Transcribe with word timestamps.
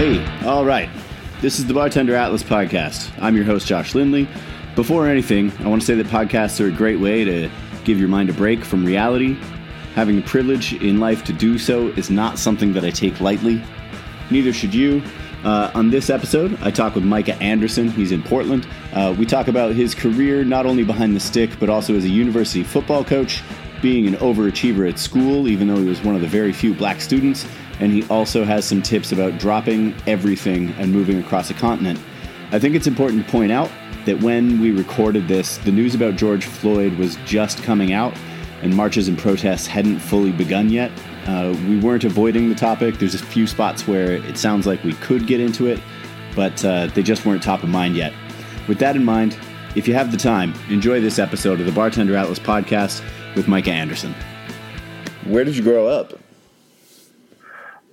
Hey, 0.00 0.24
all 0.46 0.64
right. 0.64 0.88
This 1.42 1.58
is 1.58 1.66
the 1.66 1.74
Bartender 1.74 2.14
Atlas 2.14 2.42
podcast. 2.42 3.12
I'm 3.20 3.36
your 3.36 3.44
host, 3.44 3.66
Josh 3.66 3.94
Lindley. 3.94 4.26
Before 4.74 5.06
anything, 5.06 5.52
I 5.58 5.68
want 5.68 5.82
to 5.82 5.86
say 5.86 5.94
that 5.96 6.06
podcasts 6.06 6.58
are 6.58 6.68
a 6.68 6.72
great 6.72 6.98
way 6.98 7.22
to 7.22 7.50
give 7.84 7.98
your 8.00 8.08
mind 8.08 8.30
a 8.30 8.32
break 8.32 8.64
from 8.64 8.82
reality. 8.82 9.36
Having 9.94 10.16
the 10.16 10.22
privilege 10.22 10.72
in 10.72 11.00
life 11.00 11.22
to 11.24 11.34
do 11.34 11.58
so 11.58 11.88
is 11.88 12.08
not 12.08 12.38
something 12.38 12.72
that 12.72 12.82
I 12.82 12.88
take 12.88 13.20
lightly. 13.20 13.62
Neither 14.30 14.54
should 14.54 14.74
you. 14.74 15.02
Uh, 15.44 15.70
on 15.74 15.90
this 15.90 16.08
episode, 16.08 16.58
I 16.62 16.70
talk 16.70 16.94
with 16.94 17.04
Micah 17.04 17.36
Anderson. 17.36 17.90
He's 17.90 18.10
in 18.10 18.22
Portland. 18.22 18.66
Uh, 18.94 19.14
we 19.18 19.26
talk 19.26 19.48
about 19.48 19.74
his 19.74 19.94
career 19.94 20.44
not 20.44 20.64
only 20.64 20.82
behind 20.82 21.14
the 21.14 21.20
stick, 21.20 21.50
but 21.60 21.68
also 21.68 21.94
as 21.94 22.06
a 22.06 22.08
university 22.08 22.64
football 22.64 23.04
coach, 23.04 23.42
being 23.82 24.06
an 24.06 24.14
overachiever 24.14 24.88
at 24.88 24.98
school, 24.98 25.46
even 25.46 25.68
though 25.68 25.76
he 25.76 25.86
was 25.86 26.02
one 26.02 26.14
of 26.14 26.22
the 26.22 26.26
very 26.26 26.54
few 26.54 26.72
black 26.72 27.02
students. 27.02 27.44
And 27.80 27.92
he 27.92 28.06
also 28.08 28.44
has 28.44 28.64
some 28.64 28.82
tips 28.82 29.10
about 29.10 29.38
dropping 29.38 29.94
everything 30.06 30.70
and 30.78 30.92
moving 30.92 31.18
across 31.18 31.50
a 31.50 31.54
continent. 31.54 31.98
I 32.52 32.58
think 32.58 32.74
it's 32.74 32.86
important 32.86 33.24
to 33.24 33.32
point 33.32 33.50
out 33.52 33.70
that 34.06 34.20
when 34.22 34.60
we 34.60 34.70
recorded 34.70 35.28
this, 35.28 35.58
the 35.58 35.72
news 35.72 35.94
about 35.94 36.16
George 36.16 36.44
Floyd 36.44 36.94
was 36.98 37.16
just 37.24 37.62
coming 37.62 37.92
out, 37.92 38.14
and 38.62 38.74
marches 38.74 39.08
and 39.08 39.18
protests 39.18 39.66
hadn't 39.66 39.98
fully 39.98 40.32
begun 40.32 40.68
yet. 40.68 40.90
Uh, 41.26 41.56
we 41.68 41.78
weren't 41.78 42.04
avoiding 42.04 42.48
the 42.48 42.54
topic. 42.54 42.98
There's 42.98 43.14
a 43.14 43.18
few 43.18 43.46
spots 43.46 43.86
where 43.86 44.12
it 44.12 44.36
sounds 44.36 44.66
like 44.66 44.82
we 44.84 44.94
could 44.94 45.26
get 45.26 45.40
into 45.40 45.66
it, 45.66 45.80
but 46.34 46.62
uh, 46.64 46.86
they 46.88 47.02
just 47.02 47.24
weren't 47.24 47.42
top 47.42 47.62
of 47.62 47.68
mind 47.68 47.96
yet. 47.96 48.12
With 48.68 48.78
that 48.78 48.96
in 48.96 49.04
mind, 49.04 49.38
if 49.76 49.86
you 49.86 49.94
have 49.94 50.10
the 50.10 50.18
time, 50.18 50.52
enjoy 50.68 51.00
this 51.00 51.18
episode 51.18 51.60
of 51.60 51.66
the 51.66 51.72
Bartender 51.72 52.16
Atlas 52.16 52.38
podcast 52.38 53.02
with 53.36 53.48
Micah 53.48 53.70
Anderson. 53.70 54.14
Where 55.24 55.44
did 55.44 55.56
you 55.56 55.62
grow 55.62 55.86
up? 55.86 56.14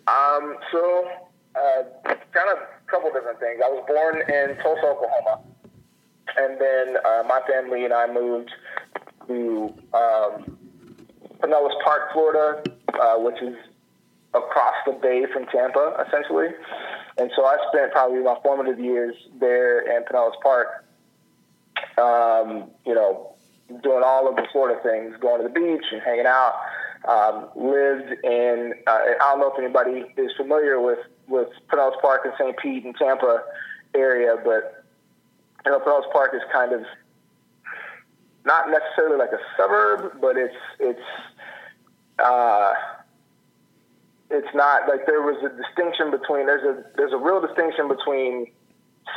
Um, 0.08 0.58
so, 0.72 1.08
uh, 1.56 1.84
kind 2.32 2.50
of 2.50 2.60
a 2.60 2.92
couple 2.92 3.12
different 3.12 3.40
things. 3.40 3.62
I 3.64 3.70
was 3.70 3.84
born 3.88 4.22
in 4.22 4.56
Tulsa, 4.64 4.86
Oklahoma, 4.86 5.42
and 6.38 6.60
then 6.60 6.98
uh, 7.04 7.24
my 7.28 7.42
family 7.48 7.84
and 7.84 7.94
I 7.94 8.12
moved 8.12 8.52
to 9.28 9.74
um, 9.94 10.58
Pinellas 11.40 11.84
Park, 11.84 12.14
Florida, 12.14 12.64
uh, 13.00 13.18
which 13.18 13.42
is 13.42 13.56
across 14.34 14.76
the 14.86 14.94
bay 14.94 15.26
from 15.34 15.46
Tampa, 15.48 16.06
essentially. 16.08 16.50
And 17.18 17.32
so 17.36 17.46
I 17.46 17.58
spent 17.72 17.92
probably 17.92 18.20
my 18.20 18.38
formative 18.44 18.80
years 18.80 19.16
there 19.40 19.82
in 19.82 20.04
Pinellas 20.04 20.40
Park, 20.42 20.86
um, 21.98 22.70
you 22.86 22.94
know, 22.94 23.34
doing 23.84 24.04
all 24.06 24.30
of 24.30 24.36
the 24.36 24.46
Florida 24.52 24.80
things, 24.84 25.16
going 25.20 25.42
to 25.42 25.48
the 25.48 25.54
beach 25.54 25.86
and 25.92 26.02
hanging 26.02 26.28
out. 26.28 26.54
Um, 27.08 27.48
lived 27.56 28.12
in, 28.26 28.74
uh, 28.86 28.92
I 28.92 29.16
don't 29.20 29.40
know 29.40 29.54
if 29.54 29.58
anybody 29.58 30.14
is 30.22 30.32
familiar 30.36 30.82
with, 30.82 31.00
with 31.28 31.48
Pinellas 31.72 32.00
Park 32.02 32.22
and 32.26 32.34
St. 32.38 32.58
Pete 32.58 32.84
and 32.84 32.94
Tampa 32.98 33.44
area, 33.96 34.36
but 34.44 34.84
you 35.66 35.72
know, 35.72 35.80
Pinellas 35.80 36.12
Park 36.12 36.32
is 36.34 36.42
kind 36.52 36.74
of 36.74 36.82
not 38.46 38.70
necessarily 38.70 39.18
like 39.18 39.32
a 39.32 39.40
suburb, 39.58 40.20
but 40.22 40.38
it's 40.38 40.56
it's 40.80 41.00
uh, 42.20 42.74
it's 44.32 44.48
not 44.56 44.88
like 44.88 45.06
there 45.06 45.22
was 45.22 45.38
a 45.44 45.50
distinction 45.62 46.10
between 46.10 46.46
there's 46.48 46.64
a 46.64 46.84
there's 46.96 47.14
a 47.14 47.18
real 47.18 47.42
distinction 47.42 47.88
between 47.88 48.48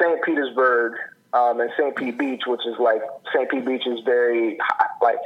St. 0.00 0.22
Petersburg 0.22 0.94
um, 1.32 1.60
and 1.60 1.70
St. 1.78 1.94
Pete 1.96 2.18
Beach, 2.18 2.42
which 2.46 2.66
is 2.66 2.74
like 2.78 3.02
St. 3.32 3.48
Pete 3.48 3.64
Beach 3.64 3.86
is 3.86 4.00
very 4.04 4.58
high, 4.60 4.86
like 5.00 5.20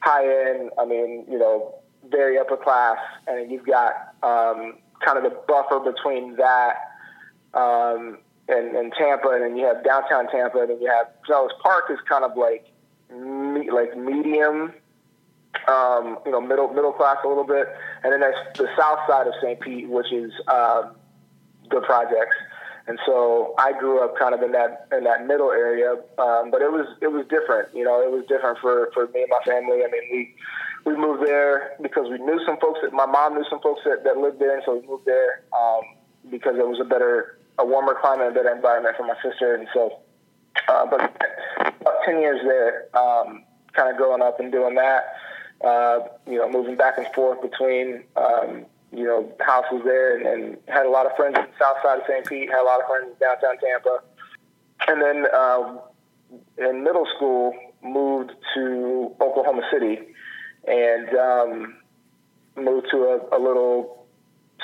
high 0.00 0.50
end. 0.50 0.70
I 0.78 0.84
mean, 0.84 1.24
you 1.30 1.38
know, 1.38 1.74
very 2.10 2.38
upper 2.38 2.56
class, 2.56 2.98
and 3.26 3.50
you've 3.50 3.66
got 3.66 4.14
um, 4.22 4.78
kind 5.04 5.18
of 5.18 5.24
the 5.24 5.36
buffer 5.46 5.80
between 5.80 6.36
that 6.36 6.76
um, 7.54 8.18
and, 8.48 8.76
and 8.76 8.92
Tampa, 8.92 9.28
and 9.28 9.42
then 9.42 9.56
you 9.56 9.64
have 9.64 9.84
downtown 9.84 10.28
Tampa, 10.28 10.60
and 10.60 10.70
then 10.70 10.80
you 10.80 10.88
have 10.88 11.08
Pinellas 11.28 11.50
Park 11.62 11.84
is 11.90 11.98
kind 12.08 12.24
of 12.24 12.36
like 12.36 12.66
me, 13.10 13.70
like 13.70 13.96
medium, 13.96 14.72
um, 15.66 16.18
you 16.24 16.32
know, 16.32 16.40
middle 16.40 16.72
middle 16.72 16.92
class 16.92 17.18
a 17.24 17.28
little 17.28 17.44
bit, 17.44 17.68
and 18.02 18.12
then 18.12 18.20
there's 18.20 18.36
the 18.56 18.68
south 18.76 19.00
side 19.08 19.26
of 19.26 19.34
St. 19.42 19.60
Pete, 19.60 19.88
which 19.88 20.12
is 20.12 20.32
um, 20.48 20.94
the 21.70 21.80
projects. 21.80 22.36
And 22.86 22.98
so 23.04 23.54
I 23.58 23.78
grew 23.78 24.02
up 24.02 24.16
kind 24.16 24.34
of 24.34 24.40
in 24.42 24.52
that 24.52 24.88
in 24.96 25.04
that 25.04 25.26
middle 25.26 25.52
area, 25.52 25.92
um, 26.18 26.50
but 26.50 26.62
it 26.62 26.72
was 26.72 26.86
it 27.02 27.08
was 27.08 27.26
different. 27.28 27.68
You 27.74 27.84
know, 27.84 28.00
it 28.00 28.10
was 28.10 28.24
different 28.28 28.58
for, 28.60 28.90
for 28.94 29.06
me 29.08 29.22
and 29.22 29.30
my 29.30 29.40
family. 29.44 29.84
I 29.84 29.90
mean, 29.90 30.08
we 30.10 30.34
we 30.84 30.96
moved 30.96 31.26
there 31.26 31.76
because 31.82 32.08
we 32.10 32.18
knew 32.18 32.40
some 32.46 32.58
folks 32.58 32.80
that 32.82 32.92
my 32.92 33.06
mom 33.06 33.34
knew 33.34 33.44
some 33.50 33.60
folks 33.60 33.80
that, 33.84 34.04
that 34.04 34.16
lived 34.16 34.38
there, 34.38 34.54
and 34.54 34.62
so 34.64 34.76
we 34.76 34.86
moved 34.86 35.04
there 35.06 35.42
um, 35.56 35.82
because 36.30 36.56
it 36.56 36.66
was 36.66 36.80
a 36.80 36.84
better, 36.84 37.38
a 37.58 37.64
warmer 37.64 37.96
climate, 38.00 38.28
a 38.28 38.34
better 38.34 38.54
environment 38.54 38.96
for 38.96 39.06
my 39.06 39.14
sister. 39.22 39.54
And 39.54 39.68
so, 39.74 40.00
uh, 40.68 40.86
but 40.86 41.00
about 41.80 42.02
ten 42.04 42.20
years 42.20 42.40
there, 42.44 42.88
um, 42.96 43.44
kind 43.72 43.90
of 43.90 43.96
growing 43.96 44.22
up 44.22 44.40
and 44.40 44.50
doing 44.52 44.74
that. 44.76 45.14
Uh, 45.64 46.06
you 46.26 46.38
know, 46.38 46.48
moving 46.48 46.76
back 46.76 46.98
and 46.98 47.06
forth 47.14 47.42
between 47.42 48.04
um, 48.16 48.64
you 48.92 49.04
know, 49.04 49.32
houses 49.40 49.82
there 49.84 50.16
and, 50.16 50.26
and 50.26 50.58
had 50.68 50.86
a 50.86 50.90
lot 50.90 51.04
of 51.04 51.14
friends 51.16 51.36
in 51.36 51.44
the 51.44 51.50
south 51.60 51.76
side 51.82 51.98
of 51.98 52.04
St. 52.06 52.26
Pete, 52.26 52.50
had 52.50 52.62
a 52.62 52.64
lot 52.64 52.80
of 52.80 52.86
friends 52.86 53.08
in 53.08 53.18
downtown 53.18 53.58
Tampa. 53.58 54.00
And 54.86 55.02
then 55.02 55.34
um, 55.34 55.80
in 56.56 56.84
middle 56.84 57.06
school, 57.16 57.54
moved 57.82 58.32
to 58.54 59.14
Oklahoma 59.20 59.62
City 59.72 59.98
and 60.68 61.16
um, 61.16 61.76
moved 62.56 62.88
to 62.90 62.98
a, 62.98 63.36
a 63.36 63.40
little 63.40 64.06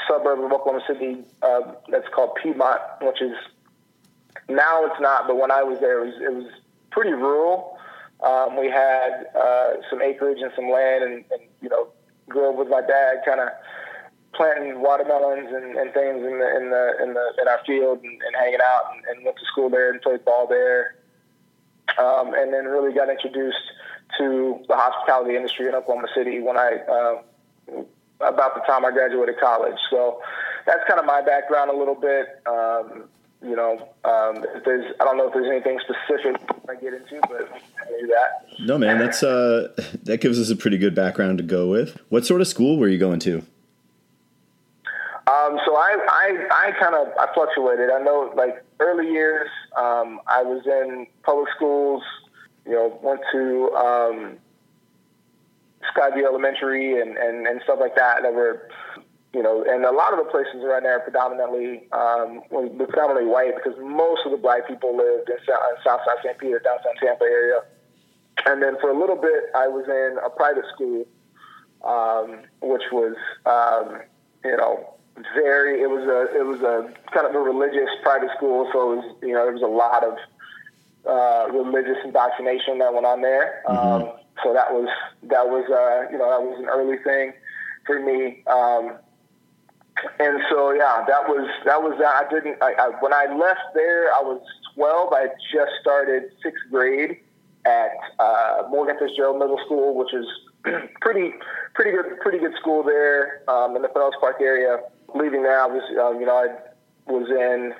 suburb 0.08 0.40
of 0.40 0.52
Oklahoma 0.52 0.82
City 0.86 1.24
uh, 1.42 1.72
that's 1.88 2.08
called 2.14 2.36
Piedmont, 2.42 2.80
which 3.00 3.22
is 3.22 3.36
now 4.48 4.84
it's 4.84 5.00
not, 5.00 5.26
but 5.26 5.36
when 5.38 5.50
I 5.50 5.62
was 5.62 5.80
there, 5.80 6.04
it 6.04 6.06
was, 6.06 6.14
it 6.20 6.34
was 6.34 6.52
pretty 6.90 7.12
rural. 7.12 7.78
Um, 8.22 8.56
we 8.58 8.68
had 8.70 9.26
uh, 9.34 9.74
some 9.90 10.02
acreage 10.02 10.38
and 10.40 10.52
some 10.54 10.70
land, 10.70 11.04
and, 11.04 11.24
and 11.30 11.42
you 11.60 11.68
know, 11.68 11.88
grew 12.28 12.50
up 12.50 12.56
with 12.56 12.68
my 12.68 12.80
dad, 12.80 13.18
kind 13.24 13.40
of 13.40 13.48
planting 14.34 14.80
watermelons 14.80 15.48
and, 15.52 15.76
and 15.76 15.92
things 15.94 16.24
in 16.24 16.38
the 16.38 16.56
in 16.56 16.70
the 16.70 16.96
in 17.02 17.14
the 17.14 17.32
in 17.40 17.48
our 17.48 17.60
field 17.66 18.00
and, 18.02 18.12
and 18.22 18.36
hanging 18.36 18.60
out 18.64 18.84
and, 18.92 19.04
and 19.06 19.24
went 19.24 19.36
to 19.36 19.44
school 19.46 19.70
there 19.70 19.90
and 19.90 20.02
played 20.02 20.24
ball 20.24 20.46
there. 20.48 20.96
Um, 21.98 22.34
and 22.34 22.52
then 22.52 22.64
really 22.64 22.92
got 22.92 23.08
introduced 23.08 23.70
to 24.18 24.62
the 24.68 24.76
hospitality 24.76 25.36
industry 25.36 25.68
in 25.68 25.74
Oklahoma 25.74 26.08
City 26.14 26.40
when 26.40 26.56
I 26.56 26.78
uh, 26.88 27.82
about 28.20 28.54
the 28.54 28.60
time 28.66 28.84
I 28.84 28.90
graduated 28.90 29.38
college. 29.40 29.78
So 29.90 30.20
that's 30.66 30.80
kind 30.88 31.00
of 31.00 31.06
my 31.06 31.20
background 31.22 31.70
a 31.70 31.76
little 31.76 31.94
bit. 31.94 32.42
Um, 32.46 33.04
you 33.42 33.54
know, 33.54 33.88
um, 34.04 34.44
if 34.54 34.64
there's 34.64 34.94
I 35.00 35.04
don't 35.04 35.18
know 35.18 35.28
if 35.28 35.34
there's 35.34 35.50
anything 35.50 35.78
specific 35.80 36.40
I 36.68 36.74
get 36.76 36.94
into, 36.94 37.20
but 37.28 37.50
I 37.52 38.00
do 38.00 38.06
that. 38.06 38.46
No, 38.60 38.78
man, 38.78 38.98
that's 38.98 39.22
uh, 39.22 39.72
that 40.04 40.20
gives 40.20 40.40
us 40.40 40.50
a 40.50 40.56
pretty 40.56 40.78
good 40.78 40.94
background 40.94 41.38
to 41.38 41.44
go 41.44 41.68
with. 41.68 42.00
What 42.08 42.24
sort 42.24 42.40
of 42.40 42.46
school 42.46 42.78
were 42.78 42.88
you 42.88 42.98
going 42.98 43.20
to? 43.20 43.42
Um, 45.26 45.58
so 45.64 45.74
I, 45.74 45.96
I, 46.06 46.46
I 46.50 46.72
kind 46.78 46.94
of 46.94 47.08
I 47.18 47.32
fluctuated. 47.32 47.90
I 47.90 48.02
know 48.02 48.32
like 48.36 48.62
early 48.80 49.10
years, 49.10 49.48
um, 49.76 50.20
I 50.26 50.42
was 50.42 50.66
in 50.66 51.06
public 51.22 51.48
schools. 51.56 52.02
You 52.66 52.72
know, 52.72 52.98
went 53.02 53.20
to 53.32 53.70
um, 53.74 54.38
Skyview 55.94 56.24
Elementary 56.24 57.00
and, 57.00 57.16
and, 57.16 57.46
and 57.46 57.60
stuff 57.64 57.78
like 57.80 57.94
that. 57.96 58.22
That 58.22 58.32
were, 58.32 58.68
you 59.32 59.42
know, 59.42 59.64
and 59.68 59.84
a 59.84 59.90
lot 59.90 60.12
of 60.12 60.24
the 60.24 60.30
places 60.30 60.62
around 60.64 60.84
there 60.84 60.96
are 60.96 61.00
predominantly 61.00 61.88
um, 61.92 62.42
were 62.50 62.68
predominantly 62.68 63.26
white 63.26 63.54
because 63.56 63.78
most 63.80 64.24
of 64.24 64.32
the 64.32 64.38
black 64.38 64.66
people 64.66 64.96
lived 64.96 65.28
in, 65.28 65.36
South, 65.46 65.60
in 65.76 65.82
Southside 65.84 66.18
St. 66.24 66.38
Peter, 66.38 66.58
downtown 66.58 66.94
Tampa 67.00 67.24
area. 67.24 67.60
And 68.46 68.62
then 68.62 68.76
for 68.80 68.90
a 68.90 68.98
little 68.98 69.16
bit, 69.16 69.50
I 69.54 69.68
was 69.68 69.84
in 69.88 70.18
a 70.24 70.30
private 70.30 70.64
school, 70.74 71.06
um, 71.84 72.42
which 72.60 72.82
was, 72.92 73.16
um, 73.46 74.00
you 74.44 74.56
know, 74.56 74.94
very. 75.34 75.80
It 75.80 75.88
was 75.88 76.02
a 76.08 76.36
it 76.36 76.44
was 76.44 76.60
a 76.60 76.92
kind 77.12 77.26
of 77.26 77.34
a 77.34 77.38
religious 77.38 77.88
private 78.02 78.30
school, 78.36 78.68
so 78.72 78.92
it 78.92 78.96
was 78.96 79.16
you 79.22 79.32
know 79.32 79.44
there 79.44 79.52
was 79.52 79.62
a 79.62 79.66
lot 79.66 80.02
of 80.02 80.18
uh, 81.06 81.48
religious 81.52 81.98
indoctrination 82.04 82.78
that 82.78 82.92
went 82.92 83.06
on 83.06 83.22
there. 83.22 83.62
Mm-hmm. 83.68 83.76
Um, 83.76 84.12
so 84.42 84.52
that 84.52 84.72
was 84.72 84.88
that 85.24 85.46
was 85.46 85.64
uh, 85.70 86.10
you 86.10 86.18
know 86.18 86.30
that 86.30 86.42
was 86.42 86.58
an 86.58 86.66
early 86.66 86.98
thing 87.04 87.32
for 87.86 88.00
me. 88.00 88.42
Um, 88.46 88.98
and 90.18 90.40
so 90.50 90.72
yeah, 90.72 91.04
that 91.06 91.28
was 91.28 91.48
that 91.64 91.82
was 91.82 91.96
that. 91.98 92.26
I 92.26 92.28
didn't. 92.28 92.62
I, 92.62 92.74
I, 92.74 92.88
when 93.00 93.12
I 93.12 93.26
left 93.34 93.74
there, 93.74 94.12
I 94.12 94.20
was 94.22 94.42
12. 94.74 95.12
I 95.12 95.26
just 95.52 95.72
started 95.80 96.24
sixth 96.42 96.64
grade 96.70 97.20
at 97.64 97.92
uh, 98.18 98.64
Morgan 98.68 98.96
Fitzgerald 98.98 99.38
Middle 99.38 99.60
School, 99.64 99.94
which 99.94 100.12
is 100.12 100.26
pretty 101.00 101.32
pretty 101.74 101.92
good 101.92 102.18
pretty 102.20 102.38
good 102.38 102.54
school 102.60 102.82
there 102.82 103.42
um, 103.48 103.76
in 103.76 103.82
the 103.82 103.88
Pinellas 103.88 104.18
Park 104.20 104.36
area 104.40 104.80
leaving 105.14 105.42
there, 105.42 105.60
I 105.60 105.66
was, 105.66 105.82
uh, 105.96 106.18
you 106.18 106.26
know, 106.26 106.36
I 106.36 107.10
was 107.10 107.30
in 107.30 107.74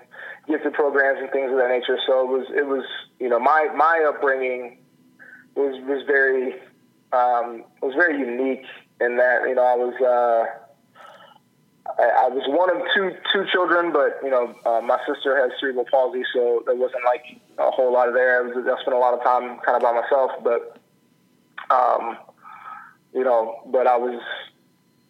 gifted 0.47 0.73
programs 0.73 1.19
and 1.21 1.31
things 1.31 1.51
of 1.51 1.59
that 1.59 1.69
nature. 1.69 1.99
So 2.07 2.23
it 2.23 2.31
was, 2.31 2.47
it 2.51 2.67
was, 2.67 2.85
you 3.21 3.29
know, 3.29 3.39
my 3.39 3.69
my 3.77 4.05
upbringing 4.09 4.79
was 5.55 5.81
was 5.87 6.05
very 6.07 6.55
um, 7.13 7.65
was 7.81 7.95
very 7.95 8.19
unique 8.19 8.65
in 9.01 9.17
that, 9.17 9.43
you 9.49 9.55
know, 9.55 9.65
I 9.65 9.77
was. 9.77 9.95
Uh, 10.01 10.61
I, 11.99 12.25
I 12.25 12.29
was 12.29 12.43
one 12.49 12.71
of 12.75 12.83
two 12.95 13.13
two 13.31 13.45
children, 13.53 13.93
but 13.93 14.19
you 14.23 14.31
know, 14.31 14.55
uh, 14.65 14.81
my 14.81 14.99
sister 15.07 15.37
has 15.37 15.53
cerebral 15.61 15.85
palsy, 15.91 16.25
so 16.33 16.63
there 16.65 16.75
wasn't 16.75 17.05
like 17.05 17.39
a 17.59 17.71
whole 17.71 17.93
lot 17.93 18.09
of 18.09 18.15
there. 18.15 18.39
I, 18.39 18.41
was, 18.43 18.57
I 18.57 18.81
spent 18.81 18.97
a 18.97 18.99
lot 18.99 19.13
of 19.13 19.23
time 19.23 19.59
kind 19.61 19.77
of 19.77 19.83
by 19.83 19.93
myself, 19.93 20.31
but 20.43 20.79
um, 21.71 22.17
you 23.13 23.23
know, 23.23 23.61
but 23.67 23.87
I 23.87 23.97
was 23.97 24.21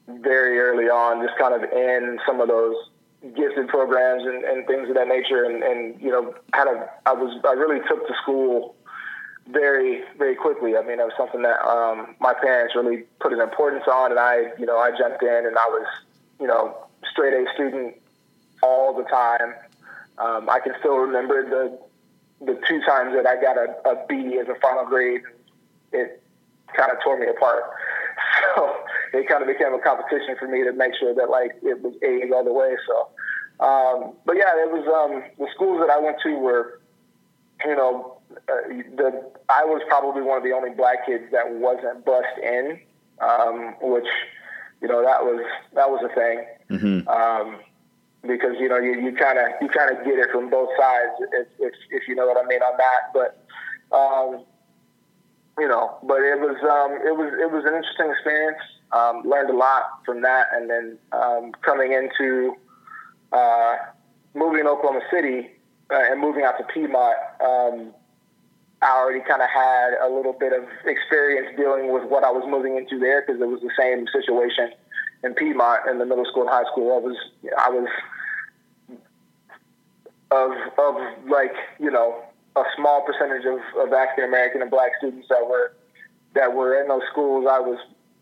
very 0.09 0.59
early 0.59 0.87
on, 0.87 1.25
just 1.25 1.39
kind 1.39 1.55
of 1.55 1.63
in 1.63 2.19
some 2.27 2.41
of 2.41 2.49
those 2.49 2.75
gifted 3.33 3.69
programs 3.69 4.25
and, 4.25 4.45
and 4.45 4.67
things 4.67 4.89
of 4.89 4.95
that 4.95 5.09
nature, 5.09 5.45
and, 5.45 5.63
and 5.63 6.01
you 6.01 6.11
know, 6.11 6.35
had 6.53 6.69
a 6.69 6.91
I 7.07 7.13
was 7.13 7.41
I 7.45 7.53
really 7.53 7.81
took 7.89 8.07
to 8.07 8.15
school 8.23 8.75
very 9.49 10.03
very 10.19 10.35
quickly. 10.35 10.77
I 10.77 10.83
mean, 10.83 11.01
it 11.01 11.05
was 11.05 11.15
something 11.17 11.43
that 11.43 11.61
um, 11.67 12.15
my 12.21 12.35
parents 12.35 12.75
really 12.75 13.05
put 13.21 13.33
an 13.33 13.41
importance 13.41 13.85
on, 13.91 14.11
and 14.11 14.21
I 14.21 14.53
you 14.59 14.67
know 14.67 14.79
I 14.79 14.91
jumped 14.97 15.23
in 15.23 15.47
and 15.47 15.57
I 15.57 15.67
was 15.69 15.87
you 16.41 16.47
know 16.47 16.77
straight 17.11 17.35
A 17.35 17.47
student 17.55 17.97
all 18.63 18.95
the 18.95 19.05
time. 19.05 19.55
Um, 20.19 20.49
I 20.49 20.61
can 20.61 20.75
still 20.79 20.97
remember 20.97 21.49
the 21.49 21.79
the 22.45 22.61
two 22.69 22.81
times 22.83 23.15
that 23.15 23.27
I 23.27 23.41
got 23.41 23.57
a, 23.57 23.77
a 23.89 24.07
B 24.07 24.39
as 24.39 24.49
a 24.49 24.59
final 24.61 24.85
grade. 24.85 25.23
It 25.93 26.23
kind 26.77 26.91
of 26.91 26.99
tore 27.03 27.19
me 27.19 27.27
apart. 27.27 27.63
So 28.57 28.75
it 29.13 29.29
kind 29.29 29.43
of 29.43 29.49
became 29.49 29.73
a 29.75 29.79
competition 29.79 30.37
for 30.39 30.49
me 30.49 30.65
to 30.65 30.73
make 30.73 30.95
sure 30.99 31.15
that 31.15 31.31
like 31.31 31.53
it 31.63 31.83
was 31.83 31.95
A's 32.03 32.31
all 32.33 32.45
the 32.45 32.53
way. 32.53 32.77
So, 32.87 33.09
um, 33.61 34.15
but 34.25 34.37
yeah, 34.37 34.53
it 34.57 34.71
was 34.71 34.85
um, 34.89 35.23
the 35.39 35.47
schools 35.55 35.81
that 35.81 35.91
I 35.91 35.99
went 35.99 36.17
to 36.25 36.35
were, 36.37 36.81
you 37.65 37.77
know, 37.77 38.19
uh, 38.49 38.69
the 38.97 39.31
I 39.49 39.65
was 39.65 39.83
probably 39.89 40.23
one 40.23 40.39
of 40.39 40.45
the 40.45 40.53
only 40.53 40.71
black 40.71 41.07
kids 41.07 41.25
that 41.31 41.53
wasn't 41.55 42.05
bussed 42.05 42.39
in, 42.43 42.81
um, 43.21 43.77
which 43.81 44.09
you 44.83 44.89
know 44.89 45.03
that 45.03 45.23
was 45.23 45.45
that 45.75 45.89
was 45.89 46.03
a 46.05 46.15
thing. 46.15 46.45
Mm-hmm. 46.71 47.09
Um, 47.09 47.61
because 48.27 48.57
you 48.59 48.69
know 48.69 48.79
you 48.79 49.01
you 49.01 49.13
kind 49.15 49.39
of 49.39 49.47
you 49.61 49.69
kind 49.69 49.97
of 49.97 50.05
get 50.05 50.19
it 50.19 50.31
from 50.33 50.51
both 50.51 50.71
sides 50.79 51.13
if, 51.33 51.47
if 51.61 51.75
if 51.91 52.09
you 52.09 52.15
know 52.15 52.27
what 52.27 52.43
I 52.43 52.47
mean 52.49 52.63
on 52.63 52.77
that. 52.77 53.13
But 53.13 53.97
um, 53.97 54.45
you 55.59 55.69
know, 55.69 55.97
but 56.03 56.19
it 56.21 56.41
was 56.41 56.57
um, 56.63 57.07
it 57.07 57.17
was 57.17 57.33
it 57.41 57.53
was 57.53 57.65
an 57.65 57.75
interesting 57.75 58.11
experience. 58.11 58.59
Um, 58.93 59.23
learned 59.25 59.51
a 59.51 59.57
lot 59.57 60.05
from 60.05 60.23
that, 60.23 60.49
and 60.53 60.71
then 60.71 60.99
um, 61.13 61.53
coming 61.63 61.93
into 61.93 62.57
uh, 63.35 63.77
moving 64.35 64.65
to 64.65 64.71
Oklahoma 64.71 65.03
City 65.11 65.51
uh, 65.91 66.11
and 66.11 66.21
moving 66.21 66.45
out 66.45 66.57
to 66.59 66.65
Piedmont. 66.73 67.17
Um, 67.41 67.93
I 68.81 68.91
already 68.99 69.21
kind 69.21 69.43
of 69.43 69.49
had 69.49 69.95
a 70.03 70.09
little 70.09 70.33
bit 70.33 70.53
of 70.53 70.65
experience 70.85 71.57
dealing 71.57 71.93
with 71.93 72.05
what 72.05 72.23
I 72.23 72.31
was 72.31 72.45
moving 72.47 72.77
into 72.77 72.99
there 72.99 73.23
because 73.23 73.41
it 73.41 73.49
was 73.49 73.61
the 73.61 73.73
same 73.79 74.07
situation 74.13 74.73
in 75.23 75.35
Piedmont 75.35 75.89
in 75.89 75.99
the 75.99 76.07
middle 76.07 76.25
school 76.27 76.43
and 76.43 76.51
high 76.51 76.71
school. 76.71 76.93
I 76.93 77.01
was 77.01 77.17
I 77.59 77.71
was 77.71 77.89
of 80.31 80.51
of 80.79 81.29
like 81.29 81.55
you 81.81 81.91
know 81.91 82.23
a 82.57 82.63
small 82.77 83.03
percentage 83.03 83.47
of, 83.47 83.59
of 83.81 83.93
African 83.93 84.25
American 84.25 84.63
and 84.63 84.71
black 84.71 84.93
students 84.99 85.29
that 85.29 85.47
were 85.49 85.73
that 86.35 86.53
were 86.53 86.81
in 86.81 86.89
those 86.89 87.03
schools. 87.11 87.47
I 87.51 87.61
was 87.61 87.79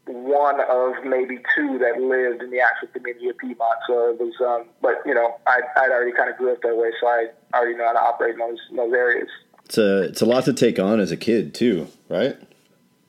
one 0.06 0.60
of 0.60 1.04
maybe 1.04 1.38
two 1.54 1.78
that 1.78 2.00
lived 2.00 2.43
in 2.43 2.50
the 2.50 2.60
actual 2.60 2.88
community 2.88 3.28
of 3.28 3.38
Piedmont. 3.38 3.78
So 3.87 4.10
it 4.10 4.20
was, 4.20 4.34
um, 4.40 4.69
but 4.81 5.02
you 5.06 5.14
know, 5.14 5.37
I 5.46 5.60
I'd 5.76 5.90
already 5.90 6.12
kind 6.12 6.31
of 6.31 6.37
grew 6.37 6.52
up 6.52 6.62
that 6.62 6.76
way, 6.76 6.90
so 7.00 7.06
I 7.06 7.28
already 7.54 7.76
know 7.76 7.87
how 7.87 7.93
to 7.93 8.00
operate 8.00 8.34
in 8.34 8.38
those 8.38 8.58
in 8.70 8.76
those 8.76 8.93
areas. 8.93 9.28
It's 9.64 9.78
a 9.78 10.02
it's 10.02 10.20
a 10.20 10.26
lot 10.26 10.44
to 10.44 10.52
take 10.52 10.78
on 10.78 11.00
as 11.00 11.12
a 11.12 11.16
kid 11.16 11.54
too, 11.54 11.88
right? 12.08 12.37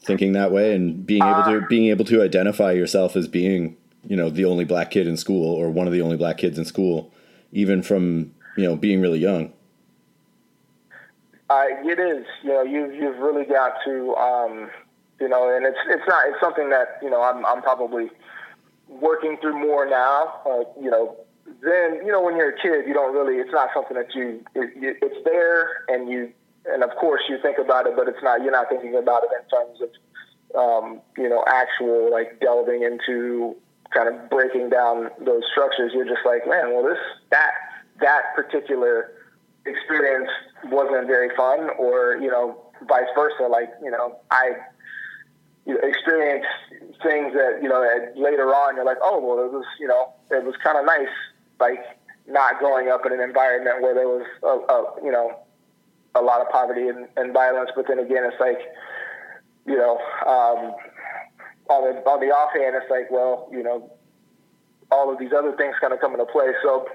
Thinking 0.01 0.33
that 0.33 0.51
way 0.51 0.75
and 0.75 1.05
being 1.05 1.23
able 1.23 1.43
to 1.43 1.57
uh, 1.57 1.67
being 1.67 1.87
able 1.87 2.05
to 2.05 2.21
identify 2.21 2.73
yourself 2.73 3.15
as 3.15 3.27
being 3.27 3.77
you 4.05 4.15
know 4.15 4.29
the 4.29 4.45
only 4.45 4.65
black 4.65 4.91
kid 4.91 5.07
in 5.07 5.17
school 5.17 5.53
or 5.55 5.69
one 5.69 5.87
of 5.87 5.93
the 5.93 6.01
only 6.01 6.17
black 6.17 6.37
kids 6.37 6.57
in 6.57 6.65
school, 6.65 7.11
even 7.51 7.81
from 7.81 8.33
you 8.57 8.63
know 8.63 8.75
being 8.75 9.01
really 9.01 9.19
young. 9.19 9.51
Uh, 11.49 11.65
it 11.83 11.99
is. 11.99 12.25
You 12.43 12.49
know, 12.49 12.63
you've 12.63 12.93
you've 12.95 13.17
really 13.17 13.45
got 13.45 13.73
to, 13.85 14.15
um, 14.15 14.69
you 15.19 15.29
know, 15.29 15.55
and 15.55 15.65
it's 15.65 15.77
it's 15.87 16.07
not 16.07 16.25
it's 16.27 16.39
something 16.41 16.69
that 16.69 16.99
you 17.01 17.09
know 17.09 17.21
I'm 17.21 17.45
I'm 17.45 17.61
probably 17.61 18.09
working 18.87 19.37
through 19.41 19.59
more 19.59 19.87
now. 19.87 20.41
Uh, 20.45 20.63
you 20.81 20.89
know, 20.89 21.15
then 21.61 22.05
you 22.05 22.11
know 22.11 22.21
when 22.21 22.35
you're 22.37 22.49
a 22.49 22.61
kid, 22.61 22.87
you 22.87 22.93
don't 22.93 23.13
really. 23.13 23.37
It's 23.37 23.51
not 23.51 23.69
something 23.73 23.95
that 23.95 24.13
you. 24.13 24.43
It, 24.55 24.97
it's 25.01 25.25
there, 25.25 25.85
and 25.87 26.09
you 26.09 26.31
and 26.65 26.83
of 26.83 26.91
course 26.97 27.21
you 27.29 27.37
think 27.41 27.57
about 27.57 27.87
it, 27.87 27.95
but 27.95 28.07
it's 28.07 28.21
not. 28.23 28.41
You're 28.41 28.51
not 28.51 28.69
thinking 28.69 28.95
about 28.95 29.23
it 29.23 29.29
in 29.31 29.49
terms 29.49 29.79
of, 29.81 30.59
um, 30.59 31.01
you 31.17 31.29
know, 31.29 31.43
actual 31.47 32.11
like 32.11 32.39
delving 32.39 32.83
into 32.83 33.55
kind 33.93 34.07
of 34.07 34.29
breaking 34.29 34.69
down 34.69 35.09
those 35.23 35.43
structures. 35.51 35.91
You're 35.93 36.05
just 36.05 36.25
like, 36.25 36.47
man, 36.47 36.73
well, 36.73 36.83
this 36.83 36.99
that 37.31 37.51
that 38.01 38.35
particular 38.35 39.11
experience 39.65 40.29
wasn't 40.65 41.07
very 41.07 41.35
fun, 41.35 41.69
or 41.77 42.17
you 42.21 42.29
know, 42.29 42.59
vice 42.87 43.11
versa. 43.15 43.47
Like 43.47 43.69
you 43.81 43.91
know, 43.91 44.17
I 44.31 44.53
you 45.65 45.73
know, 45.73 45.79
experienced 45.83 46.47
things 47.01 47.33
that 47.33 47.59
you 47.61 47.69
know 47.69 47.81
that 47.81 48.17
later 48.17 48.53
on 48.53 48.75
you're 48.75 48.85
like, 48.85 48.97
oh 49.01 49.19
well, 49.19 49.45
it 49.45 49.51
was 49.51 49.65
you 49.79 49.87
know, 49.87 50.13
it 50.31 50.43
was 50.43 50.55
kind 50.63 50.77
of 50.77 50.85
nice, 50.85 51.13
like 51.59 51.79
not 52.27 52.59
growing 52.59 52.89
up 52.89 53.05
in 53.05 53.13
an 53.13 53.19
environment 53.19 53.81
where 53.81 53.93
there 53.93 54.07
was 54.07 54.25
a, 54.43 54.47
a 54.47 55.05
you 55.05 55.11
know 55.11 55.39
a 56.15 56.21
lot 56.21 56.41
of 56.41 56.49
poverty 56.49 56.87
and, 56.87 57.07
and 57.17 57.33
violence. 57.33 57.71
But 57.75 57.87
then 57.87 57.99
again, 57.99 58.23
it's 58.25 58.39
like 58.39 58.59
you 59.65 59.77
know. 59.77 59.99
Um, 60.25 60.75
on 61.69 61.95
the 61.95 62.01
on 62.03 62.19
the 62.19 62.27
offhand, 62.27 62.75
it's 62.75 62.91
like, 62.91 63.09
well, 63.09 63.47
you 63.49 63.63
know, 63.63 63.89
all 64.91 65.11
of 65.11 65.17
these 65.17 65.31
other 65.31 65.55
things 65.55 65.73
kind 65.79 65.93
of 65.93 66.01
come 66.01 66.11
into 66.11 66.25
play. 66.25 66.51
So 66.61 66.85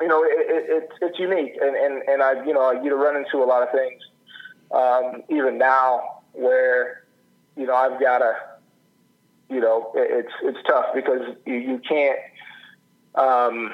you 0.00 0.08
know, 0.08 0.22
it, 0.24 0.30
it, 0.34 0.70
it, 0.70 0.90
it's 1.02 1.18
unique, 1.18 1.56
and, 1.60 1.76
and, 1.76 2.02
and 2.08 2.22
I, 2.22 2.44
you 2.44 2.52
know, 2.52 2.72
you 2.72 2.94
run 2.94 3.16
into 3.16 3.42
a 3.42 3.46
lot 3.46 3.62
of 3.62 3.68
things, 3.70 4.02
um, 4.72 5.22
even 5.30 5.56
now, 5.56 6.22
where, 6.32 7.03
you 7.56 7.66
know, 7.66 7.74
I've 7.74 8.00
got 8.00 8.18
to, 8.18 8.34
you 9.48 9.60
know, 9.60 9.92
it's 9.94 10.32
it's 10.42 10.58
tough 10.66 10.86
because 10.94 11.36
you, 11.46 11.54
you 11.54 11.78
can't. 11.86 12.18
Um, 13.14 13.72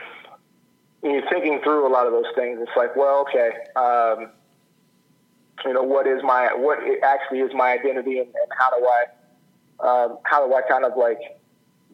you're 1.03 1.29
thinking 1.31 1.61
through 1.63 1.87
a 1.87 1.93
lot 1.93 2.07
of 2.07 2.13
those 2.13 2.31
things. 2.35 2.59
It's 2.61 2.77
like, 2.77 2.95
well, 2.95 3.27
okay, 3.29 3.51
um, 3.75 4.31
you 5.65 5.73
know, 5.73 5.83
what 5.83 6.07
is 6.07 6.23
my 6.23 6.53
what 6.55 6.79
actually 7.03 7.41
is 7.41 7.53
my 7.55 7.73
identity, 7.73 8.19
and, 8.19 8.29
and 8.29 8.53
how 8.59 8.71
do 8.71 8.87
I 8.87 9.05
um, 9.87 10.19
how 10.25 10.47
do 10.47 10.55
I 10.55 10.63
kind 10.63 10.85
of 10.85 10.97
like, 10.97 11.39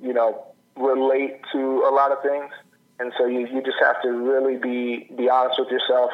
you 0.02 0.12
know, 0.12 0.46
relate 0.76 1.40
to 1.52 1.84
a 1.88 1.92
lot 1.94 2.12
of 2.12 2.22
things. 2.22 2.50
And 2.98 3.12
so 3.18 3.26
you, 3.26 3.46
you 3.46 3.62
just 3.62 3.78
have 3.80 4.00
to 4.02 4.08
really 4.08 4.56
be, 4.56 5.10
be 5.16 5.28
honest 5.28 5.58
with 5.58 5.70
yourself 5.70 6.11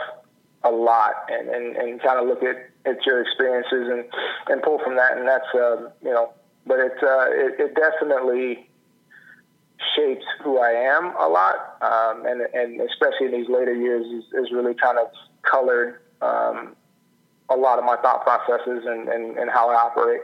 a 0.65 0.71
lot 0.71 1.15
and, 1.31 1.49
and, 1.49 1.77
and 1.77 2.03
kind 2.03 2.19
of 2.19 2.27
look 2.27 2.43
at, 2.43 2.71
at 2.85 3.05
your 3.07 3.21
experiences 3.21 3.89
and, 3.89 4.05
and 4.49 4.63
pull 4.63 4.79
from 4.79 4.97
that. 4.97 5.17
And 5.17 5.27
that's, 5.27 5.47
um, 5.55 5.91
you 6.03 6.11
know, 6.11 6.33
but 6.67 6.79
it, 6.79 6.93
uh, 7.03 7.27
it, 7.31 7.61
it 7.61 7.75
definitely 7.75 8.69
shapes 9.97 10.25
who 10.43 10.59
I 10.59 10.71
am 10.71 11.15
a 11.17 11.29
lot. 11.29 11.77
Um, 11.83 12.27
and, 12.27 12.43
and 12.55 12.81
especially 12.81 13.27
in 13.27 13.33
these 13.33 13.49
later 13.49 13.75
years 13.75 14.07
is, 14.07 14.25
is 14.35 14.53
really 14.53 14.75
kind 14.75 14.99
of 14.99 15.09
colored, 15.43 16.01
um, 16.21 16.77
a 17.49 17.57
lot 17.57 17.79
of 17.79 17.85
my 17.85 17.97
thought 17.97 18.25
processes 18.25 18.85
and, 18.87 19.09
and, 19.09 19.37
and 19.37 19.51
how 19.51 19.69
I 19.69 19.75
operate. 19.75 20.23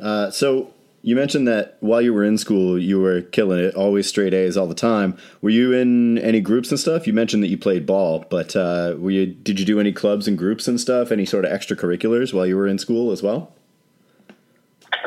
Uh, 0.00 0.30
so 0.30 0.72
you 1.02 1.14
mentioned 1.14 1.46
that 1.46 1.76
while 1.80 2.02
you 2.02 2.12
were 2.12 2.24
in 2.24 2.38
school, 2.38 2.78
you 2.78 3.00
were 3.00 3.22
killing 3.22 3.58
it, 3.58 3.74
always 3.74 4.06
straight 4.08 4.34
A's 4.34 4.56
all 4.56 4.66
the 4.66 4.74
time. 4.74 5.16
Were 5.40 5.50
you 5.50 5.72
in 5.72 6.18
any 6.18 6.40
groups 6.40 6.70
and 6.70 6.78
stuff? 6.78 7.06
You 7.06 7.12
mentioned 7.12 7.42
that 7.42 7.48
you 7.48 7.58
played 7.58 7.86
ball, 7.86 8.24
but 8.28 8.56
uh, 8.56 8.96
were 8.98 9.10
you? 9.10 9.26
Did 9.26 9.60
you 9.60 9.66
do 9.66 9.78
any 9.78 9.92
clubs 9.92 10.26
and 10.26 10.36
groups 10.36 10.66
and 10.66 10.80
stuff? 10.80 11.12
Any 11.12 11.24
sort 11.24 11.44
of 11.44 11.52
extracurriculars 11.52 12.34
while 12.34 12.46
you 12.46 12.56
were 12.56 12.66
in 12.66 12.78
school 12.78 13.12
as 13.12 13.22
well? 13.22 13.54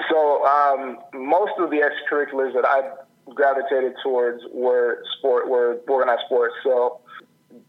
So 0.10 0.46
um, 0.46 0.98
most 1.14 1.54
of 1.60 1.70
the 1.70 1.78
extracurriculars 1.78 2.54
that 2.54 2.66
I 2.66 2.92
gravitated 3.34 3.94
towards 4.02 4.44
were 4.54 5.04
sport, 5.18 5.50
were 5.50 5.80
organized 5.88 6.22
sports. 6.26 6.56
So 6.64 7.02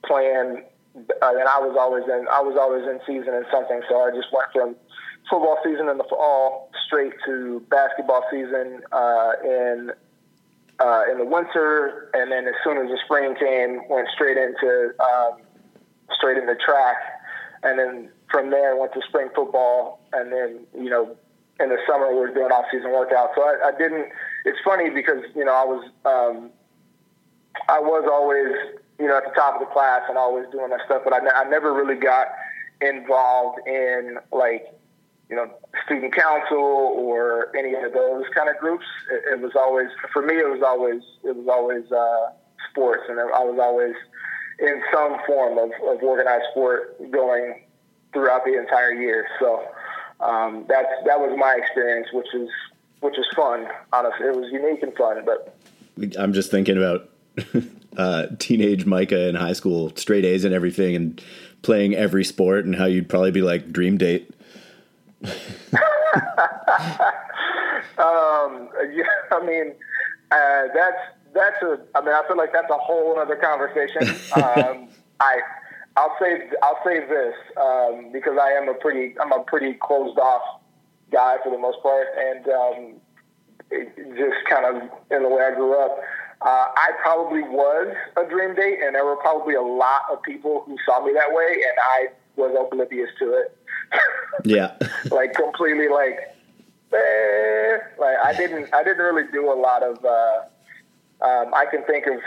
playing, 0.06 0.64
uh, 0.96 1.32
and 1.38 1.48
I 1.48 1.58
was 1.58 1.76
always 1.78 2.04
in. 2.04 2.26
I 2.30 2.40
was 2.40 2.56
always 2.58 2.84
in 2.84 3.00
season 3.06 3.34
in 3.34 3.44
something. 3.50 3.82
So 3.88 4.00
I 4.00 4.10
just 4.10 4.32
went 4.32 4.48
from 4.52 4.76
football 5.28 5.58
season 5.64 5.88
in 5.88 5.98
the 5.98 6.04
fall 6.04 6.70
straight 6.86 7.12
to 7.26 7.60
basketball 7.70 8.24
season 8.30 8.82
uh, 8.92 9.32
in 9.44 9.92
uh, 10.80 11.02
in 11.10 11.18
the 11.18 11.24
winter, 11.24 12.10
and 12.14 12.32
then 12.32 12.46
as 12.46 12.54
soon 12.64 12.76
as 12.78 12.88
the 12.88 12.98
spring 13.04 13.34
came, 13.36 13.88
went 13.88 14.08
straight 14.14 14.36
into 14.36 14.92
um, 15.00 15.40
straight 16.16 16.38
into 16.38 16.54
track, 16.56 16.96
and 17.62 17.78
then 17.78 18.08
from 18.30 18.50
there 18.50 18.76
went 18.76 18.92
to 18.94 19.00
spring 19.08 19.28
football, 19.34 20.00
and 20.12 20.32
then 20.32 20.60
you 20.76 20.90
know 20.90 21.16
in 21.60 21.68
the 21.68 21.78
summer 21.86 22.10
we 22.10 22.18
were 22.18 22.34
doing 22.34 22.50
off 22.50 22.64
season 22.72 22.90
workouts. 22.90 23.34
So 23.36 23.42
I, 23.42 23.68
I 23.68 23.78
didn't. 23.78 24.08
It's 24.44 24.58
funny 24.64 24.90
because 24.90 25.22
you 25.34 25.44
know 25.44 25.52
I 25.52 25.64
was 25.64 25.84
um, 26.04 26.50
I 27.68 27.78
was 27.78 28.08
always 28.10 28.80
you 28.98 29.06
know 29.06 29.16
at 29.16 29.24
the 29.24 29.34
top 29.34 29.60
of 29.60 29.60
the 29.60 29.72
class 29.72 30.02
and 30.08 30.18
always 30.18 30.46
doing 30.50 30.70
that 30.70 30.80
stuff, 30.86 31.02
but 31.04 31.12
I, 31.12 31.18
I 31.42 31.44
never 31.48 31.72
really 31.72 32.00
got 32.00 32.28
involved 32.80 33.60
in 33.66 34.18
like 34.32 34.66
you 35.32 35.36
know, 35.36 35.50
student 35.86 36.14
council 36.14 36.58
or 36.58 37.48
any 37.56 37.72
of 37.72 37.90
those 37.94 38.24
kind 38.34 38.50
of 38.50 38.58
groups. 38.58 38.84
It, 39.10 39.32
it 39.32 39.40
was 39.40 39.52
always, 39.56 39.88
for 40.12 40.20
me, 40.20 40.34
it 40.34 40.46
was 40.46 40.60
always, 40.62 41.00
it 41.24 41.34
was 41.34 41.48
always 41.48 41.90
uh, 41.90 42.32
sports, 42.68 43.04
and 43.08 43.18
I 43.18 43.24
was 43.42 43.58
always 43.58 43.94
in 44.58 44.82
some 44.92 45.16
form 45.26 45.56
of, 45.56 45.70
of 45.88 46.02
organized 46.02 46.44
sport 46.50 47.10
going 47.10 47.62
throughout 48.12 48.44
the 48.44 48.58
entire 48.58 48.92
year. 48.92 49.26
So 49.40 49.66
um, 50.20 50.66
that's 50.68 50.92
that 51.06 51.18
was 51.18 51.34
my 51.38 51.56
experience, 51.58 52.08
which 52.12 52.28
is 52.34 52.50
which 53.00 53.18
is 53.18 53.24
fun. 53.34 53.66
Honestly, 53.90 54.26
it 54.26 54.36
was 54.36 54.52
unique 54.52 54.82
and 54.82 54.94
fun. 54.94 55.24
But 55.24 55.56
I'm 56.18 56.34
just 56.34 56.50
thinking 56.50 56.76
about 56.76 57.08
uh, 57.96 58.26
teenage 58.38 58.84
Micah 58.84 59.28
in 59.30 59.34
high 59.34 59.54
school, 59.54 59.96
straight 59.96 60.26
A's 60.26 60.44
and 60.44 60.52
everything, 60.52 60.94
and 60.94 61.24
playing 61.62 61.94
every 61.94 62.22
sport, 62.22 62.66
and 62.66 62.76
how 62.76 62.84
you'd 62.84 63.08
probably 63.08 63.30
be 63.30 63.40
like 63.40 63.72
dream 63.72 63.96
date. 63.96 64.30
Um, 67.98 68.68
yeah, 68.92 69.04
I 69.30 69.40
mean, 69.44 69.72
uh, 70.30 70.62
that's 70.74 71.02
that's 71.34 71.62
a. 71.62 71.80
I 71.94 72.00
mean, 72.00 72.14
I 72.14 72.22
feel 72.26 72.36
like 72.36 72.52
that's 72.52 72.70
a 72.70 72.78
whole 72.78 73.18
other 73.18 73.36
conversation. 73.36 74.08
um, 74.36 74.88
I 75.20 75.40
I'll 75.96 76.16
say 76.20 76.48
I'll 76.62 76.80
say 76.84 77.00
this 77.00 77.34
um, 77.60 78.12
because 78.12 78.38
I 78.40 78.50
am 78.52 78.68
a 78.68 78.74
pretty 78.74 79.14
I'm 79.20 79.32
a 79.32 79.42
pretty 79.44 79.74
closed 79.74 80.18
off 80.18 80.60
guy 81.10 81.36
for 81.44 81.50
the 81.50 81.58
most 81.58 81.82
part, 81.82 82.06
and 82.18 82.48
um, 82.48 82.94
it, 83.70 83.94
just 84.16 84.48
kind 84.48 84.64
of 84.64 84.90
in 85.10 85.22
the 85.22 85.28
way 85.28 85.42
I 85.42 85.54
grew 85.54 85.78
up. 85.78 85.98
Uh, 86.40 86.66
I 86.74 86.90
probably 87.02 87.42
was 87.42 87.94
a 88.16 88.28
dream 88.28 88.54
date, 88.56 88.78
and 88.82 88.96
there 88.96 89.04
were 89.04 89.16
probably 89.16 89.54
a 89.54 89.62
lot 89.62 90.02
of 90.10 90.22
people 90.22 90.64
who 90.66 90.76
saw 90.84 91.04
me 91.04 91.12
that 91.12 91.32
way, 91.32 91.52
and 91.52 91.78
I 91.80 92.08
was 92.34 92.56
oblivious 92.58 93.10
to 93.20 93.32
it. 93.34 93.56
Yeah, 94.44 94.76
like 95.10 95.34
completely 95.34 95.88
like, 95.88 96.18
eh, 96.92 97.78
like 97.98 98.16
I 98.24 98.34
didn't 98.36 98.72
I 98.72 98.82
didn't 98.82 99.04
really 99.04 99.30
do 99.32 99.52
a 99.52 99.58
lot 99.58 99.82
of. 99.82 100.04
Uh, 100.04 100.42
um, 101.24 101.54
I 101.54 101.66
can 101.70 101.84
think 101.84 102.06
of 102.06 102.20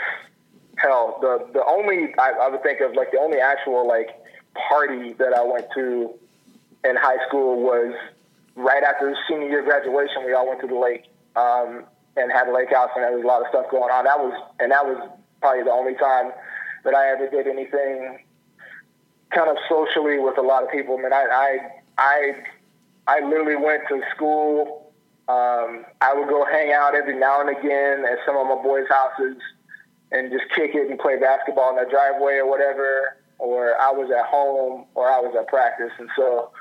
hell, 0.78 1.18
the 1.20 1.46
the 1.52 1.64
only 1.64 2.14
I, 2.18 2.32
I 2.42 2.48
would 2.48 2.62
think 2.62 2.80
of 2.80 2.94
like 2.94 3.10
the 3.12 3.18
only 3.18 3.38
actual 3.38 3.86
like 3.86 4.10
party 4.68 5.12
that 5.14 5.34
I 5.34 5.42
went 5.42 5.66
to 5.74 6.14
in 6.84 6.96
high 6.96 7.18
school 7.28 7.62
was 7.62 7.94
right 8.54 8.82
after 8.82 9.14
senior 9.28 9.48
year 9.48 9.62
graduation. 9.62 10.24
We 10.24 10.32
all 10.32 10.48
went 10.48 10.60
to 10.60 10.66
the 10.66 10.78
lake 10.78 11.04
um, 11.34 11.84
and 12.16 12.32
had 12.32 12.48
a 12.48 12.52
lake 12.52 12.72
house, 12.72 12.90
and 12.94 13.04
there 13.04 13.12
was 13.12 13.24
a 13.24 13.26
lot 13.26 13.42
of 13.42 13.48
stuff 13.48 13.70
going 13.70 13.90
on. 13.90 14.04
That 14.04 14.18
was 14.18 14.34
and 14.60 14.70
that 14.72 14.84
was 14.84 14.96
probably 15.40 15.64
the 15.64 15.72
only 15.72 15.94
time 15.94 16.32
that 16.84 16.94
I 16.94 17.10
ever 17.10 17.28
did 17.28 17.46
anything 17.46 18.20
kind 19.30 19.50
of 19.50 19.56
socially 19.68 20.18
with 20.18 20.38
a 20.38 20.42
lot 20.42 20.62
of 20.62 20.70
people. 20.70 20.98
I 20.98 21.02
mean, 21.02 21.12
I 21.12 21.26
I 21.30 21.58
I, 21.98 22.32
I 23.06 23.20
literally 23.20 23.56
went 23.56 23.82
to 23.88 24.00
school. 24.14 24.92
Um, 25.28 25.84
I 26.00 26.14
would 26.14 26.28
go 26.28 26.44
hang 26.44 26.72
out 26.72 26.94
every 26.94 27.18
now 27.18 27.40
and 27.40 27.50
again 27.50 28.04
at 28.04 28.18
some 28.24 28.36
of 28.36 28.46
my 28.46 28.62
boys' 28.62 28.86
houses 28.88 29.36
and 30.12 30.30
just 30.30 30.44
kick 30.54 30.70
it 30.74 30.88
and 30.88 30.98
play 30.98 31.18
basketball 31.18 31.70
in 31.70 31.82
the 31.82 31.90
driveway 31.90 32.34
or 32.34 32.48
whatever, 32.48 33.16
or 33.38 33.80
I 33.80 33.90
was 33.90 34.10
at 34.10 34.26
home 34.26 34.86
or 34.94 35.10
I 35.10 35.18
was 35.18 35.34
at 35.38 35.48
practice. 35.48 35.90
And 35.98 36.08
so, 36.14 36.52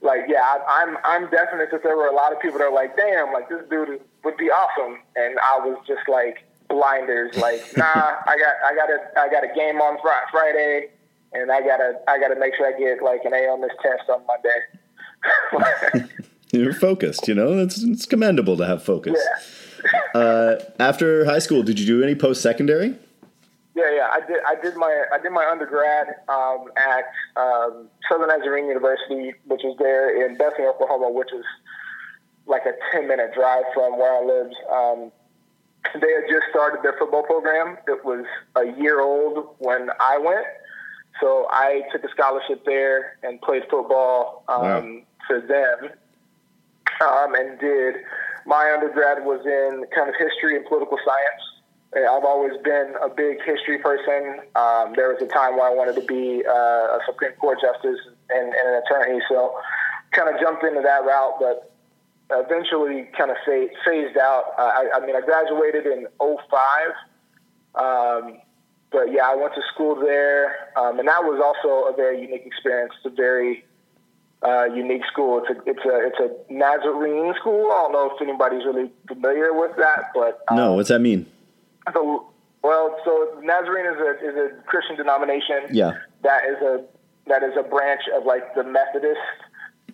like, 0.00 0.22
yeah, 0.28 0.42
I, 0.42 0.82
I'm 0.82 0.98
I'm 1.04 1.30
definite 1.30 1.70
that 1.72 1.82
there 1.82 1.96
were 1.96 2.06
a 2.06 2.14
lot 2.14 2.32
of 2.32 2.40
people 2.40 2.58
that 2.58 2.66
are 2.66 2.74
like, 2.74 2.96
damn, 2.96 3.32
like 3.32 3.48
this 3.48 3.62
dude 3.68 4.00
would 4.24 4.36
be 4.36 4.50
awesome, 4.50 5.00
and 5.16 5.36
I 5.40 5.58
was 5.58 5.78
just 5.86 6.08
like 6.08 6.44
blinders, 6.68 7.36
like, 7.36 7.60
nah, 7.76 8.22
I 8.26 8.36
got 8.38 8.54
I 8.64 8.74
got 8.74 8.90
a 8.90 8.98
I 9.18 9.28
got 9.28 9.44
a 9.44 9.52
game 9.54 9.80
on 9.80 9.98
fr- 10.00 10.30
Friday, 10.30 10.90
and 11.32 11.50
I 11.50 11.60
gotta 11.60 12.00
I 12.08 12.18
gotta 12.18 12.38
make 12.38 12.54
sure 12.56 12.66
I 12.66 12.78
get 12.78 13.02
like 13.02 13.24
an 13.24 13.34
A 13.34 13.48
on 13.48 13.60
this 13.60 13.72
test 13.82 14.08
on 14.08 14.22
Monday. 14.26 16.08
You're 16.52 16.74
focused, 16.74 17.28
you 17.28 17.34
know. 17.34 17.58
It's 17.58 17.82
it's 17.82 18.06
commendable 18.06 18.56
to 18.58 18.66
have 18.66 18.82
focus. 18.82 19.14
Yeah 19.16 19.42
uh, 20.14 20.56
after 20.78 21.24
high 21.24 21.38
school, 21.38 21.62
did 21.62 21.78
you 21.78 21.86
do 21.86 22.02
any 22.02 22.14
post 22.14 22.42
secondary? 22.42 22.96
Yeah, 23.74 23.90
yeah, 23.94 24.08
I 24.10 24.20
did. 24.26 24.36
I 24.46 24.54
did 24.60 24.76
my 24.76 25.04
I 25.12 25.18
did 25.18 25.32
my 25.32 25.48
undergrad 25.50 26.08
um, 26.28 26.66
at 26.76 27.04
um, 27.40 27.88
Southern 28.08 28.28
Nazarene 28.28 28.66
University, 28.66 29.32
which 29.46 29.64
is 29.64 29.74
there 29.78 30.26
in 30.26 30.36
Bethany, 30.36 30.66
Oklahoma, 30.66 31.10
which 31.10 31.32
is 31.32 31.44
like 32.46 32.62
a 32.66 32.72
ten 32.92 33.08
minute 33.08 33.32
drive 33.34 33.64
from 33.72 33.98
where 33.98 34.14
I 34.14 34.24
lived. 34.24 34.54
Um, 34.70 35.12
they 35.94 36.12
had 36.12 36.24
just 36.28 36.44
started 36.50 36.82
their 36.82 36.96
football 36.98 37.22
program. 37.22 37.78
It 37.88 38.04
was 38.04 38.26
a 38.56 38.78
year 38.78 39.00
old 39.00 39.56
when 39.58 39.88
I 39.98 40.18
went, 40.18 40.46
so 41.20 41.46
I 41.50 41.82
took 41.92 42.04
a 42.04 42.10
scholarship 42.10 42.64
there 42.64 43.18
and 43.22 43.40
played 43.40 43.62
football 43.70 44.44
um, 44.48 44.62
wow. 44.62 45.00
for 45.26 45.40
them, 45.40 45.90
um, 47.00 47.34
and 47.34 47.58
did 47.58 47.96
my 48.46 48.72
undergrad 48.74 49.24
was 49.24 49.44
in 49.46 49.84
kind 49.94 50.08
of 50.08 50.16
history 50.18 50.56
and 50.56 50.66
political 50.66 50.98
science. 51.04 51.42
I've 51.94 52.24
always 52.24 52.56
been 52.64 52.94
a 53.02 53.08
big 53.08 53.42
history 53.44 53.78
person. 53.78 54.40
Um, 54.56 54.94
there 54.96 55.12
was 55.12 55.20
a 55.20 55.26
time 55.26 55.56
where 55.56 55.68
I 55.70 55.74
wanted 55.74 55.94
to 56.00 56.06
be 56.06 56.42
uh, 56.48 56.96
a 56.96 57.00
Supreme 57.04 57.32
Court 57.32 57.58
justice 57.60 58.00
and, 58.30 58.48
and, 58.48 58.68
an 58.68 58.82
attorney, 58.82 59.20
so 59.28 59.54
kind 60.12 60.34
of 60.34 60.40
jumped 60.40 60.64
into 60.64 60.80
that 60.80 61.04
route, 61.04 61.34
but 61.38 61.72
eventually 62.30 63.10
kind 63.16 63.30
of 63.30 63.36
phased 63.44 64.16
out. 64.16 64.54
Uh, 64.58 64.62
I, 64.62 64.90
I, 64.94 65.06
mean, 65.06 65.14
I 65.14 65.20
graduated 65.20 65.84
in 65.84 66.06
05, 66.18 66.32
um, 67.74 68.38
but 68.92 69.12
yeah, 69.12 69.26
I 69.26 69.34
went 69.34 69.54
to 69.54 69.62
school 69.72 69.96
there, 69.96 70.68
um, 70.76 70.98
and 70.98 71.08
that 71.08 71.24
was 71.24 71.40
also 71.42 71.92
a 71.92 71.96
very 71.96 72.20
unique 72.20 72.44
experience. 72.46 72.92
It's 72.98 73.12
a 73.12 73.16
very 73.16 73.64
uh, 74.42 74.64
unique 74.64 75.02
school. 75.10 75.42
It's 75.42 75.58
a 75.58 75.70
it's 75.70 75.84
a 75.84 76.06
it's 76.06 76.18
a 76.20 76.52
Nazarene 76.52 77.34
school. 77.40 77.70
I 77.72 77.82
don't 77.82 77.92
know 77.92 78.10
if 78.14 78.20
anybody's 78.20 78.64
really 78.64 78.90
familiar 79.08 79.52
with 79.52 79.76
that, 79.78 80.10
but 80.14 80.42
um, 80.48 80.56
no, 80.56 80.72
what's 80.74 80.90
that 80.90 81.00
mean? 81.00 81.26
So, 81.92 82.28
well, 82.62 82.96
so 83.04 83.40
Nazarene 83.42 83.86
is 83.86 83.98
a 83.98 84.28
is 84.28 84.36
a 84.36 84.62
Christian 84.64 84.96
denomination. 84.96 85.66
Yeah, 85.70 85.98
that 86.22 86.44
is 86.44 86.60
a 86.62 86.84
that 87.28 87.42
is 87.42 87.52
a 87.58 87.62
branch 87.62 88.02
of 88.14 88.26
like 88.26 88.54
the 88.54 88.64
Methodist 88.64 89.20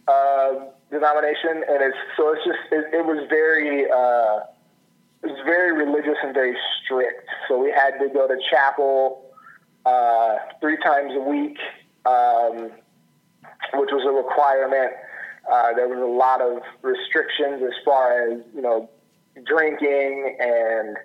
uh, 0.09 0.55
denomination, 0.91 1.63
and 1.69 1.83
it's 1.83 1.97
so 2.17 2.33
it's 2.33 2.45
just 2.45 2.59
it, 2.73 2.95
it 2.95 3.07
was 3.07 3.27
very. 3.29 3.91
Uh, 3.91 4.41
was 5.23 5.39
very 5.45 5.73
religious 5.73 6.17
and 6.23 6.35
very 6.35 6.57
strict. 6.83 7.29
So 7.49 7.59
we 7.59 7.71
had 7.71 7.99
to 7.99 8.09
go 8.09 8.29
to 8.29 8.37
chapel 8.51 9.25
uh, 9.85 10.37
three 10.61 10.77
times 10.79 11.13
a 11.15 11.21
week. 11.21 11.59
Um, 12.07 12.71
which 13.75 13.91
was 13.93 14.05
a 14.07 14.13
requirement. 14.13 14.93
Uh, 15.51 15.73
there 15.75 15.89
was 15.89 15.99
a 15.99 16.13
lot 16.13 16.41
of 16.41 16.63
restrictions 16.83 17.63
as 17.63 17.75
far 17.85 18.31
as 18.31 18.41
you 18.55 18.61
know 18.61 18.89
drinking 19.47 20.37
and 20.41 20.97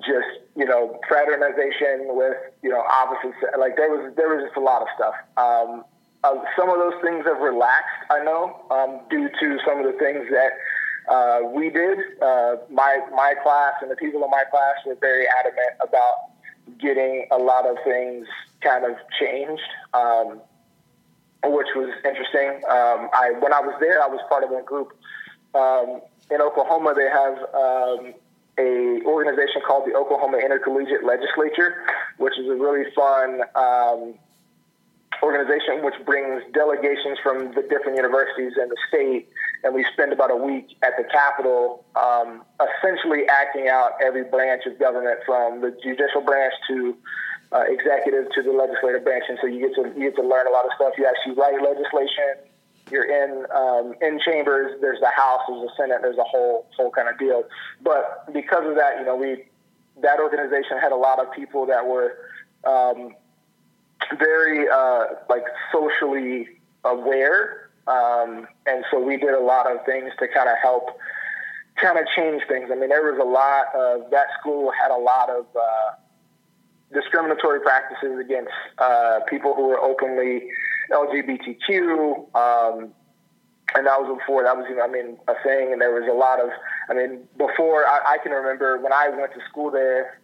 just 0.00 0.42
you 0.56 0.64
know 0.64 0.98
fraternization 1.08 2.14
with 2.16 2.36
you 2.62 2.70
know 2.70 2.82
opposites. 2.82 3.36
Like 3.58 3.76
there 3.76 3.90
was 3.90 4.12
there 4.16 4.28
was 4.28 4.44
just 4.44 4.56
a 4.56 4.60
lot 4.60 4.82
of 4.82 4.88
stuff. 4.94 5.14
Um, 5.36 5.84
uh, 6.22 6.36
some 6.58 6.68
of 6.68 6.76
those 6.76 7.00
things 7.02 7.24
have 7.24 7.40
relaxed, 7.40 8.04
I 8.10 8.22
know, 8.22 8.60
um, 8.70 9.00
due 9.08 9.30
to 9.30 9.58
some 9.64 9.78
of 9.80 9.86
the 9.86 9.96
things 9.98 10.28
that 10.28 10.52
uh, 11.08 11.40
we 11.52 11.70
did. 11.70 11.98
Uh, 12.22 12.56
my 12.70 13.00
my 13.14 13.34
class 13.42 13.74
and 13.82 13.90
the 13.90 13.96
people 13.96 14.22
in 14.24 14.30
my 14.30 14.44
class 14.50 14.76
were 14.86 14.96
very 14.96 15.26
adamant 15.38 15.76
about 15.80 16.78
getting 16.78 17.26
a 17.30 17.36
lot 17.36 17.66
of 17.66 17.76
things 17.84 18.26
kind 18.60 18.84
of 18.84 18.96
changed. 19.18 19.62
Um, 19.94 20.40
which 21.44 21.68
was 21.74 21.88
interesting. 22.04 22.60
Um, 22.68 23.08
I 23.12 23.32
when 23.38 23.52
I 23.52 23.60
was 23.60 23.74
there, 23.80 24.02
I 24.02 24.06
was 24.06 24.20
part 24.28 24.44
of 24.44 24.50
a 24.50 24.62
group 24.62 24.92
um, 25.54 26.00
in 26.30 26.40
Oklahoma. 26.40 26.94
They 26.94 27.08
have 27.08 27.38
um, 27.54 28.14
a 28.58 29.02
organization 29.06 29.62
called 29.66 29.88
the 29.88 29.96
Oklahoma 29.96 30.38
Intercollegiate 30.38 31.04
Legislature, 31.04 31.82
which 32.18 32.38
is 32.38 32.46
a 32.48 32.54
really 32.54 32.90
fun 32.92 33.40
um, 33.54 34.14
organization 35.22 35.84
which 35.84 35.94
brings 36.04 36.42
delegations 36.52 37.18
from 37.22 37.52
the 37.54 37.62
different 37.62 37.96
universities 37.96 38.52
in 38.60 38.68
the 38.68 38.76
state. 38.88 39.28
And 39.62 39.74
we 39.74 39.84
spend 39.92 40.12
about 40.12 40.30
a 40.30 40.36
week 40.36 40.76
at 40.82 40.96
the 40.96 41.04
Capitol, 41.04 41.84
um, 41.94 42.42
essentially 42.60 43.28
acting 43.28 43.68
out 43.68 43.92
every 44.02 44.24
branch 44.24 44.64
of 44.66 44.78
government 44.78 45.20
from 45.26 45.60
the 45.60 45.76
judicial 45.82 46.22
branch 46.22 46.54
to 46.68 46.96
uh, 47.52 47.64
executive 47.68 48.30
to 48.32 48.42
the 48.42 48.52
legislative 48.52 49.04
branch, 49.04 49.24
and 49.28 49.38
so 49.40 49.46
you 49.46 49.60
get 49.60 49.74
to 49.74 49.92
you 49.98 50.10
get 50.10 50.16
to 50.16 50.22
learn 50.22 50.46
a 50.46 50.50
lot 50.50 50.64
of 50.64 50.70
stuff. 50.76 50.94
You 50.96 51.06
actually 51.06 51.34
write 51.34 51.60
legislation. 51.60 52.46
You're 52.90 53.04
in 53.04 53.46
um, 53.54 53.94
in 54.00 54.20
chambers. 54.24 54.80
There's 54.80 55.00
the 55.00 55.10
House. 55.10 55.40
There's 55.48 55.62
the 55.62 55.70
Senate. 55.76 55.98
There's 56.02 56.18
a 56.18 56.24
whole 56.24 56.66
whole 56.76 56.90
kind 56.90 57.08
of 57.08 57.18
deal. 57.18 57.44
But 57.82 58.32
because 58.32 58.66
of 58.66 58.76
that, 58.76 59.00
you 59.00 59.04
know, 59.04 59.16
we 59.16 59.44
that 60.02 60.20
organization 60.20 60.78
had 60.78 60.92
a 60.92 60.96
lot 60.96 61.18
of 61.18 61.32
people 61.32 61.66
that 61.66 61.86
were 61.86 62.16
um, 62.64 63.14
very 64.18 64.68
uh, 64.68 65.06
like 65.28 65.44
socially 65.72 66.48
aware, 66.84 67.59
um, 67.86 68.46
and 68.66 68.84
so 68.90 69.00
we 69.00 69.16
did 69.16 69.34
a 69.34 69.40
lot 69.40 69.70
of 69.70 69.84
things 69.84 70.12
to 70.18 70.28
kind 70.28 70.48
of 70.48 70.56
help 70.62 70.98
kind 71.76 71.98
of 71.98 72.06
change 72.16 72.42
things. 72.48 72.68
I 72.70 72.74
mean, 72.74 72.90
there 72.90 73.02
was 73.02 73.18
a 73.20 73.24
lot 73.24 73.66
of 73.74 74.10
that 74.10 74.26
school 74.38 74.70
had 74.70 74.90
a 74.90 74.98
lot 74.98 75.30
of 75.30 75.46
uh, 75.56 75.90
discriminatory 76.92 77.60
practices 77.60 78.18
against 78.20 78.52
uh, 78.78 79.20
people 79.28 79.54
who 79.54 79.68
were 79.68 79.80
openly 79.80 80.48
LGBTQ. 80.90 82.34
Um, 82.34 82.92
and 83.74 83.86
that 83.86 84.00
was 84.00 84.18
before 84.18 84.42
that 84.42 84.56
was 84.56 84.66
you 84.68 84.76
know 84.76 84.84
I 84.84 84.88
mean 84.88 85.16
a 85.28 85.34
thing, 85.42 85.72
and 85.72 85.80
there 85.80 85.92
was 85.92 86.08
a 86.10 86.16
lot 86.16 86.40
of 86.40 86.50
I 86.88 86.94
mean 86.94 87.28
before 87.38 87.86
I, 87.86 88.14
I 88.14 88.18
can 88.22 88.32
remember 88.32 88.78
when 88.78 88.92
I 88.92 89.08
went 89.10 89.32
to 89.34 89.40
school 89.48 89.70
there, 89.70 90.20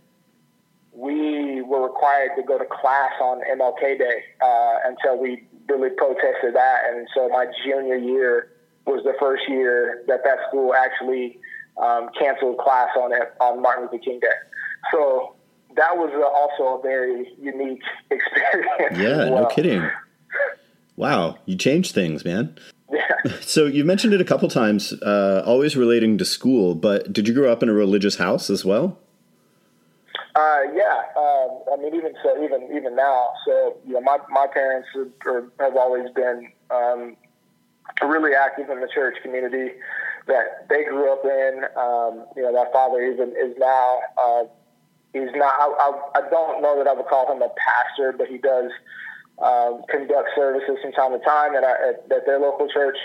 we 0.97 1.61
were 1.63 1.83
required 1.83 2.31
to 2.37 2.43
go 2.43 2.59
to 2.59 2.65
class 2.65 3.13
on 3.21 3.41
MLK 3.41 3.99
Day 3.99 4.25
uh, 4.43 4.77
until 4.87 5.21
we 5.21 5.47
really 5.69 5.91
protested 5.91 6.55
that, 6.55 6.81
and 6.89 7.07
so 7.15 7.29
my 7.29 7.47
junior 7.65 7.97
year 7.97 8.53
was 8.87 9.03
the 9.05 9.15
first 9.21 9.43
year 9.49 10.05
that 10.07 10.21
that 10.25 10.39
school 10.49 10.73
actually 10.75 11.39
um, 11.77 12.09
canceled 12.19 12.59
class 12.59 12.89
on 12.97 13.13
it 13.13 13.35
on 13.41 13.61
Martin 13.61 13.89
Luther 13.93 14.03
King 14.03 14.21
Day. 14.21 14.29
So 14.91 15.35
that 15.77 15.97
was 15.97 16.11
also 16.35 16.79
a 16.79 16.83
very 16.83 17.33
unique 17.39 17.83
experience. 18.11 18.99
Yeah, 18.99 19.31
well. 19.31 19.43
no 19.43 19.47
kidding. 19.47 19.89
Wow, 20.97 21.37
you 21.45 21.57
changed 21.57 21.95
things, 21.95 22.25
man. 22.25 22.57
Yeah. 22.91 23.01
So 23.41 23.67
you 23.67 23.85
mentioned 23.85 24.15
it 24.15 24.21
a 24.21 24.25
couple 24.25 24.49
times, 24.49 24.93
uh, 25.03 25.43
always 25.45 25.77
relating 25.77 26.17
to 26.19 26.25
school. 26.25 26.77
But 26.77 27.13
did 27.13 27.27
you 27.27 27.35
grow 27.35 27.51
up 27.51 27.61
in 27.61 27.69
a 27.69 27.73
religious 27.73 28.17
house 28.17 28.51
as 28.51 28.65
well? 28.65 29.01
Uh, 30.37 30.61
yeah, 30.75 31.01
um, 31.17 31.63
I 31.73 31.77
mean, 31.81 31.95
even 31.95 32.13
so, 32.23 32.37
even 32.45 32.69
even 32.77 32.95
now. 32.95 33.31
So, 33.47 33.79
you 33.87 33.95
know, 33.95 34.03
my 34.03 34.19
my 34.29 34.47
parents 34.47 34.87
have, 35.25 35.45
have 35.59 35.77
always 35.77 36.11
been 36.15 36.53
um, 36.71 37.17
really 38.03 38.35
active 38.35 38.69
in 38.69 38.81
the 38.81 38.89
church 38.93 39.17
community 39.23 39.73
that 40.27 40.69
they 40.69 40.85
grew 40.85 41.11
up 41.11 41.25
in. 41.25 41.65
Um, 41.75 42.27
you 42.37 42.43
know, 42.43 42.53
my 42.53 42.71
father 42.71 43.03
even 43.03 43.31
is 43.31 43.57
now. 43.59 44.01
Uh, 44.23 44.45
he's 45.15 45.33
not. 45.35 45.55
I, 45.59 45.73
I, 45.81 46.21
I 46.21 46.29
don't 46.29 46.61
know 46.61 46.77
that 46.77 46.87
I 46.87 46.93
would 46.93 47.07
call 47.07 47.33
him 47.33 47.41
a 47.41 47.49
pastor, 47.57 48.13
but 48.13 48.29
he 48.29 48.37
does 48.37 48.71
um, 49.39 49.85
conduct 49.89 50.31
services 50.37 50.77
from 50.83 50.93
time 50.93 51.13
to 51.13 51.25
time 51.25 51.55
at, 51.55 51.65
our, 51.65 51.77
at, 51.77 52.13
at 52.13 52.27
their 52.27 52.39
local 52.39 52.69
church. 52.69 52.99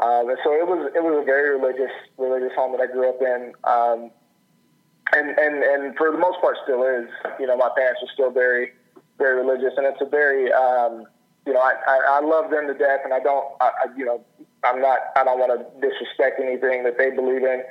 Um, 0.00 0.28
and 0.28 0.38
so 0.42 0.52
it 0.52 0.66
was 0.66 0.90
it 0.96 1.04
was 1.04 1.22
a 1.22 1.24
very 1.24 1.56
religious 1.56 1.92
religious 2.18 2.50
home 2.56 2.72
that 2.72 2.80
I 2.80 2.86
grew 2.90 3.08
up 3.08 3.22
in, 3.22 3.52
um, 3.62 4.10
and 5.14 5.38
and 5.38 5.62
and 5.62 5.96
for 5.96 6.10
the 6.10 6.18
most 6.18 6.40
part 6.40 6.56
still 6.64 6.82
is. 6.82 7.08
You 7.38 7.46
know, 7.46 7.56
my 7.56 7.70
parents 7.76 8.00
are 8.02 8.12
still 8.12 8.30
very 8.30 8.72
very 9.18 9.40
religious, 9.40 9.74
and 9.76 9.86
it's 9.86 10.00
a 10.00 10.08
very 10.08 10.52
um, 10.52 11.06
you 11.46 11.52
know 11.52 11.60
I, 11.60 11.74
I, 11.86 12.18
I 12.18 12.20
love 12.20 12.50
them 12.50 12.66
to 12.66 12.74
death, 12.74 13.00
and 13.04 13.12
I 13.12 13.20
don't 13.20 13.46
I, 13.60 13.70
I, 13.84 13.96
you 13.96 14.04
know 14.04 14.24
I'm 14.62 14.80
not 14.80 14.98
I 15.16 15.24
don't 15.24 15.38
want 15.38 15.52
to 15.54 15.88
disrespect 15.88 16.40
anything 16.40 16.84
that 16.84 16.98
they 16.98 17.10
believe 17.10 17.42
in, 17.42 17.62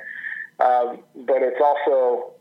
um, 0.60 1.00
but 1.26 1.42
it's 1.42 1.60
also 1.62 2.32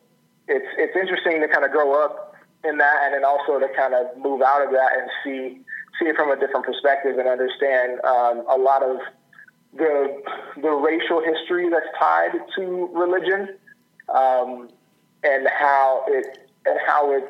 it's 0.48 0.68
it's 0.78 0.96
interesting 0.96 1.42
to 1.42 1.48
kind 1.48 1.66
of 1.66 1.72
grow 1.72 2.04
up 2.04 2.36
in 2.64 2.78
that, 2.78 2.96
and 3.04 3.14
then 3.14 3.26
also 3.26 3.60
to 3.60 3.68
kind 3.76 3.94
of 3.94 4.18
move 4.18 4.42
out 4.42 4.66
of 4.66 4.72
that 4.72 4.92
and 4.94 5.10
see 5.24 5.60
see 6.00 6.08
it 6.08 6.16
from 6.16 6.32
a 6.32 6.40
different 6.40 6.66
perspective 6.66 7.18
and 7.18 7.28
understand 7.28 8.00
um, 8.06 8.44
a 8.50 8.58
lot 8.58 8.84
of 8.84 8.98
the 9.76 10.22
the 10.62 10.70
racial 10.70 11.22
history 11.22 11.70
that's 11.70 11.88
tied 12.00 12.32
to 12.56 12.90
religion, 12.94 13.58
um, 14.10 14.70
and 15.24 15.48
how 15.60 16.06
it 16.08 16.40
and 16.66 16.80
how 16.86 17.12
it 17.12 17.24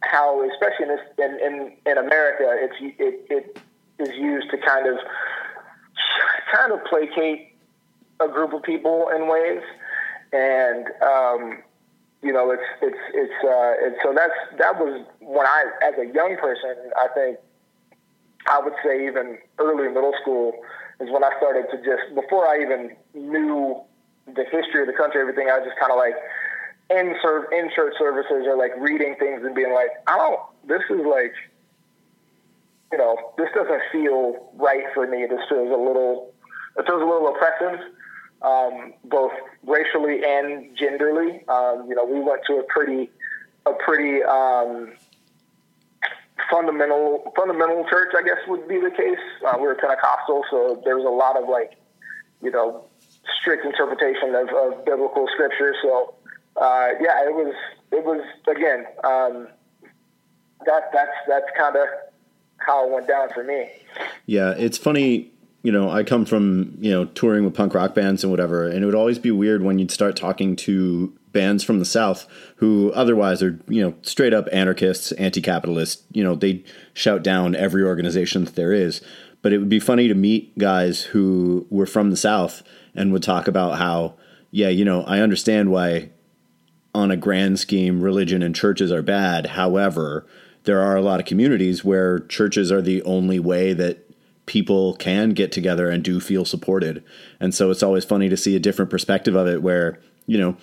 how 0.00 0.48
especially 0.50 0.84
in 0.84 0.88
this 0.88 1.00
in 1.18 1.38
in, 1.40 1.72
in 1.86 1.98
America 1.98 2.44
it's 2.48 2.74
it, 2.98 3.26
it 3.30 3.58
is 3.98 4.16
used 4.16 4.50
to 4.50 4.58
kind 4.58 4.86
of 4.86 4.98
kind 6.52 6.72
of 6.72 6.84
placate 6.84 7.54
a 8.20 8.28
group 8.28 8.52
of 8.52 8.62
people 8.62 9.10
in 9.14 9.28
ways, 9.28 9.62
and 10.32 10.86
um, 11.02 11.62
you 12.22 12.32
know, 12.32 12.50
it's 12.50 12.62
it's 12.82 12.98
it's 13.14 13.44
uh, 13.44 13.86
it's 13.86 13.98
so 14.02 14.12
that's 14.14 14.34
that 14.58 14.78
was 14.78 15.04
when 15.20 15.46
I, 15.46 15.64
as 15.82 15.94
a 15.98 16.12
young 16.12 16.36
person, 16.36 16.74
I 16.96 17.08
think 17.14 17.38
I 18.46 18.60
would 18.60 18.74
say 18.84 19.06
even 19.06 19.38
early 19.58 19.88
middle 19.88 20.14
school 20.20 20.52
is 21.00 21.10
when 21.10 21.22
I 21.22 21.30
started 21.38 21.66
to 21.70 21.76
just 21.78 22.14
before 22.14 22.46
I 22.46 22.60
even 22.60 22.96
knew 23.14 23.80
the 24.26 24.44
history 24.44 24.82
of 24.82 24.86
the 24.86 24.92
country, 24.92 25.20
everything. 25.20 25.48
I 25.48 25.58
was 25.58 25.66
just 25.66 25.78
kind 25.78 25.92
of 25.92 25.98
like 25.98 26.14
in 26.90 27.14
serve 27.22 27.44
in 27.52 27.70
church 27.74 27.94
services 27.98 28.46
or 28.46 28.56
like 28.56 28.72
reading 28.78 29.16
things 29.18 29.42
and 29.44 29.54
being 29.54 29.72
like, 29.72 29.90
I 30.06 30.16
don't. 30.16 30.40
This 30.66 30.82
is 30.90 31.04
like, 31.04 31.34
you 32.92 32.98
know, 32.98 33.32
this 33.36 33.48
doesn't 33.54 33.82
feel 33.92 34.50
right 34.54 34.84
for 34.94 35.06
me. 35.06 35.26
This 35.28 35.40
feels 35.48 35.70
a 35.70 35.76
little. 35.76 36.32
It 36.76 36.86
feels 36.86 37.02
a 37.02 37.04
little 37.04 37.28
oppressive 37.34 37.80
um, 38.42 38.94
both 39.04 39.32
racially 39.64 40.24
and 40.24 40.76
genderly. 40.76 41.48
Um, 41.48 41.88
you 41.88 41.94
know, 41.94 42.04
we 42.04 42.20
went 42.20 42.42
to 42.46 42.54
a 42.54 42.62
pretty 42.64 43.10
a 43.66 43.72
pretty 43.72 44.22
um, 44.22 44.92
fundamental 46.50 47.32
fundamental 47.36 47.84
church, 47.88 48.14
I 48.16 48.22
guess 48.22 48.38
would 48.46 48.68
be 48.68 48.80
the 48.80 48.90
case. 48.90 49.18
Uh, 49.46 49.56
we 49.56 49.66
were 49.66 49.74
Pentecostal, 49.74 50.44
so 50.50 50.80
there 50.84 50.96
was 50.96 51.04
a 51.04 51.08
lot 51.08 51.40
of 51.40 51.48
like, 51.48 51.76
you 52.42 52.50
know, 52.50 52.84
strict 53.40 53.64
interpretation 53.64 54.34
of, 54.34 54.48
of 54.48 54.84
biblical 54.84 55.26
scripture. 55.34 55.74
So, 55.82 56.14
uh, 56.56 56.88
yeah, 57.00 57.24
it 57.26 57.34
was 57.34 57.54
it 57.92 58.04
was 58.04 58.24
again 58.48 58.86
um, 59.04 59.48
that 60.66 60.90
that's 60.92 61.16
that's 61.26 61.46
kind 61.56 61.76
of 61.76 61.88
how 62.58 62.86
it 62.86 62.92
went 62.92 63.08
down 63.08 63.28
for 63.32 63.44
me. 63.44 63.68
Yeah, 64.26 64.54
it's 64.56 64.78
funny 64.78 65.32
you 65.62 65.72
know, 65.72 65.90
I 65.90 66.04
come 66.04 66.24
from, 66.24 66.76
you 66.80 66.90
know, 66.90 67.04
touring 67.04 67.44
with 67.44 67.54
punk 67.54 67.74
rock 67.74 67.94
bands 67.94 68.22
and 68.22 68.30
whatever, 68.30 68.68
and 68.68 68.82
it 68.82 68.86
would 68.86 68.94
always 68.94 69.18
be 69.18 69.30
weird 69.30 69.62
when 69.62 69.78
you'd 69.78 69.90
start 69.90 70.16
talking 70.16 70.54
to 70.56 71.12
bands 71.32 71.64
from 71.64 71.78
the 71.78 71.84
South 71.84 72.26
who 72.56 72.92
otherwise 72.92 73.42
are, 73.42 73.60
you 73.68 73.82
know, 73.82 73.94
straight 74.02 74.32
up 74.32 74.48
anarchists, 74.52 75.12
anti 75.12 75.40
capitalist, 75.40 76.04
you 76.12 76.22
know, 76.22 76.34
they 76.34 76.64
shout 76.94 77.22
down 77.22 77.56
every 77.56 77.82
organization 77.82 78.44
that 78.44 78.54
there 78.54 78.72
is. 78.72 79.02
But 79.42 79.52
it 79.52 79.58
would 79.58 79.68
be 79.68 79.80
funny 79.80 80.08
to 80.08 80.14
meet 80.14 80.56
guys 80.58 81.02
who 81.02 81.66
were 81.70 81.86
from 81.86 82.10
the 82.10 82.16
South 82.16 82.62
and 82.94 83.12
would 83.12 83.22
talk 83.22 83.46
about 83.46 83.78
how, 83.78 84.14
yeah, 84.50 84.68
you 84.68 84.84
know, 84.84 85.02
I 85.02 85.20
understand 85.20 85.70
why 85.70 86.10
on 86.94 87.10
a 87.10 87.16
grand 87.16 87.58
scheme 87.58 88.00
religion 88.00 88.42
and 88.42 88.54
churches 88.54 88.90
are 88.90 89.02
bad. 89.02 89.46
However, 89.46 90.26
there 90.64 90.80
are 90.80 90.96
a 90.96 91.02
lot 91.02 91.20
of 91.20 91.26
communities 91.26 91.84
where 91.84 92.18
churches 92.18 92.72
are 92.72 92.82
the 92.82 93.02
only 93.02 93.38
way 93.38 93.72
that 93.72 94.04
people 94.46 94.94
can 94.96 95.30
get 95.30 95.52
together 95.52 95.90
and 95.90 96.02
do 96.02 96.20
feel 96.20 96.44
supported. 96.44 97.04
And 97.38 97.54
so 97.54 97.70
it's 97.70 97.82
always 97.82 98.04
funny 98.04 98.28
to 98.28 98.36
see 98.36 98.56
a 98.56 98.60
different 98.60 98.90
perspective 98.90 99.34
of 99.34 99.46
it 99.46 99.62
where, 99.62 100.00
you 100.26 100.38
know, 100.38 100.56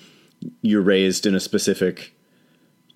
you're 0.61 0.81
raised 0.81 1.25
in 1.25 1.35
a 1.35 1.39
specific 1.39 2.15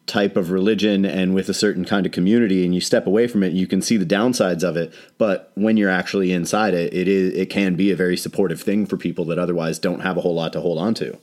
type 0.10 0.36
of 0.36 0.50
religion 0.50 1.06
and 1.06 1.36
with 1.36 1.50
a 1.50 1.54
certain 1.54 1.86
kind 1.86 2.06
of 2.06 2.12
community 2.12 2.66
and 2.66 2.74
you 2.74 2.82
step 2.82 3.06
away 3.06 3.28
from 3.28 3.44
it 3.44 3.54
you 3.54 3.68
can 3.68 3.80
see 3.80 3.96
the 3.96 4.06
downsides 4.06 4.64
of 4.64 4.76
it 4.76 4.92
but 5.20 5.52
when 5.54 5.78
you're 5.78 5.88
actually 5.88 6.32
inside 6.32 6.74
it 6.74 6.92
it 6.92 7.08
is 7.08 7.32
it 7.36 7.48
can 7.48 7.76
be 7.76 7.92
a 7.92 7.96
very 7.96 8.18
supportive 8.18 8.60
thing 8.60 8.88
for 8.88 8.98
people 8.98 9.24
that 9.24 9.38
otherwise 9.38 9.78
don't 9.78 10.00
have 10.00 10.18
a 10.18 10.22
whole 10.22 10.34
lot 10.34 10.52
to 10.52 10.60
hold 10.62 10.80
on 10.80 10.96
to 10.96 11.16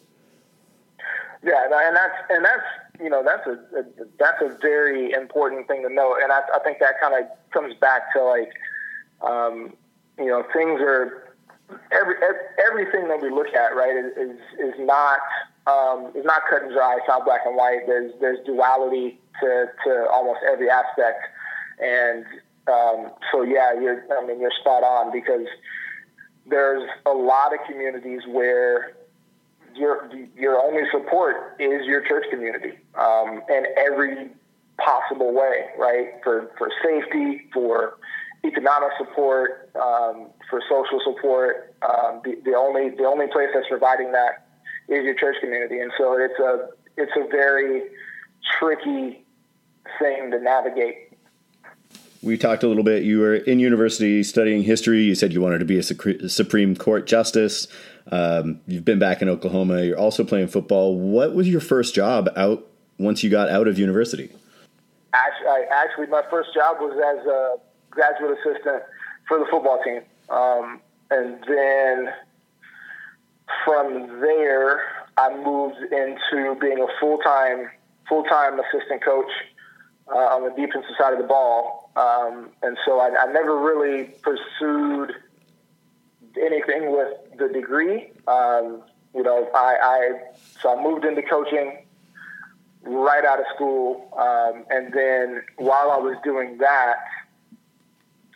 yeah 1.47 1.65
and 1.65 1.97
that's 1.97 2.15
and 2.29 2.45
that's 2.45 2.69
you 3.01 3.09
know 3.09 3.23
that's 3.25 3.47
a, 3.47 3.53
a 3.79 3.85
that's 4.19 4.43
a 4.43 4.59
very 4.61 5.13
important 5.13 5.67
thing 5.69 5.83
to 5.83 5.93
know 5.93 6.19
and 6.23 6.33
i, 6.33 6.41
I 6.55 6.59
think 6.61 6.79
that 6.81 7.01
kind 7.01 7.15
of 7.15 7.31
comes 7.53 7.75
back 7.81 8.13
to 8.13 8.23
like 8.23 8.53
um, 9.23 9.73
you 10.19 10.27
know, 10.27 10.45
things 10.53 10.81
are 10.81 11.35
every, 11.93 12.15
everything 12.67 13.09
that 13.09 13.21
we 13.21 13.31
look 13.31 13.53
at, 13.55 13.75
right, 13.75 13.95
is 13.97 14.39
is 14.59 14.75
not 14.79 15.21
um, 15.67 16.13
is 16.15 16.25
not 16.25 16.43
cut 16.49 16.63
and 16.63 16.73
dry. 16.73 16.97
It's 16.99 17.09
not 17.09 17.25
black 17.25 17.41
and 17.45 17.57
white. 17.57 17.87
There's 17.87 18.13
there's 18.21 18.45
duality 18.47 19.21
to 19.41 19.67
to 19.85 20.09
almost 20.11 20.41
every 20.51 20.71
aspect, 20.71 21.23
and 21.81 22.25
um, 22.69 23.13
so 23.33 23.43
yeah, 23.43 23.79
you're 23.79 24.05
I 24.17 24.27
mean 24.27 24.41
you're 24.41 24.53
spot 24.61 24.83
on 24.83 25.13
because 25.13 25.47
there's 26.47 26.89
a 27.05 27.13
lot 27.13 27.53
of 27.53 27.61
communities 27.69 28.23
where 28.29 28.93
your 29.77 30.09
your 30.37 30.61
only 30.61 30.83
support 30.91 31.57
is 31.59 31.87
your 31.87 32.03
church 32.03 32.25
community 32.31 32.79
um, 32.95 33.43
in 33.49 33.65
every 33.77 34.31
possible 34.79 35.33
way, 35.33 35.67
right? 35.79 36.09
For 36.23 36.51
for 36.59 36.71
safety, 36.83 37.49
for 37.53 37.99
economic 38.45 38.91
support, 38.99 39.71
um, 39.77 40.29
for 40.49 40.63
social 40.69 41.01
support. 41.05 41.75
Um, 41.83 42.21
the, 42.25 42.39
the 42.45 42.55
only 42.57 42.91
the 42.91 43.05
only 43.05 43.27
place 43.27 43.49
that's 43.55 43.69
providing 43.69 44.13
that 44.13 44.47
is 44.89 45.05
your 45.05 45.15
church 45.15 45.37
community, 45.41 45.81
and 45.81 45.93
so 45.99 46.17
it's 46.19 46.39
a 46.39 46.69
it's 46.97 47.13
a 47.17 47.29
very 47.29 47.83
tricky 48.59 49.25
thing 49.99 50.31
to 50.31 50.41
navigate. 50.41 51.13
We 52.23 52.37
talked 52.37 52.63
a 52.63 52.69
little 52.69 52.83
bit. 52.83 53.05
You 53.05 53.21
were 53.21 53.35
in 53.35 53.61
university 53.61 54.23
studying 54.23 54.63
history. 54.65 55.03
You 55.03 55.15
said 55.15 55.33
you 55.33 55.41
wanted 55.41 55.59
to 55.59 55.65
be 55.65 55.79
a 55.79 55.83
Supreme 55.83 56.75
Court 56.75 57.07
justice. 57.07 57.69
Um, 58.11 58.61
you've 58.67 58.85
been 58.85 58.99
back 58.99 59.23
in 59.23 59.29
Oklahoma. 59.29 59.83
You're 59.83 59.99
also 59.99 60.25
playing 60.25 60.49
football. 60.49 60.97
What 60.97 61.35
was 61.35 61.49
your 61.49 61.61
first 61.61 61.95
job 61.95 62.29
out 62.37 62.67
once 62.99 63.23
you 63.23 63.31
got 63.31 63.49
out 63.49 63.67
of 63.67 63.79
university? 63.79 64.31
Actually, 65.13 65.67
actually 65.71 66.07
my 66.07 66.23
first 66.31 66.55
job 66.55 66.77
was 66.81 66.93
as 66.93 67.27
a 67.27 67.57
graduate 67.91 68.39
assistant 68.39 68.83
for 69.27 69.39
the 69.39 69.47
football 69.51 69.81
team. 69.83 70.03
Um, 70.29 70.81
and 71.11 71.43
then 71.49 72.13
from 73.65 74.21
there, 74.21 74.83
I 75.17 75.35
moved 75.35 75.77
into 75.93 76.57
being 76.61 76.81
a 76.81 76.87
full 77.01 77.19
time 77.19 77.71
full 78.09 78.23
time 78.25 78.61
assistant 78.61 79.03
coach 79.03 79.31
uh, 80.09 80.19
on 80.19 80.45
the 80.45 80.51
defensive 80.51 80.95
side 80.99 81.13
of 81.13 81.19
the 81.19 81.27
ball. 81.27 81.91
Um, 81.97 82.51
and 82.63 82.77
so 82.85 83.01
I, 83.01 83.11
I, 83.19 83.33
never 83.33 83.59
really 83.59 84.15
pursued 84.23 85.13
anything 86.39 86.93
with 86.93 87.09
the 87.39 87.49
degree. 87.49 88.13
Um, 88.27 88.83
you 89.15 89.23
know, 89.23 89.49
I, 89.55 89.77
I 89.81 90.21
so 90.61 90.77
I 90.77 90.83
moved 90.83 91.05
into 91.05 91.23
coaching 91.23 91.85
right 92.83 93.25
out 93.25 93.41
of 93.41 93.47
school, 93.55 94.13
um, 94.17 94.65
and 94.71 94.93
then 94.93 95.43
while 95.57 95.91
I 95.91 95.99
was 95.99 96.17
doing 96.23 96.59
that, 96.59 96.97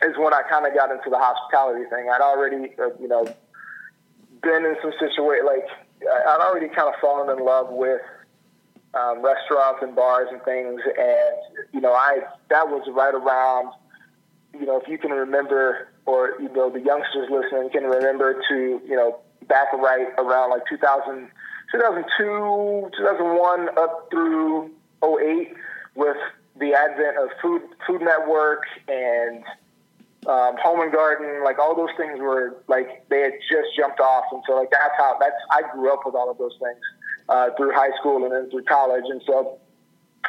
is 0.02 0.16
when 0.16 0.32
I 0.32 0.42
kind 0.48 0.66
of 0.66 0.74
got 0.74 0.90
into 0.90 1.10
the 1.10 1.18
hospitality 1.18 1.84
thing. 1.90 2.08
I'd 2.10 2.22
already, 2.22 2.72
uh, 2.78 2.90
you 2.98 3.08
know, 3.08 3.24
been 4.42 4.64
in 4.64 4.76
some 4.80 4.92
situation 4.98 5.44
like 5.44 5.66
I'd 6.02 6.40
already 6.40 6.68
kind 6.68 6.88
of 6.88 6.94
fallen 7.00 7.36
in 7.36 7.44
love 7.44 7.68
with 7.70 8.00
um, 8.94 9.22
restaurants 9.22 9.80
and 9.82 9.94
bars 9.94 10.28
and 10.32 10.42
things, 10.42 10.80
and 10.98 11.66
you 11.72 11.80
know, 11.80 11.92
I 11.92 12.20
that 12.48 12.68
was 12.68 12.88
right 12.92 13.14
around, 13.14 13.72
you 14.58 14.66
know, 14.66 14.80
if 14.80 14.88
you 14.88 14.98
can 14.98 15.10
remember, 15.10 15.88
or 16.06 16.34
you 16.40 16.48
know, 16.50 16.70
the 16.70 16.80
youngsters 16.80 17.28
listening 17.30 17.70
can 17.70 17.84
remember 17.84 18.42
to, 18.48 18.80
you 18.86 18.96
know, 18.96 19.18
back 19.48 19.72
right 19.72 20.08
around 20.18 20.50
like 20.50 20.62
2000, 20.68 21.28
2002, 21.72 22.90
2001 22.96 23.68
up 23.78 24.08
through 24.10 24.70
08 25.02 25.54
with 25.94 26.16
the 26.58 26.74
advent 26.74 27.16
of 27.18 27.28
Food 27.42 27.62
Food 27.86 28.02
Network 28.02 28.64
and 28.88 29.44
um, 30.26 30.56
Home 30.62 30.80
and 30.80 30.92
Garden, 30.92 31.42
like 31.42 31.58
all 31.58 31.74
those 31.74 31.94
things 31.96 32.18
were 32.20 32.62
like 32.68 33.08
they 33.08 33.20
had 33.20 33.32
just 33.50 33.74
jumped 33.76 34.00
off, 34.00 34.24
and 34.32 34.42
so 34.46 34.54
like 34.54 34.70
that's 34.70 34.94
how 34.98 35.16
that's 35.18 35.36
I 35.50 35.62
grew 35.72 35.92
up 35.92 36.00
with 36.04 36.14
all 36.14 36.30
of 36.30 36.38
those 36.38 36.56
things 36.60 36.80
uh, 37.28 37.50
through 37.56 37.72
high 37.72 37.96
school 37.98 38.22
and 38.24 38.32
then 38.32 38.50
through 38.50 38.64
college, 38.64 39.04
and 39.08 39.22
so 39.26 39.58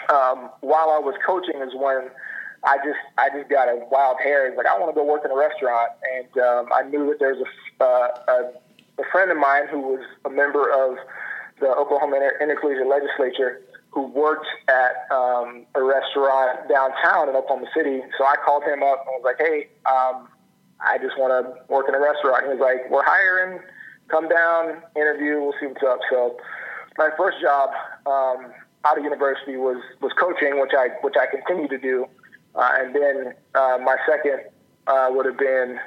um, 0.10 0.50
while 0.62 0.90
I 0.90 1.00
was 1.00 1.16
coaching 1.26 1.62
is 1.62 1.74
when 1.76 2.10
I 2.64 2.78
just 2.78 3.00
I 3.18 3.30
just 3.30 3.50
got 3.50 3.68
a 3.70 3.86
wild 3.92 4.18
hair. 4.24 4.48
It's 4.48 4.58
like 4.58 4.68
I 4.68 4.78
want 4.78 4.94
to 4.94 5.00
go 5.00 5.06
work 5.06 5.26
in 5.26 5.32
a 5.32 5.38
restaurant, 5.38 5.92
and 6.14 6.30
um, 6.38 6.70
I 6.74 6.84
knew 6.84 7.08
that 7.08 7.20
there's 7.20 7.42
a, 7.42 7.84
uh, 7.84 8.08
a 8.28 9.02
a 9.02 9.06
friend 9.12 9.32
of 9.32 9.38
mine 9.38 9.68
who 9.70 9.80
was 9.80 10.06
a 10.26 10.30
member 10.30 10.70
of 10.70 10.98
the 11.60 11.68
Oklahoma 11.68 12.20
Intercollegiate 12.40 12.88
Legislature 12.88 13.62
who 13.92 14.08
worked 14.08 14.48
at 14.68 15.12
um, 15.12 15.66
a 15.76 15.84
restaurant 15.84 16.70
downtown 16.70 17.30
in 17.30 17.36
Oklahoma 17.36 17.68
City. 17.76 18.02
So 18.18 18.26
I 18.26 18.36
called 18.44 18.64
him 18.64 18.84
up 18.84 19.06
and 19.06 19.20
was 19.20 19.24
like, 19.26 19.36
hey, 19.38 19.68
um, 19.86 20.30
I 20.80 20.98
just 20.98 21.18
want 21.20 21.32
to 21.34 21.62
work 21.72 21.88
in 21.90 21.96
a 21.96 22.00
restaurant. 22.00 22.46
He 22.46 22.50
was 22.50 22.60
like, 22.60 22.90
we're 22.90 23.04
hiring. 23.04 23.60
Come 24.08 24.28
down, 24.28 24.82
interview. 24.96 25.40
We'll 25.40 25.54
see 25.60 25.68
what's 25.68 25.84
up. 25.84 26.00
So 26.10 26.38
my 26.98 27.10
first 27.18 27.42
job 27.42 27.70
um, 28.06 28.52
out 28.84 28.98
of 28.98 29.04
university 29.04 29.56
was 29.58 29.82
was 30.02 30.12
coaching, 30.20 30.60
which 30.60 30.72
I 30.78 30.90
which 31.02 31.16
I 31.16 31.28
continue 31.28 31.68
to 31.70 31.78
do, 31.78 32.08
uh, 32.56 32.70
and 32.80 32.96
then 32.96 33.34
uh, 33.56 33.78
my 33.84 33.96
second 34.08 34.42
uh, 34.88 35.08
would 35.12 35.26
have 35.26 35.38
been 35.38 35.80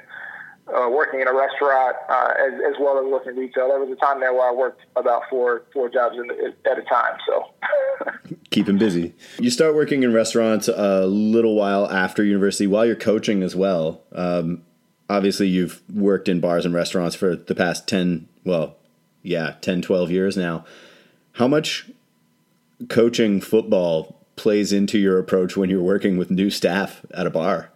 uh, 0.69 0.89
working 0.91 1.21
in 1.21 1.29
a 1.29 1.35
restaurant 1.35 1.97
uh, 2.09 2.33
as, 2.39 2.53
as 2.69 2.75
well 2.81 2.99
as 2.99 3.05
working 3.11 3.37
retail. 3.37 3.69
There 3.69 3.81
was 3.81 3.91
a 3.91 3.97
time 3.97 4.21
there 4.21 4.33
where 4.33 4.49
I 4.49 4.53
worked 4.53 4.83
about 4.97 5.23
four 5.29 5.65
four 5.73 5.89
jobs 5.89 6.17
in, 6.17 6.31
at 6.71 6.79
a 6.79 6.83
time. 6.83 7.17
So 7.27 7.51
keep 8.51 8.69
him 8.69 8.79
busy. 8.79 9.15
You 9.39 9.51
start 9.51 9.75
working 9.75 10.03
in 10.03 10.13
restaurants 10.13 10.69
a 10.69 11.07
little 11.07 11.55
while 11.55 11.91
after 11.91 12.25
university, 12.25 12.67
while 12.67 12.87
you're 12.87 12.97
coaching 12.97 13.43
as 13.43 13.55
well. 13.55 14.03
Um, 14.13 14.63
obviously, 15.11 15.49
you've 15.49 15.83
worked 15.93 16.29
in 16.29 16.41
bars 16.41 16.65
and 16.65 16.75
restaurants 16.75 17.15
for 17.15 17.37
the 17.37 17.55
past 17.55 17.87
ten, 17.87 18.29
well, 18.45 18.77
yeah, 19.25 19.55
10, 19.63 19.83
12 19.83 20.11
years 20.11 20.37
now. 20.37 20.65
How 21.33 21.49
much 21.49 21.91
coaching 22.89 23.41
football 23.41 24.24
plays 24.37 24.73
into 24.73 24.99
your 24.99 25.19
approach 25.19 25.57
when 25.57 25.71
you're 25.71 25.83
working 25.83 26.17
with 26.17 26.31
new 26.31 26.51
staff 26.51 27.05
at 27.13 27.27
a 27.27 27.31
bar? 27.31 27.71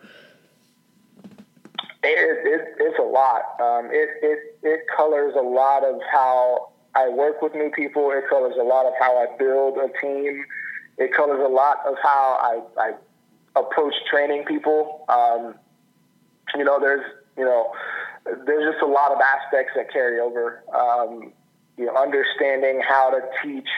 It, 2.03 2.47
it, 2.47 2.75
it's 2.79 2.99
a 2.99 3.03
lot. 3.03 3.43
Um, 3.61 3.87
it, 3.91 4.09
it, 4.23 4.59
it 4.63 4.81
colors 4.97 5.35
a 5.37 5.43
lot 5.43 5.85
of 5.85 6.01
how 6.11 6.71
I 6.95 7.09
work 7.09 7.43
with 7.43 7.55
new 7.55 7.71
people. 7.71 8.11
It 8.13 8.25
colors 8.29 8.55
a 8.59 8.63
lot 8.63 8.87
of 8.87 8.93
how 9.01 9.17
I 9.19 9.37
build 9.37 9.79
a 9.79 9.89
team. 10.01 10.45
It 10.97 11.13
colors 11.15 11.41
a 11.45 11.49
lot 11.49 11.79
of 11.87 11.97
how 12.03 12.39
I, 12.79 12.81
I 12.81 13.61
approach 13.61 13.95
training 14.11 14.45
people. 14.45 15.05
Um, 15.09 15.55
you 16.57 16.65
know, 16.65 16.81
there's, 16.81 17.05
you 17.37 17.45
know, 17.45 17.73
there's 18.25 18.73
just 18.73 18.83
a 18.83 18.87
lot 18.87 19.13
of 19.13 19.19
aspects 19.21 19.73
that 19.77 19.93
carry 19.93 20.21
over. 20.21 20.63
Um, 20.75 21.33
you 21.77 21.87
know, 21.87 21.97
understanding 21.97 22.81
how 22.87 23.11
to 23.11 23.21
teach 23.43 23.69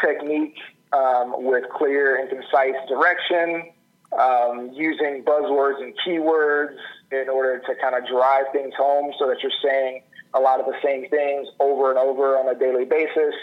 technique 0.00 0.56
um, 0.92 1.34
with 1.44 1.64
clear 1.70 2.16
and 2.16 2.28
concise 2.28 2.74
direction, 2.88 3.70
um, 4.18 4.70
using 4.72 5.22
buzzwords 5.24 5.82
and 5.82 5.94
keywords 6.06 6.76
in 7.12 7.28
order 7.28 7.58
to 7.58 7.74
kind 7.80 7.94
of 7.94 8.06
drive 8.06 8.46
things 8.52 8.74
home 8.76 9.12
so 9.18 9.28
that 9.28 9.42
you're 9.42 9.52
saying 9.62 10.02
a 10.34 10.40
lot 10.40 10.60
of 10.60 10.66
the 10.66 10.76
same 10.82 11.08
things 11.08 11.48
over 11.60 11.90
and 11.90 11.98
over 11.98 12.36
on 12.36 12.48
a 12.54 12.58
daily 12.58 12.84
basis 12.84 13.34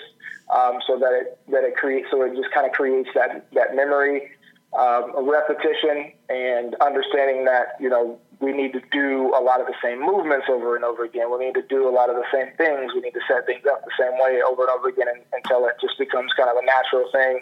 um, 0.53 0.79
so 0.85 0.97
that 0.97 1.13
it 1.13 1.39
that 1.49 1.63
it 1.63 1.75
creates 1.75 2.07
so 2.11 2.21
it 2.21 2.35
just 2.35 2.51
kind 2.51 2.65
of 2.65 2.71
creates 2.73 3.09
that 3.15 3.47
that 3.53 3.75
memory 3.75 4.29
um, 4.77 5.27
repetition 5.27 6.11
and 6.29 6.75
understanding 6.75 7.45
that 7.45 7.75
you 7.79 7.89
know 7.89 8.19
we 8.39 8.51
need 8.51 8.73
to 8.73 8.81
do 8.91 9.33
a 9.35 9.41
lot 9.41 9.61
of 9.61 9.67
the 9.67 9.75
same 9.81 10.01
movements 10.01 10.47
over 10.49 10.75
and 10.75 10.83
over 10.83 11.03
again. 11.03 11.31
We 11.31 11.45
need 11.45 11.55
to 11.55 11.61
do 11.61 11.87
a 11.87 11.93
lot 11.93 12.09
of 12.09 12.15
the 12.15 12.25
same 12.33 12.55
things. 12.57 12.93
We 12.93 13.01
need 13.01 13.13
to 13.13 13.21
set 13.27 13.45
things 13.45 13.65
up 13.65 13.83
the 13.85 13.91
same 13.97 14.13
way 14.19 14.41
over 14.41 14.63
and 14.63 14.71
over 14.71 14.89
again 14.89 15.07
until 15.31 15.65
it 15.67 15.75
just 15.79 15.97
becomes 15.97 16.31
kind 16.33 16.49
of 16.49 16.57
a 16.57 16.65
natural 16.65 17.09
thing. 17.11 17.39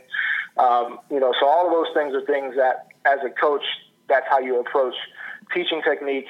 Um, 0.57 0.99
you 1.09 1.19
know, 1.19 1.33
so 1.39 1.47
all 1.47 1.65
of 1.65 1.71
those 1.71 1.93
things 1.95 2.13
are 2.13 2.25
things 2.25 2.55
that, 2.55 2.87
as 3.05 3.19
a 3.25 3.29
coach, 3.29 3.63
that's 4.07 4.27
how 4.29 4.39
you 4.39 4.59
approach 4.59 4.93
teaching 5.53 5.81
technique 5.81 6.27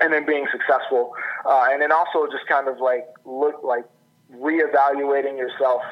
and 0.00 0.12
then 0.12 0.24
being 0.24 0.46
successful. 0.50 1.12
Uh, 1.44 1.68
and 1.70 1.82
then 1.82 1.92
also 1.92 2.26
just 2.30 2.46
kind 2.48 2.68
of 2.68 2.78
like 2.80 3.06
look 3.24 3.62
like 3.62 3.84
reevaluating 4.34 5.36
yourself 5.36 5.82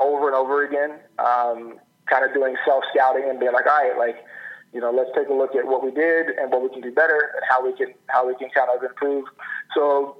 over 0.00 0.26
and 0.26 0.36
over 0.36 0.64
again. 0.64 0.98
Um, 1.18 1.78
kind 2.06 2.24
of 2.24 2.34
doing 2.34 2.56
self 2.66 2.84
scouting 2.92 3.28
and 3.28 3.40
being 3.40 3.52
like, 3.52 3.66
all 3.66 3.78
right, 3.78 3.96
like 3.96 4.24
you 4.72 4.80
know, 4.80 4.90
let's 4.90 5.10
take 5.14 5.28
a 5.28 5.34
look 5.34 5.54
at 5.54 5.66
what 5.66 5.84
we 5.84 5.90
did 5.90 6.28
and 6.38 6.50
what 6.50 6.62
we 6.62 6.68
can 6.70 6.80
do 6.80 6.90
better 6.92 7.32
and 7.34 7.42
how 7.48 7.64
we 7.64 7.72
can 7.74 7.92
how 8.08 8.26
we 8.26 8.34
can 8.36 8.48
kind 8.50 8.68
of 8.74 8.82
improve. 8.82 9.26
So 9.74 10.16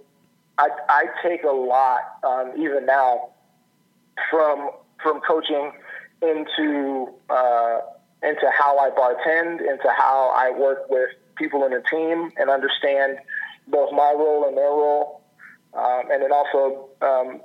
I, 0.58 0.68
I 0.88 1.04
take 1.22 1.44
a 1.44 1.50
lot, 1.50 2.00
um, 2.22 2.52
even 2.58 2.84
now, 2.86 3.30
from 4.30 4.70
from 5.02 5.20
coaching 5.20 5.72
into 6.20 7.08
uh, 7.30 7.80
into 8.22 8.46
how 8.56 8.78
I 8.78 8.90
bartend, 8.90 9.60
into 9.60 9.88
how 9.96 10.32
I 10.36 10.50
work 10.56 10.88
with 10.90 11.10
people 11.36 11.64
in 11.64 11.72
a 11.72 11.82
team 11.82 12.30
and 12.36 12.50
understand 12.50 13.18
both 13.68 13.90
my 13.92 14.14
role 14.16 14.46
and 14.46 14.56
their 14.56 14.64
role, 14.64 15.22
um, 15.74 16.02
and 16.12 16.22
then 16.22 16.32
also 16.32 16.88
um, 17.00 17.40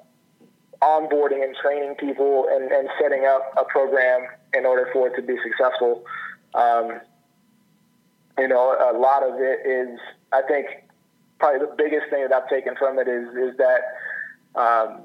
onboarding 0.81 1.43
and 1.43 1.55
training 1.55 1.95
people 1.95 2.47
and, 2.51 2.71
and 2.71 2.89
setting 3.01 3.25
up 3.25 3.53
a 3.57 3.63
program 3.65 4.27
in 4.53 4.65
order 4.65 4.89
for 4.93 5.07
it 5.07 5.15
to 5.15 5.21
be 5.21 5.37
successful. 5.43 6.03
Um, 6.53 6.99
you 8.37 8.47
know, 8.47 8.93
a 8.93 8.97
lot 8.97 9.23
of 9.23 9.35
it 9.39 9.65
is, 9.65 9.99
I 10.31 10.41
think, 10.47 10.67
probably 11.39 11.59
the 11.67 11.75
biggest 11.77 12.09
thing 12.09 12.21
that 12.27 12.33
I've 12.33 12.49
taken 12.49 12.75
from 12.75 12.99
it 12.99 13.07
is 13.07 13.27
is 13.35 13.57
that 13.57 14.59
um, 14.59 15.01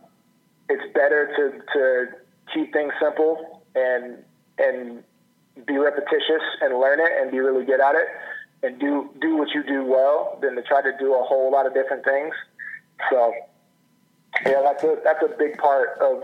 it's 0.69 0.93
better 0.95 1.31
to 1.37 1.63
to 1.73 2.07
keep 2.53 2.73
things 2.73 2.93
simple 3.01 3.63
and 3.75 4.19
and 4.59 5.03
be 5.67 5.77
repetitious 5.77 6.43
and 6.61 6.79
learn 6.79 7.01
it 7.01 7.11
and 7.21 7.31
be 7.31 7.39
really 7.39 7.65
good 7.65 7.81
at 7.81 7.95
it 7.95 8.09
and 8.63 8.79
do 8.79 9.11
do 9.21 9.37
what 9.37 9.49
you 9.55 9.63
do 9.63 9.85
well 9.85 10.39
than 10.41 10.55
to 10.55 10.63
try 10.63 10.83
to 10.83 10.93
do 10.99 11.15
a 11.15 11.23
whole 11.23 11.51
lot 11.51 11.67
of 11.67 11.75
different 11.75 12.05
things. 12.05 12.35
So 13.11 13.35
yeah, 14.47 14.63
that's 14.63 14.83
a 14.85 14.99
that's 15.05 15.23
a 15.23 15.37
big 15.37 15.59
part 15.59 15.99
of 16.01 16.23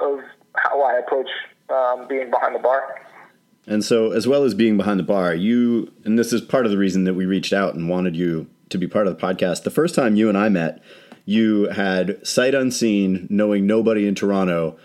of 0.00 0.20
how 0.54 0.82
I 0.82 0.98
approach 0.98 1.28
um, 1.68 2.08
being 2.08 2.30
behind 2.30 2.54
the 2.54 2.60
bar. 2.60 3.00
And 3.68 3.84
so, 3.84 4.12
as 4.12 4.26
well 4.26 4.44
as 4.44 4.54
being 4.54 4.78
behind 4.78 4.98
the 4.98 5.04
bar, 5.04 5.34
you, 5.34 5.92
and 6.04 6.18
this 6.18 6.32
is 6.32 6.40
part 6.40 6.64
of 6.64 6.72
the 6.72 6.78
reason 6.78 7.04
that 7.04 7.12
we 7.12 7.26
reached 7.26 7.52
out 7.52 7.74
and 7.74 7.88
wanted 7.88 8.16
you 8.16 8.48
to 8.70 8.78
be 8.78 8.88
part 8.88 9.06
of 9.06 9.16
the 9.16 9.22
podcast. 9.22 9.62
The 9.62 9.70
first 9.70 9.94
time 9.94 10.16
you 10.16 10.30
and 10.30 10.38
I 10.38 10.48
met, 10.48 10.82
you 11.26 11.68
had 11.68 12.26
sight 12.26 12.54
unseen, 12.54 13.26
knowing 13.28 13.66
nobody 13.66 14.08
in 14.08 14.14
Toronto, 14.14 14.78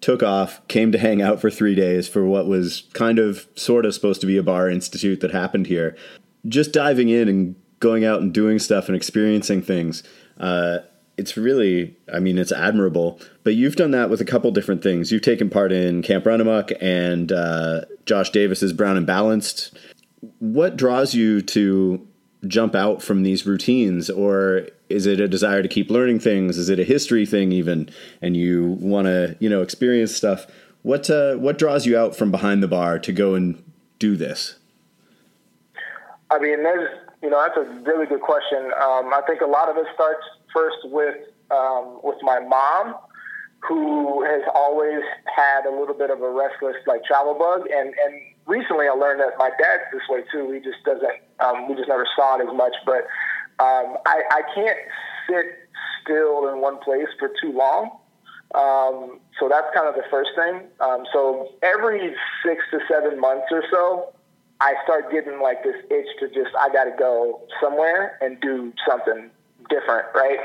took 0.00 0.24
off, 0.24 0.66
came 0.66 0.90
to 0.90 0.98
hang 0.98 1.22
out 1.22 1.40
for 1.40 1.50
three 1.50 1.76
days 1.76 2.08
for 2.08 2.24
what 2.24 2.48
was 2.48 2.88
kind 2.94 3.20
of 3.20 3.46
sort 3.54 3.86
of 3.86 3.94
supposed 3.94 4.20
to 4.22 4.26
be 4.26 4.36
a 4.36 4.42
bar 4.42 4.68
institute 4.68 5.20
that 5.20 5.30
happened 5.30 5.68
here. 5.68 5.96
Just 6.48 6.72
diving 6.72 7.10
in 7.10 7.28
and 7.28 7.54
going 7.78 8.04
out 8.04 8.20
and 8.20 8.34
doing 8.34 8.58
stuff 8.58 8.88
and 8.88 8.96
experiencing 8.96 9.62
things. 9.62 10.02
Uh, 10.36 10.78
it's 11.20 11.36
really, 11.36 11.94
I 12.10 12.18
mean, 12.18 12.38
it's 12.38 12.50
admirable. 12.50 13.20
But 13.44 13.54
you've 13.54 13.76
done 13.76 13.90
that 13.90 14.08
with 14.08 14.22
a 14.22 14.24
couple 14.24 14.50
different 14.52 14.82
things. 14.82 15.12
You've 15.12 15.20
taken 15.20 15.50
part 15.50 15.70
in 15.70 16.00
Camp 16.00 16.24
Runamok 16.24 16.74
and 16.80 17.30
uh, 17.30 17.82
Josh 18.06 18.30
Davis's 18.30 18.72
Brown 18.72 18.96
and 18.96 19.06
Balanced. 19.06 19.78
What 20.38 20.76
draws 20.76 21.14
you 21.14 21.42
to 21.42 22.06
jump 22.46 22.74
out 22.74 23.02
from 23.02 23.22
these 23.22 23.44
routines, 23.44 24.08
or 24.08 24.68
is 24.88 25.04
it 25.04 25.20
a 25.20 25.28
desire 25.28 25.62
to 25.62 25.68
keep 25.68 25.90
learning 25.90 26.20
things? 26.20 26.56
Is 26.56 26.70
it 26.70 26.80
a 26.80 26.84
history 26.84 27.26
thing, 27.26 27.52
even, 27.52 27.90
and 28.22 28.34
you 28.34 28.78
want 28.80 29.06
to, 29.06 29.36
you 29.40 29.50
know, 29.50 29.60
experience 29.60 30.16
stuff? 30.16 30.46
What 30.82 31.10
uh, 31.10 31.34
what 31.34 31.58
draws 31.58 31.84
you 31.84 31.98
out 31.98 32.16
from 32.16 32.30
behind 32.30 32.62
the 32.62 32.68
bar 32.68 32.98
to 32.98 33.12
go 33.12 33.34
and 33.34 33.62
do 33.98 34.16
this? 34.16 34.56
I 36.30 36.38
mean, 36.38 36.62
there's 36.62 36.88
you 37.22 37.28
know, 37.28 37.42
that's 37.42 37.56
a 37.58 37.70
really 37.82 38.06
good 38.06 38.22
question. 38.22 38.64
Um, 38.80 39.12
I 39.12 39.20
think 39.26 39.42
a 39.42 39.46
lot 39.46 39.68
of 39.68 39.76
it 39.76 39.86
starts 39.94 40.24
first 40.52 40.78
with 40.84 41.16
um, 41.50 42.00
with 42.02 42.18
my 42.22 42.40
mom, 42.40 42.94
who 43.66 44.24
has 44.24 44.42
always 44.54 45.02
had 45.24 45.66
a 45.66 45.70
little 45.70 45.94
bit 45.94 46.10
of 46.10 46.22
a 46.22 46.30
restless 46.30 46.76
like 46.86 47.04
travel 47.04 47.34
bug, 47.34 47.66
and 47.70 47.88
and 47.88 48.14
recently 48.46 48.86
I 48.88 48.92
learned 48.92 49.20
that 49.20 49.38
my 49.38 49.50
dad's 49.50 49.84
this 49.92 50.02
way 50.08 50.22
too. 50.32 50.50
He 50.52 50.60
just 50.60 50.82
doesn't. 50.84 51.20
Um, 51.40 51.68
we 51.68 51.74
just 51.74 51.88
never 51.88 52.06
saw 52.16 52.38
it 52.38 52.48
as 52.48 52.54
much, 52.54 52.74
but 52.86 53.06
um, 53.60 53.96
I, 54.06 54.22
I 54.30 54.42
can't 54.54 54.78
sit 55.28 55.46
still 56.02 56.48
in 56.48 56.60
one 56.60 56.78
place 56.78 57.08
for 57.18 57.30
too 57.40 57.52
long. 57.52 57.98
Um, 58.54 59.20
so 59.38 59.48
that's 59.48 59.68
kind 59.74 59.86
of 59.86 59.94
the 59.94 60.02
first 60.10 60.30
thing. 60.34 60.62
Um, 60.80 61.04
so 61.12 61.48
every 61.62 62.14
six 62.44 62.64
to 62.72 62.80
seven 62.90 63.20
months 63.20 63.46
or 63.52 63.62
so, 63.70 64.12
I 64.60 64.74
start 64.84 65.12
getting 65.12 65.40
like 65.40 65.62
this 65.62 65.76
itch 65.90 66.08
to 66.20 66.28
just 66.28 66.54
I 66.58 66.72
got 66.72 66.84
to 66.84 66.94
go 66.98 67.40
somewhere 67.62 68.18
and 68.20 68.40
do 68.40 68.72
something 68.88 69.30
different, 69.70 70.06
right? 70.14 70.38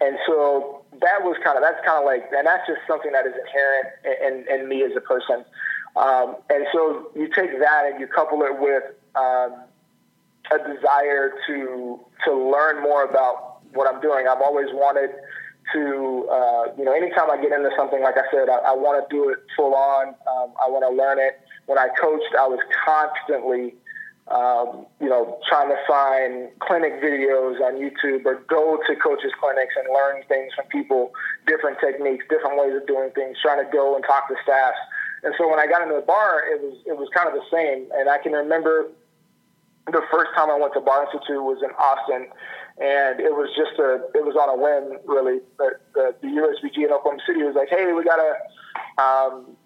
And 0.00 0.16
so 0.26 0.84
that 1.00 1.22
was 1.22 1.36
kind 1.44 1.56
of 1.56 1.62
that's 1.62 1.84
kind 1.86 2.00
of 2.00 2.04
like, 2.04 2.24
and 2.32 2.46
that's 2.46 2.66
just 2.66 2.80
something 2.88 3.12
that 3.12 3.26
is 3.26 3.34
inherent 3.36 4.48
in, 4.48 4.60
in, 4.60 4.68
me 4.68 4.82
as 4.82 4.92
a 4.96 5.00
person. 5.00 5.44
Um, 5.96 6.36
and 6.48 6.66
so 6.72 7.10
you 7.14 7.28
take 7.28 7.52
that 7.60 7.82
and 7.86 8.00
you 8.00 8.06
couple 8.06 8.42
it 8.42 8.58
with 8.58 8.84
um, 9.14 9.64
a 10.50 10.58
desire 10.58 11.34
to 11.46 12.00
to 12.24 12.32
learn 12.32 12.82
more 12.82 13.04
about 13.04 13.60
what 13.74 13.92
I'm 13.92 14.00
doing. 14.00 14.26
I've 14.26 14.42
always 14.42 14.68
wanted 14.72 15.10
to, 15.72 16.26
uh, 16.30 16.64
you 16.76 16.84
know, 16.84 16.92
anytime 16.92 17.30
I 17.30 17.40
get 17.40 17.52
into 17.52 17.70
something, 17.76 18.02
like 18.02 18.16
I 18.16 18.26
said, 18.32 18.48
I, 18.48 18.72
I 18.72 18.74
want 18.74 18.98
to 18.98 19.14
do 19.14 19.30
it 19.30 19.38
full 19.56 19.74
on. 19.74 20.08
Um, 20.08 20.52
I 20.58 20.68
want 20.68 20.84
to 20.88 20.90
learn 20.90 21.18
it. 21.18 21.40
When 21.66 21.78
I 21.78 21.88
coached, 22.00 22.34
I 22.38 22.46
was 22.46 22.58
constantly, 22.84 23.74
um, 24.30 24.86
you 25.00 25.08
know, 25.08 25.38
trying 25.48 25.68
to 25.68 25.78
find 25.88 26.48
clinic 26.60 27.02
videos 27.02 27.58
on 27.60 27.74
YouTube 27.82 28.24
or 28.24 28.36
go 28.48 28.78
to 28.86 28.96
coaches' 28.96 29.32
clinics 29.40 29.74
and 29.76 29.86
learn 29.92 30.22
things 30.28 30.54
from 30.54 30.66
people, 30.66 31.12
different 31.46 31.78
techniques, 31.80 32.24
different 32.30 32.56
ways 32.56 32.74
of 32.74 32.86
doing 32.86 33.10
things, 33.10 33.36
trying 33.42 33.64
to 33.64 33.70
go 33.72 33.96
and 33.96 34.04
talk 34.04 34.28
to 34.28 34.36
staff. 34.42 34.74
And 35.24 35.34
so 35.36 35.50
when 35.50 35.58
I 35.58 35.66
got 35.66 35.82
into 35.82 35.96
the 35.96 36.06
bar, 36.06 36.46
it 36.46 36.62
was 36.62 36.78
it 36.86 36.96
was 36.96 37.08
kind 37.14 37.28
of 37.28 37.34
the 37.34 37.44
same. 37.50 37.90
And 37.92 38.08
I 38.08 38.18
can 38.18 38.32
remember 38.32 38.88
the 39.86 40.02
first 40.12 40.30
time 40.34 40.48
I 40.50 40.58
went 40.58 40.74
to 40.74 40.80
Bar 40.80 41.04
Institute 41.04 41.42
was 41.42 41.58
in 41.62 41.70
Austin, 41.74 42.30
and 42.78 43.18
it 43.18 43.34
was 43.34 43.50
just 43.56 43.78
a 43.82 44.06
it 44.14 44.24
was 44.24 44.36
on 44.38 44.48
a 44.48 44.56
whim 44.56 44.98
really. 45.04 45.40
The 45.58 45.76
the, 45.94 46.14
the 46.22 46.28
USBG 46.28 46.86
in 46.86 46.92
Oklahoma 46.92 47.20
City 47.26 47.42
was 47.42 47.56
like, 47.56 47.68
hey, 47.68 47.92
we 47.92 48.04
got 48.04 48.20
a 48.22 48.32
um, 49.02 49.56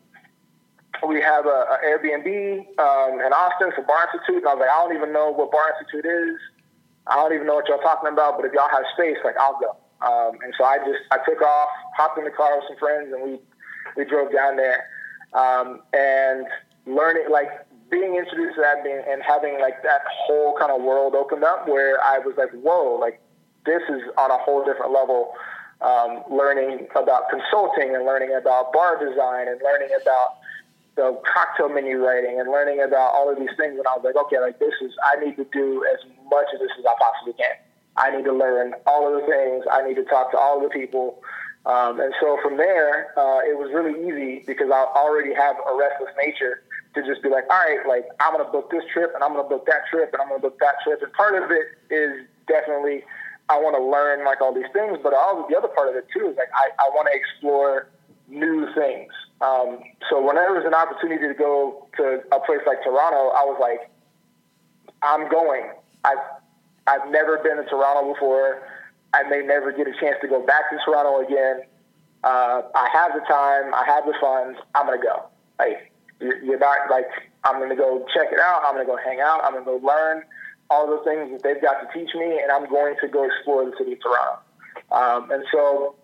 we 1.07 1.21
have 1.21 1.47
a, 1.47 1.75
a 1.75 1.79
Airbnb 1.85 2.79
um, 2.79 3.21
in 3.21 3.31
Austin 3.33 3.73
for 3.75 3.83
Bar 3.83 4.09
Institute, 4.13 4.43
and 4.43 4.49
I 4.49 4.55
was 4.55 4.61
like, 4.61 4.71
I 4.71 4.79
don't 4.85 4.97
even 4.97 5.13
know 5.13 5.33
what 5.33 5.51
Bar 5.51 5.75
Institute 5.79 6.07
is. 6.07 6.39
I 7.07 7.17
don't 7.17 7.35
even 7.35 7.47
know 7.47 7.57
what 7.57 7.69
y'all 7.69 7.83
talking 7.85 8.09
about, 8.11 8.37
but 8.37 8.47
if 8.47 8.53
y'all 8.53 8.71
have 8.71 8.85
space, 8.95 9.19
like 9.25 9.37
I'll 9.37 9.59
go. 9.61 9.77
Um, 10.01 10.39
and 10.43 10.53
so 10.57 10.65
I 10.65 10.79
just 10.79 11.01
I 11.11 11.19
took 11.25 11.41
off, 11.43 11.69
hopped 11.97 12.19
in 12.19 12.25
the 12.25 12.31
car 12.31 12.57
with 12.57 12.65
some 12.69 12.79
friends, 12.79 13.13
and 13.13 13.23
we 13.23 13.39
we 13.97 14.05
drove 14.05 14.33
down 14.33 14.57
there. 14.57 14.89
Um, 15.33 15.81
and 15.93 16.47
learning 16.87 17.27
like 17.31 17.49
being 17.91 18.17
introduced 18.17 18.57
to 18.57 18.63
that 18.63 18.85
being, 18.85 19.03
and 19.09 19.23
having 19.23 19.61
like 19.61 19.83
that 19.83 20.03
whole 20.09 20.57
kind 20.59 20.73
of 20.73 20.83
world 20.83 21.15
opened 21.15 21.45
up 21.45 21.69
where 21.69 22.03
I 22.03 22.19
was 22.19 22.35
like, 22.37 22.51
whoa, 22.53 22.97
like 23.01 23.21
this 23.67 23.83
is 23.89 24.03
on 24.17 24.31
a 24.31 24.39
whole 24.39 24.65
different 24.65 24.93
level. 24.93 25.33
Um, 25.81 26.23
learning 26.31 26.87
about 26.97 27.29
consulting 27.29 27.95
and 27.95 28.07
learning 28.07 28.33
about 28.33 28.73
bar 28.73 28.97
design 28.97 29.49
and 29.49 29.61
learning 29.61 29.91
about 30.01 30.39
the 30.97 31.21
cocktail 31.27 31.69
menu 31.69 31.99
writing 31.99 32.39
and 32.39 32.51
learning 32.51 32.81
about 32.81 33.15
all 33.15 33.31
of 33.31 33.39
these 33.39 33.53
things. 33.57 33.79
And 33.79 33.87
I 33.87 33.97
was 33.97 34.05
like, 34.05 34.17
okay, 34.27 34.39
like 34.39 34.59
this 34.59 34.75
is, 34.81 34.93
I 35.03 35.19
need 35.25 35.37
to 35.37 35.47
do 35.53 35.85
as 35.93 36.01
much 36.31 36.47
of 36.55 36.61
this 36.61 36.71
as 36.79 36.85
I 36.87 36.95
possibly 36.99 37.35
can. 37.35 37.57
I 37.97 38.17
need 38.17 38.25
to 38.25 38.33
learn 38.33 38.75
all 38.87 39.07
of 39.07 39.21
the 39.21 39.27
things. 39.27 39.65
I 39.71 39.87
need 39.87 39.95
to 39.97 40.05
talk 40.05 40.31
to 40.33 40.39
all 40.39 40.59
of 40.59 40.63
the 40.63 40.71
people. 40.71 41.23
Um, 41.67 41.99
and 41.99 42.13
so 42.21 42.39
from 42.43 42.57
there, 42.57 43.17
uh, 43.19 43.41
it 43.43 43.57
was 43.57 43.73
really 43.73 43.97
easy 44.07 44.45
because 44.47 44.71
I 44.71 44.85
already 44.95 45.35
have 45.35 45.57
a 45.67 45.73
restless 45.75 46.13
nature 46.19 46.63
to 46.95 47.03
just 47.03 47.23
be 47.23 47.29
like, 47.29 47.45
all 47.51 47.59
right, 47.59 47.83
like 47.89 48.07
I'm 48.21 48.37
gonna 48.37 48.51
book 48.51 48.71
this 48.71 48.85
trip 48.93 49.13
and 49.15 49.25
I'm 49.25 49.35
gonna 49.35 49.49
book 49.49 49.67
that 49.67 49.89
trip 49.91 50.13
and 50.13 50.23
I'm 50.23 50.29
gonna 50.29 50.43
book 50.43 50.59
that 50.61 50.77
trip. 50.85 51.03
And 51.03 51.13
part 51.15 51.35
of 51.35 51.51
it 51.51 51.67
is 51.91 52.27
definitely 52.47 53.03
I 53.49 53.59
want 53.59 53.77
to 53.77 53.83
learn 53.83 54.25
like 54.25 54.41
all 54.41 54.55
these 54.55 54.71
things, 54.73 54.99
but 55.03 55.13
all 55.13 55.47
the 55.49 55.57
other 55.57 55.69
part 55.69 55.89
of 55.89 55.97
it 55.97 56.07
too 56.13 56.29
is 56.29 56.37
like 56.37 56.53
I, 56.55 56.71
I 56.79 56.89
want 56.95 57.09
to 57.11 57.15
explore 57.17 57.89
new 58.29 58.69
things. 58.75 59.13
Um, 59.41 59.81
so 60.11 60.25
whenever 60.25 60.55
there's 60.55 60.67
an 60.67 60.75
opportunity 60.75 61.27
to 61.27 61.35
go 61.35 61.89
to 61.97 62.23
a 62.33 62.41
place 62.41 62.61
like 62.67 62.83
Toronto, 62.83 63.35
I 63.35 63.45
was 63.45 63.59
like, 63.61 63.91
I'm 65.03 65.29
going. 65.29 65.71
I've 66.05 66.19
I've 66.87 67.11
never 67.11 67.39
been 67.39 67.57
to 67.57 67.65
Toronto 67.65 68.13
before. 68.13 68.63
I 69.13 69.23
may 69.29 69.41
never 69.45 69.73
get 69.73 69.87
a 69.87 69.93
chance 70.01 70.17
to 70.23 70.29
go 70.29 70.45
back 70.45 70.71
to 70.71 70.79
Toronto 70.85 71.25
again. 71.25 71.63
Uh, 72.23 72.63
I 72.75 72.89
have 72.93 73.13
the 73.13 73.21
time. 73.21 73.75
I 73.75 73.85
have 73.87 74.05
the 74.07 74.15
funds. 74.21 74.59
I'm 74.75 74.87
gonna 74.87 75.03
go. 75.03 75.29
Like 75.59 75.93
you're 76.21 76.59
not 76.59 76.91
like 76.91 77.09
I'm 77.45 77.67
to 77.69 77.77
go 77.77 78.07
check 78.15 78.33
it 78.33 78.41
out. 78.41 78.63
I'm 78.65 78.79
to 78.79 78.85
go 78.85 78.97
hang 78.97 79.21
out. 79.21 79.45
I'm 79.45 79.55
to 79.55 79.65
go 79.65 79.77
learn 79.83 80.23
all 80.71 80.87
the 80.87 81.03
things 81.05 81.31
that 81.31 81.43
they've 81.43 81.61
got 81.61 81.81
to 81.81 81.87
teach 81.93 82.15
me, 82.15 82.41
and 82.41 82.51
I'm 82.51 82.69
going 82.69 82.97
to 83.01 83.09
go 83.09 83.25
explore 83.25 83.65
the 83.65 83.77
city 83.77 83.93
of 83.93 83.99
Toronto. 84.01 84.41
Um, 84.91 85.31
and 85.31 85.45
so 85.53 85.97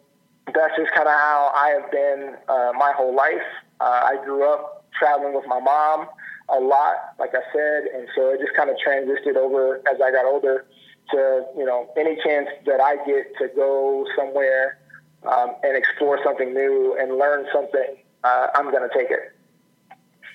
that's 0.54 0.76
just 0.76 0.92
kind 0.92 1.08
of 1.08 1.14
how 1.14 1.52
I 1.54 1.68
have 1.80 1.90
been 1.90 2.36
uh, 2.48 2.72
my 2.78 2.92
whole 2.96 3.14
life. 3.14 3.46
Uh, 3.80 4.12
I 4.12 4.24
grew 4.24 4.50
up 4.52 4.84
traveling 4.98 5.34
with 5.34 5.46
my 5.46 5.60
mom 5.60 6.08
a 6.48 6.60
lot, 6.60 7.14
like 7.18 7.30
I 7.34 7.42
said, 7.52 7.84
and 7.94 8.08
so 8.14 8.30
it 8.30 8.40
just 8.40 8.54
kind 8.54 8.70
of 8.70 8.76
transitioned 8.84 9.36
over 9.36 9.76
as 9.92 10.00
I 10.02 10.10
got 10.10 10.26
older 10.26 10.66
to 11.12 11.44
you 11.56 11.64
know 11.64 11.90
any 11.96 12.16
chance 12.22 12.48
that 12.66 12.80
I 12.80 12.96
get 13.04 13.36
to 13.38 13.48
go 13.54 14.06
somewhere 14.16 14.78
um, 15.24 15.54
and 15.62 15.76
explore 15.76 16.18
something 16.24 16.52
new 16.54 16.96
and 17.00 17.18
learn 17.18 17.46
something, 17.52 17.96
uh, 18.24 18.48
I'm 18.54 18.70
going 18.70 18.88
to 18.88 18.94
take 18.96 19.10
it 19.10 19.34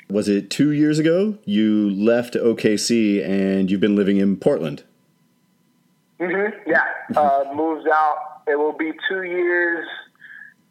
was 0.09 0.29
it 0.29 0.49
two 0.49 0.71
years 0.71 0.99
ago 0.99 1.37
you 1.45 1.89
left 1.89 2.35
OKC 2.35 3.23
and 3.23 3.69
you've 3.69 3.81
been 3.81 3.95
living 3.95 4.17
in 4.17 4.37
Portland? 4.37 4.83
Mm-hmm. 6.19 6.69
Yeah, 6.69 6.85
uh, 7.17 7.43
moved 7.53 7.87
out. 7.87 8.41
It 8.47 8.57
will 8.57 8.77
be 8.77 8.93
two 9.09 9.23
years 9.23 9.85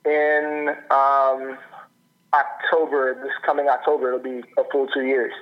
in 0.05 0.75
um, 0.91 1.59
October. 2.33 3.15
This 3.23 3.33
coming 3.45 3.69
October, 3.69 4.09
it'll 4.09 4.21
be 4.21 4.43
a 4.59 4.65
full 4.71 4.87
two 4.89 5.05
years 5.05 5.33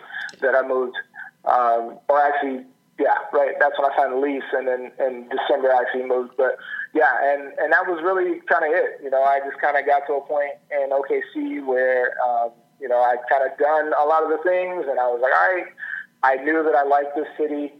that 0.40 0.54
I 0.54 0.66
moved. 0.66 0.96
Um, 1.44 1.98
or 2.08 2.20
actually, 2.22 2.64
yeah, 2.98 3.16
right. 3.32 3.54
That's 3.58 3.78
when 3.78 3.90
I 3.90 3.96
signed 3.96 4.12
the 4.12 4.18
lease, 4.18 4.42
and 4.52 4.68
then 4.68 4.92
in 5.00 5.28
December 5.28 5.72
I 5.72 5.82
actually 5.82 6.06
moved. 6.06 6.34
But 6.36 6.56
yeah, 6.94 7.12
and 7.32 7.52
and 7.58 7.72
that 7.72 7.86
was 7.86 8.02
really 8.02 8.40
kind 8.46 8.64
of 8.64 8.70
it. 8.72 9.00
You 9.02 9.10
know, 9.10 9.22
I 9.22 9.40
just 9.40 9.60
kind 9.60 9.76
of 9.76 9.86
got 9.86 10.06
to 10.06 10.14
a 10.14 10.20
point 10.20 10.52
in 10.70 10.90
OKC 10.90 11.64
where 11.64 12.14
um, 12.22 12.52
you 12.82 12.88
know, 12.88 12.98
I 12.98 13.14
kind 13.30 13.48
of 13.48 13.56
done 13.58 13.92
a 13.94 14.04
lot 14.04 14.24
of 14.24 14.28
the 14.28 14.42
things, 14.42 14.84
and 14.90 14.98
I 14.98 15.06
was 15.06 15.20
like, 15.22 15.32
I, 15.32 16.34
I 16.34 16.42
knew 16.42 16.64
that 16.64 16.74
I 16.74 16.82
liked 16.82 17.14
this 17.14 17.28
city. 17.38 17.72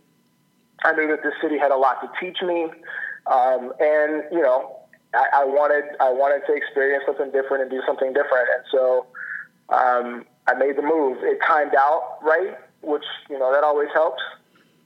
I 0.85 0.93
knew 0.93 1.09
that 1.09 1.25
this 1.25 1.35
city 1.43 1.59
had 1.59 1.73
a 1.73 1.77
lot 1.77 2.01
to 2.03 2.09
teach 2.21 2.41
me, 2.41 2.71
um, 3.27 3.73
and 3.81 4.23
you 4.31 4.41
know, 4.41 4.79
I, 5.15 5.43
I 5.43 5.45
wanted 5.45 5.85
I 6.01 6.11
wanted 6.11 6.47
to 6.47 6.55
experience 6.55 7.05
something 7.07 7.31
different 7.31 7.63
and 7.63 7.71
do 7.71 7.83
something 7.87 8.13
different, 8.13 8.49
and 8.57 8.65
so 8.71 9.07
um, 9.69 10.25
I 10.47 10.55
made 10.55 10.77
the 10.77 10.83
move. 10.83 11.19
It 11.23 11.39
timed 11.47 11.75
out 11.77 12.19
right, 12.23 12.57
which 12.83 13.05
you 13.29 13.39
know 13.39 13.53
that 13.53 13.65
always 13.65 13.89
helps. 13.93 14.23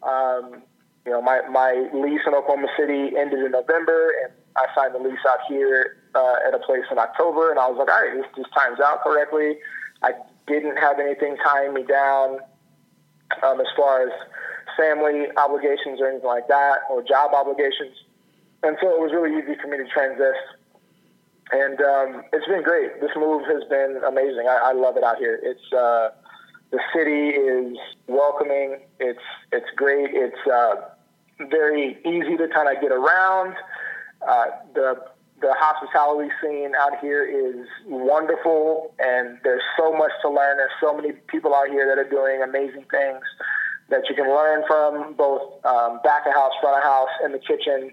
Um, 0.02 0.62
you 1.04 1.12
know, 1.12 1.22
my 1.22 1.42
my 1.48 1.88
lease 1.94 2.22
in 2.26 2.34
Oklahoma 2.34 2.68
City 2.76 3.16
ended 3.16 3.40
in 3.40 3.52
November, 3.52 4.12
and 4.24 4.32
I 4.56 4.66
signed 4.74 4.94
the 4.94 4.98
lease 4.98 5.22
out 5.28 5.38
here 5.48 5.98
uh, 6.14 6.48
at 6.48 6.54
a 6.54 6.58
place 6.58 6.84
in 6.90 6.98
October, 6.98 7.50
and 7.50 7.60
I 7.60 7.68
was 7.68 7.78
like, 7.78 7.88
all 7.88 8.02
right, 8.02 8.14
this, 8.16 8.26
this 8.36 8.46
times 8.56 8.80
out 8.80 9.02
correctly. 9.02 9.58
I 10.02 10.12
didn't 10.46 10.76
have 10.76 10.98
anything 10.98 11.36
tying 11.44 11.74
me 11.74 11.84
down 11.84 12.40
um, 13.42 13.60
as 13.60 13.66
far 13.76 14.02
as 14.02 14.12
family 14.76 15.26
obligations 15.36 16.00
or 16.00 16.08
anything 16.10 16.26
like 16.26 16.48
that, 16.48 16.80
or 16.90 17.02
job 17.02 17.32
obligations. 17.34 17.96
And 18.66 18.76
so 18.82 18.90
it 18.90 19.00
was 19.00 19.12
really 19.12 19.38
easy 19.38 19.54
for 19.62 19.68
me 19.68 19.76
to 19.76 19.86
transit. 19.86 20.34
And 21.52 21.80
um, 21.80 22.24
it's 22.32 22.46
been 22.46 22.64
great. 22.64 23.00
This 23.00 23.14
move 23.14 23.46
has 23.46 23.62
been 23.70 24.02
amazing. 24.04 24.48
I, 24.50 24.70
I 24.70 24.72
love 24.72 24.96
it 24.96 25.04
out 25.04 25.18
here. 25.18 25.38
It's 25.40 25.72
uh, 25.72 26.10
the 26.72 26.80
city 26.92 27.30
is 27.30 27.78
welcoming. 28.08 28.80
It's 28.98 29.22
it's 29.52 29.70
great. 29.76 30.10
It's 30.10 30.42
uh, 30.52 30.90
very 31.48 31.98
easy 32.04 32.36
to 32.36 32.48
kind 32.48 32.74
of 32.74 32.82
get 32.82 32.90
around. 32.90 33.54
Uh, 34.26 34.46
the 34.74 35.04
the 35.40 35.54
hospitality 35.56 36.30
scene 36.42 36.72
out 36.76 36.98
here 36.98 37.22
is 37.22 37.68
wonderful, 37.86 38.92
and 38.98 39.38
there's 39.44 39.62
so 39.78 39.96
much 39.96 40.10
to 40.22 40.28
learn. 40.28 40.56
There's 40.56 40.74
so 40.80 40.96
many 40.96 41.12
people 41.28 41.54
out 41.54 41.68
here 41.68 41.86
that 41.86 41.98
are 41.98 42.10
doing 42.10 42.42
amazing 42.42 42.86
things 42.90 43.22
that 43.90 44.02
you 44.08 44.16
can 44.16 44.26
learn 44.26 44.64
from, 44.66 45.14
both 45.14 45.64
um, 45.64 46.00
back 46.02 46.26
of 46.26 46.34
house, 46.34 46.52
front 46.60 46.78
of 46.78 46.82
house, 46.82 47.14
in 47.24 47.30
the 47.30 47.38
kitchen, 47.38 47.92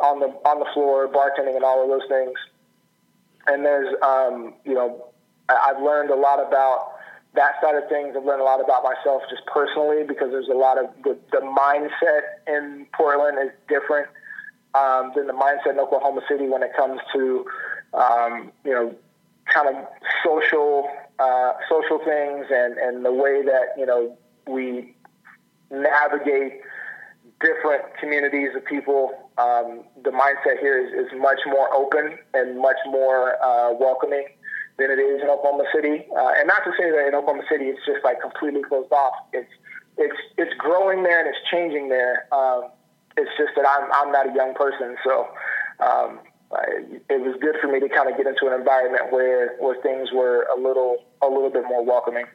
on 0.00 0.20
the 0.20 0.26
on 0.48 0.58
the 0.58 0.66
floor, 0.74 1.08
bartending, 1.08 1.56
and 1.56 1.64
all 1.64 1.82
of 1.82 1.88
those 1.88 2.08
things. 2.08 2.34
And 3.46 3.64
there's, 3.64 3.94
um, 4.02 4.54
you 4.64 4.74
know, 4.74 5.06
I've 5.48 5.82
learned 5.82 6.10
a 6.10 6.14
lot 6.14 6.38
about 6.46 6.92
that 7.34 7.52
side 7.62 7.74
of 7.74 7.88
things. 7.88 8.14
I've 8.16 8.24
learned 8.24 8.40
a 8.40 8.44
lot 8.44 8.62
about 8.62 8.82
myself 8.84 9.22
just 9.30 9.46
personally 9.46 10.04
because 10.06 10.30
there's 10.30 10.48
a 10.48 10.56
lot 10.56 10.78
of 10.78 10.90
the, 11.04 11.16
the 11.32 11.38
mindset 11.38 12.22
in 12.46 12.86
Portland 12.92 13.38
is 13.42 13.50
different 13.68 14.08
um, 14.74 15.12
than 15.14 15.26
the 15.26 15.32
mindset 15.32 15.72
in 15.72 15.78
Oklahoma 15.78 16.20
City 16.28 16.46
when 16.48 16.62
it 16.62 16.72
comes 16.76 17.00
to 17.14 17.46
um, 17.94 18.52
you 18.64 18.72
know 18.72 18.94
kind 19.52 19.68
of 19.74 19.86
social 20.24 20.88
uh, 21.18 21.52
social 21.68 21.98
things 21.98 22.46
and 22.50 22.76
and 22.76 23.04
the 23.04 23.12
way 23.12 23.42
that 23.42 23.74
you 23.76 23.86
know 23.86 24.16
we 24.46 24.94
navigate 25.70 26.60
different 27.40 27.84
communities 28.00 28.50
of 28.56 28.64
people. 28.64 29.30
Um, 29.38 29.84
the 30.02 30.10
mindset 30.10 30.58
here 30.60 30.78
is, 30.78 31.06
is 31.06 31.12
much 31.20 31.38
more 31.46 31.72
open 31.74 32.18
and 32.34 32.58
much 32.58 32.78
more 32.86 33.42
uh, 33.42 33.72
welcoming 33.78 34.26
than 34.78 34.90
it 34.90 34.98
is 34.98 35.22
in 35.22 35.28
Oklahoma 35.28 35.64
City. 35.74 36.06
Uh, 36.16 36.32
and 36.38 36.46
not 36.46 36.62
to 36.64 36.72
say 36.78 36.90
that 36.90 37.08
in 37.08 37.14
Oklahoma 37.14 37.42
City 37.50 37.66
it's 37.66 37.84
just 37.86 38.04
like 38.04 38.20
completely 38.20 38.62
closed 38.62 38.92
off. 38.92 39.14
It's 39.32 39.50
it's 39.98 40.16
it's 40.38 40.54
growing 40.58 41.02
there 41.02 41.18
and 41.18 41.28
it's 41.28 41.42
changing 41.50 41.88
there. 41.88 42.32
Um, 42.32 42.70
it's 43.16 43.30
just 43.36 43.50
that 43.56 43.66
I'm 43.66 43.90
I'm 43.92 44.12
not 44.12 44.30
a 44.30 44.34
young 44.34 44.54
person, 44.54 44.96
so 45.04 45.26
um, 45.82 46.20
I, 46.54 46.86
it 47.10 47.20
was 47.20 47.36
good 47.40 47.56
for 47.60 47.66
me 47.66 47.80
to 47.80 47.88
kind 47.88 48.08
of 48.08 48.16
get 48.16 48.26
into 48.26 48.46
an 48.46 48.54
environment 48.54 49.10
where 49.10 49.56
where 49.58 49.80
things 49.82 50.10
were 50.14 50.46
a 50.54 50.58
little 50.58 51.04
a 51.22 51.26
little 51.26 51.50
bit 51.50 51.64
more 51.64 51.84
welcoming. 51.84 52.26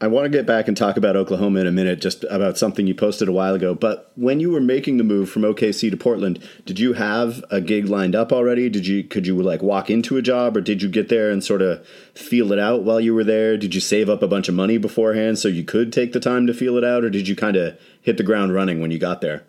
I 0.00 0.08
want 0.08 0.24
to 0.24 0.28
get 0.28 0.44
back 0.44 0.66
and 0.66 0.76
talk 0.76 0.96
about 0.96 1.16
Oklahoma 1.16 1.60
in 1.60 1.66
a 1.66 1.72
minute, 1.72 2.00
just 2.00 2.24
about 2.24 2.58
something 2.58 2.86
you 2.86 2.94
posted 2.94 3.28
a 3.28 3.32
while 3.32 3.54
ago. 3.54 3.74
But 3.74 4.10
when 4.16 4.40
you 4.40 4.50
were 4.50 4.60
making 4.60 4.96
the 4.96 5.04
move 5.04 5.30
from 5.30 5.42
OKC 5.42 5.88
to 5.90 5.96
Portland, 5.96 6.46
did 6.66 6.80
you 6.80 6.94
have 6.94 7.44
a 7.50 7.60
gig 7.60 7.86
lined 7.86 8.16
up 8.16 8.32
already? 8.32 8.68
Did 8.68 8.86
you 8.86 9.04
could 9.04 9.26
you 9.26 9.40
like 9.40 9.62
walk 9.62 9.90
into 9.90 10.16
a 10.16 10.22
job, 10.22 10.56
or 10.56 10.60
did 10.60 10.82
you 10.82 10.88
get 10.88 11.08
there 11.08 11.30
and 11.30 11.44
sort 11.44 11.62
of 11.62 11.86
feel 12.12 12.52
it 12.52 12.58
out 12.58 12.82
while 12.82 13.00
you 13.00 13.14
were 13.14 13.24
there? 13.24 13.56
Did 13.56 13.74
you 13.74 13.80
save 13.80 14.10
up 14.10 14.20
a 14.20 14.28
bunch 14.28 14.48
of 14.48 14.54
money 14.54 14.78
beforehand 14.78 15.38
so 15.38 15.48
you 15.48 15.64
could 15.64 15.92
take 15.92 16.12
the 16.12 16.20
time 16.20 16.46
to 16.48 16.54
feel 16.54 16.76
it 16.76 16.84
out, 16.84 17.04
or 17.04 17.10
did 17.10 17.28
you 17.28 17.36
kind 17.36 17.56
of 17.56 17.78
hit 18.02 18.16
the 18.16 18.24
ground 18.24 18.52
running 18.52 18.80
when 18.80 18.90
you 18.90 18.98
got 18.98 19.20
there? 19.20 19.44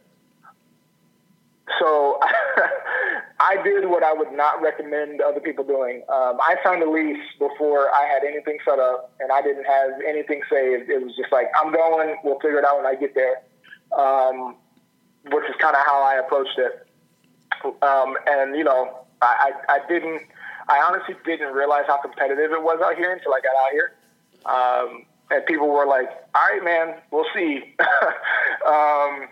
So 1.79 2.19
I 3.45 3.61
did 3.61 3.85
what 3.87 4.01
I 4.03 4.11
would 4.11 4.31
not 4.31 4.59
recommend 4.59 5.21
other 5.21 5.39
people 5.39 5.63
doing. 5.63 6.01
Um, 6.09 6.39
I 6.41 6.55
signed 6.63 6.81
a 6.81 6.89
lease 6.89 7.21
before 7.37 7.93
I 7.93 8.07
had 8.11 8.23
anything 8.23 8.57
set 8.65 8.79
up, 8.79 9.13
and 9.19 9.31
I 9.31 9.43
didn't 9.43 9.65
have 9.65 9.91
anything 10.01 10.41
saved. 10.49 10.89
It 10.89 11.03
was 11.03 11.15
just 11.15 11.31
like, 11.31 11.47
I'm 11.61 11.71
going. 11.71 12.17
We'll 12.23 12.39
figure 12.39 12.57
it 12.57 12.65
out 12.65 12.77
when 12.77 12.87
I 12.87 12.95
get 12.95 13.13
there, 13.13 13.43
um, 13.95 14.55
which 15.29 15.45
is 15.45 15.55
kind 15.61 15.75
of 15.75 15.85
how 15.85 16.01
I 16.01 16.15
approached 16.25 16.57
it. 16.57 16.87
Um, 17.83 18.17
and 18.27 18.55
you 18.55 18.63
know, 18.63 19.05
I, 19.21 19.53
I, 19.69 19.75
I 19.75 19.79
didn't. 19.87 20.23
I 20.67 20.81
honestly 20.81 21.13
didn't 21.23 21.53
realize 21.53 21.83
how 21.85 22.01
competitive 22.01 22.51
it 22.51 22.63
was 22.63 22.81
out 22.83 22.95
here 22.95 23.13
until 23.13 23.31
I 23.31 23.41
got 23.41 23.53
out 23.61 23.71
here. 23.71 23.93
Um, 24.45 25.05
and 25.29 25.45
people 25.45 25.69
were 25.69 25.85
like, 25.85 26.09
"All 26.33 26.41
right, 26.49 26.63
man, 26.63 26.95
we'll 27.11 27.29
see." 27.35 27.75
um, 28.67 29.27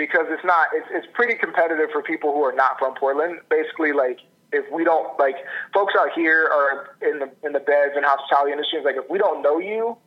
because 0.00 0.24
it's 0.30 0.44
not 0.44 0.68
it's, 0.72 0.88
it's 0.90 1.06
pretty 1.12 1.34
competitive 1.34 1.90
for 1.92 2.02
people 2.02 2.32
who 2.32 2.42
are 2.42 2.54
not 2.54 2.78
from 2.78 2.94
Portland. 2.94 3.38
Basically, 3.50 3.92
like 3.92 4.20
if 4.50 4.64
we 4.72 4.82
don't 4.82 5.18
like 5.18 5.36
folks 5.74 5.92
out 6.00 6.08
here 6.14 6.48
are 6.48 6.96
in 7.02 7.18
the 7.18 7.30
in 7.44 7.52
the 7.52 7.60
beds 7.60 7.92
and 7.94 8.04
hospitality 8.04 8.52
industry. 8.52 8.78
It's 8.78 8.86
like 8.86 8.96
if 8.96 9.08
we 9.10 9.18
don't 9.18 9.42
know 9.42 9.58
you, 9.58 9.98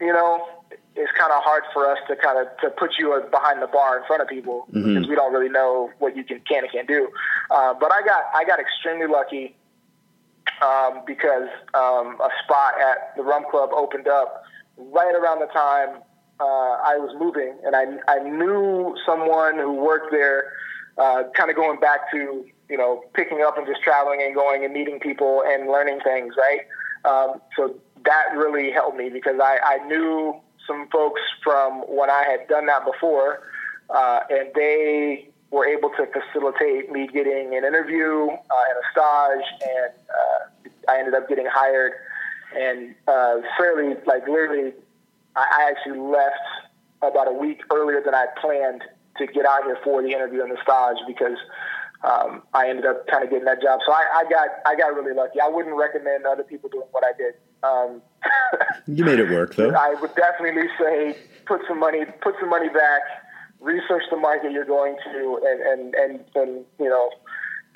you 0.00 0.12
know, 0.12 0.46
it's 0.94 1.10
kind 1.18 1.32
of 1.32 1.42
hard 1.42 1.64
for 1.74 1.90
us 1.90 1.98
to 2.06 2.14
kind 2.14 2.38
of 2.38 2.46
to 2.60 2.70
put 2.70 2.92
you 2.96 3.20
behind 3.32 3.60
the 3.60 3.66
bar 3.66 3.98
in 3.98 4.06
front 4.06 4.22
of 4.22 4.28
people 4.28 4.68
mm-hmm. 4.70 4.94
because 4.94 5.08
we 5.08 5.16
don't 5.16 5.32
really 5.32 5.50
know 5.50 5.90
what 5.98 6.16
you 6.16 6.22
can 6.22 6.38
can 6.48 6.62
and 6.62 6.72
can't 6.72 6.86
do. 6.86 7.08
Uh, 7.50 7.74
but 7.74 7.92
I 7.92 8.02
got 8.06 8.22
I 8.32 8.44
got 8.44 8.60
extremely 8.60 9.08
lucky 9.08 9.56
um, 10.62 11.02
because 11.04 11.50
um, 11.74 12.22
a 12.22 12.30
spot 12.44 12.80
at 12.80 13.16
the 13.16 13.24
Rum 13.24 13.44
Club 13.50 13.70
opened 13.74 14.06
up 14.06 14.44
right 14.78 15.14
around 15.14 15.40
the 15.40 15.50
time 15.52 16.02
uh, 16.40 16.44
I 16.44 16.96
was 16.98 17.14
moving, 17.18 17.54
and 17.64 17.76
I 17.76 17.84
I 18.08 18.18
knew 18.20 18.96
someone 19.06 19.58
who 19.58 19.72
worked 19.74 20.10
there. 20.10 20.52
Uh, 20.98 21.22
kind 21.34 21.48
of 21.48 21.56
going 21.56 21.80
back 21.80 22.10
to 22.12 22.44
you 22.68 22.76
know 22.76 23.02
picking 23.14 23.42
up 23.42 23.56
and 23.56 23.66
just 23.66 23.82
traveling 23.82 24.20
and 24.22 24.34
going 24.34 24.64
and 24.64 24.74
meeting 24.74 25.00
people 25.00 25.42
and 25.46 25.68
learning 25.68 26.00
things, 26.04 26.34
right? 26.36 26.60
Um, 27.04 27.40
so 27.56 27.74
that 28.04 28.36
really 28.36 28.70
helped 28.70 28.96
me 28.96 29.08
because 29.08 29.40
I, 29.40 29.58
I 29.64 29.86
knew 29.86 30.40
some 30.66 30.88
folks 30.88 31.20
from 31.42 31.82
when 31.82 32.10
I 32.10 32.24
had 32.28 32.48
done 32.48 32.66
that 32.66 32.84
before, 32.84 33.48
uh, 33.90 34.20
and 34.30 34.48
they 34.54 35.28
were 35.50 35.66
able 35.66 35.90
to 35.90 36.06
facilitate 36.06 36.90
me 36.90 37.08
getting 37.12 37.54
an 37.56 37.64
interview 37.64 38.28
uh, 38.30 38.64
and 38.68 38.78
a 38.78 38.86
stage, 38.90 39.68
and 39.68 39.92
uh, 40.10 40.92
I 40.92 40.98
ended 40.98 41.14
up 41.14 41.28
getting 41.28 41.46
hired. 41.46 41.92
And 42.56 42.94
uh, 43.08 43.36
fairly, 43.58 43.94
like 44.06 44.26
literally 44.28 44.72
I 45.36 45.70
actually 45.70 45.98
left 45.98 46.36
about 47.00 47.28
a 47.28 47.32
week 47.32 47.62
earlier 47.72 48.00
than 48.04 48.14
I 48.14 48.26
planned 48.40 48.82
to 49.18 49.26
get 49.26 49.44
out 49.46 49.64
here 49.64 49.78
for 49.84 50.02
the 50.02 50.08
interview 50.08 50.42
and 50.42 50.50
the 50.50 50.56
stage 50.56 51.04
because 51.06 51.38
um, 52.04 52.42
I 52.54 52.68
ended 52.68 52.86
up 52.86 53.06
kind 53.06 53.24
of 53.24 53.30
getting 53.30 53.44
that 53.44 53.62
job. 53.62 53.80
So 53.86 53.92
I, 53.92 54.04
I, 54.16 54.30
got 54.30 54.48
I 54.66 54.76
got 54.76 54.94
really 54.94 55.14
lucky. 55.14 55.40
I 55.40 55.48
wouldn't 55.48 55.76
recommend 55.76 56.26
other 56.26 56.42
people 56.42 56.68
doing 56.68 56.86
what 56.90 57.04
I 57.04 57.12
did. 57.16 57.34
Um, 57.62 58.02
you 58.86 59.04
made 59.04 59.20
it 59.20 59.30
work 59.30 59.54
though. 59.54 59.70
I 59.70 59.94
would 60.00 60.14
definitely 60.14 60.68
say 60.78 61.16
put 61.46 61.60
some 61.68 61.78
money 61.78 62.04
put 62.20 62.34
some 62.40 62.50
money 62.50 62.68
back, 62.68 63.02
research 63.60 64.02
the 64.10 64.16
market 64.16 64.52
you're 64.52 64.64
going 64.64 64.96
to, 65.12 65.40
and 65.46 65.60
and 65.60 65.94
and, 65.94 66.24
and 66.34 66.64
you 66.80 66.88
know 66.88 67.10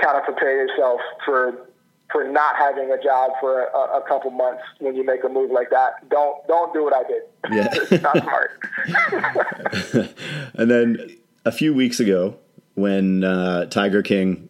kind 0.02 0.18
of 0.18 0.24
prepare 0.24 0.66
yourself 0.66 1.00
for 1.24 1.68
for 2.10 2.24
not 2.24 2.56
having 2.56 2.90
a 2.90 3.02
job 3.02 3.32
for 3.40 3.64
a, 3.64 3.98
a, 3.98 4.04
couple 4.06 4.30
months 4.30 4.62
when 4.78 4.94
you 4.94 5.04
make 5.04 5.24
a 5.24 5.28
move 5.28 5.50
like 5.50 5.70
that. 5.70 6.08
Don't 6.08 6.46
don't 6.46 6.72
do 6.72 6.84
what 6.84 6.94
I 6.94 7.02
did. 7.02 7.22
Yeah, 7.50 7.68
it's 7.90 8.02
not 8.02 8.22
smart. 8.22 10.14
and 10.54 10.70
then 10.70 11.16
a 11.44 11.52
few 11.52 11.74
weeks 11.74 11.98
ago, 12.00 12.36
when 12.74 13.24
uh, 13.24 13.66
Tiger 13.66 14.02
King 14.02 14.48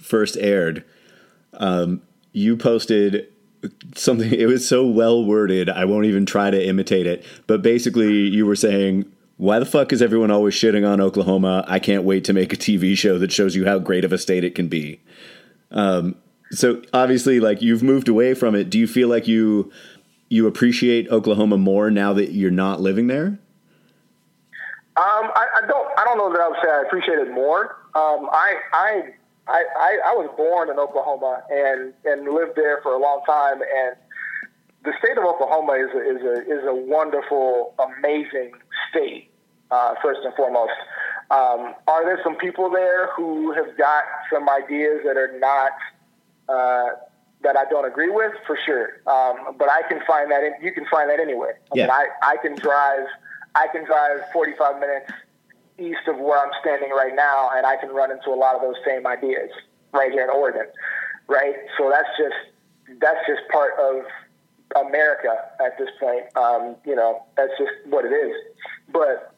first 0.00 0.36
aired, 0.38 0.84
um, 1.54 2.02
you 2.32 2.56
posted 2.56 3.28
something. 3.94 4.32
It 4.32 4.46
was 4.46 4.66
so 4.68 4.86
well 4.86 5.24
worded. 5.24 5.68
I 5.70 5.84
won't 5.84 6.06
even 6.06 6.26
try 6.26 6.50
to 6.50 6.66
imitate 6.66 7.06
it. 7.06 7.24
But 7.46 7.62
basically, 7.62 8.12
you 8.12 8.46
were 8.46 8.56
saying. 8.56 9.12
Why 9.38 9.58
the 9.58 9.66
fuck 9.66 9.92
is 9.92 10.00
everyone 10.00 10.30
always 10.30 10.54
shitting 10.54 10.90
on 10.90 10.98
Oklahoma? 10.98 11.62
I 11.68 11.78
can't 11.78 12.04
wait 12.04 12.24
to 12.24 12.32
make 12.32 12.54
a 12.54 12.56
TV 12.56 12.96
show 12.96 13.18
that 13.18 13.30
shows 13.30 13.54
you 13.54 13.66
how 13.66 13.78
great 13.78 14.02
of 14.02 14.10
a 14.10 14.16
state 14.16 14.44
it 14.44 14.54
can 14.54 14.66
be. 14.66 14.98
Um, 15.70 16.16
so 16.50 16.82
obviously, 16.92 17.40
like 17.40 17.62
you've 17.62 17.82
moved 17.82 18.08
away 18.08 18.34
from 18.34 18.54
it. 18.54 18.70
Do 18.70 18.78
you 18.78 18.86
feel 18.86 19.08
like 19.08 19.26
you 19.26 19.72
you 20.28 20.46
appreciate 20.46 21.08
Oklahoma 21.08 21.56
more 21.56 21.90
now 21.90 22.12
that 22.12 22.32
you're 22.32 22.50
not 22.50 22.80
living 22.80 23.06
there? 23.06 23.38
Um, 24.96 25.30
I, 25.34 25.46
I, 25.62 25.66
don't. 25.66 25.98
I 25.98 26.04
don't 26.04 26.16
know 26.16 26.32
that 26.32 26.40
I 26.40 26.48
would 26.48 26.58
say 26.62 26.70
I 26.70 26.82
appreciate 26.86 27.18
it 27.18 27.30
more. 27.30 27.76
Um, 27.94 28.28
I, 28.32 28.54
I, 28.72 29.02
I, 29.46 29.98
I, 30.06 30.14
was 30.16 30.32
born 30.38 30.70
in 30.70 30.78
Oklahoma 30.78 31.42
and 31.50 31.92
and 32.06 32.32
lived 32.32 32.52
there 32.56 32.80
for 32.82 32.94
a 32.94 32.98
long 32.98 33.20
time. 33.26 33.60
And 33.60 33.96
the 34.84 34.92
state 34.98 35.18
of 35.18 35.24
Oklahoma 35.24 35.74
is 35.74 35.92
a, 35.94 36.00
is 36.00 36.22
a 36.22 36.60
is 36.60 36.64
a 36.64 36.74
wonderful, 36.74 37.74
amazing 37.78 38.52
state. 38.88 39.30
Uh, 39.70 39.94
first 40.00 40.20
and 40.22 40.32
foremost, 40.34 40.78
um, 41.30 41.74
are 41.88 42.04
there 42.04 42.20
some 42.22 42.36
people 42.36 42.70
there 42.70 43.10
who 43.16 43.52
have 43.52 43.76
got 43.76 44.04
some 44.32 44.48
ideas 44.48 45.00
that 45.04 45.16
are 45.16 45.36
not 45.40 45.72
uh, 46.48 46.88
that 47.42 47.56
I 47.56 47.64
don't 47.70 47.84
agree 47.84 48.10
with, 48.10 48.32
for 48.46 48.58
sure. 48.64 49.00
Um, 49.06 49.56
but 49.58 49.68
I 49.70 49.82
can 49.88 50.00
find 50.06 50.30
that 50.30 50.42
in, 50.42 50.54
you 50.62 50.72
can 50.72 50.86
find 50.90 51.10
that 51.10 51.20
anywhere. 51.20 51.60
I 51.72 51.76
yeah. 51.76 51.82
Mean, 51.84 51.90
I, 51.92 52.06
I 52.22 52.36
can 52.42 52.56
drive 52.56 53.06
I 53.56 53.68
can 53.68 53.86
drive 53.86 54.20
45 54.34 54.80
minutes 54.80 55.10
east 55.78 56.06
of 56.06 56.18
where 56.18 56.38
I'm 56.38 56.52
standing 56.60 56.90
right 56.90 57.14
now, 57.14 57.50
and 57.54 57.64
I 57.66 57.76
can 57.76 57.88
run 57.88 58.10
into 58.10 58.30
a 58.30 58.36
lot 58.36 58.54
of 58.54 58.60
those 58.60 58.76
same 58.84 59.06
ideas 59.06 59.50
right 59.92 60.12
here 60.12 60.24
in 60.24 60.30
Oregon, 60.30 60.66
right? 61.26 61.54
So 61.78 61.90
that's 61.90 62.08
just 62.18 63.00
that's 63.00 63.26
just 63.26 63.48
part 63.50 63.72
of 63.80 64.04
America 64.86 65.36
at 65.64 65.78
this 65.78 65.88
point. 65.98 66.24
Um, 66.36 66.76
you 66.84 66.94
know, 66.94 67.22
that's 67.36 67.52
just 67.58 67.72
what 67.86 68.04
it 68.04 68.12
is. 68.12 68.34
But 68.92 69.34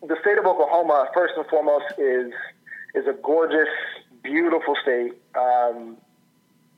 the 0.00 0.16
state 0.22 0.38
of 0.38 0.46
Oklahoma, 0.46 1.08
first 1.12 1.34
and 1.36 1.46
foremost, 1.46 1.92
is 1.98 2.32
is 2.94 3.06
a 3.06 3.12
gorgeous, 3.22 3.68
beautiful 4.22 4.74
state. 4.82 5.12
Um, 5.38 5.98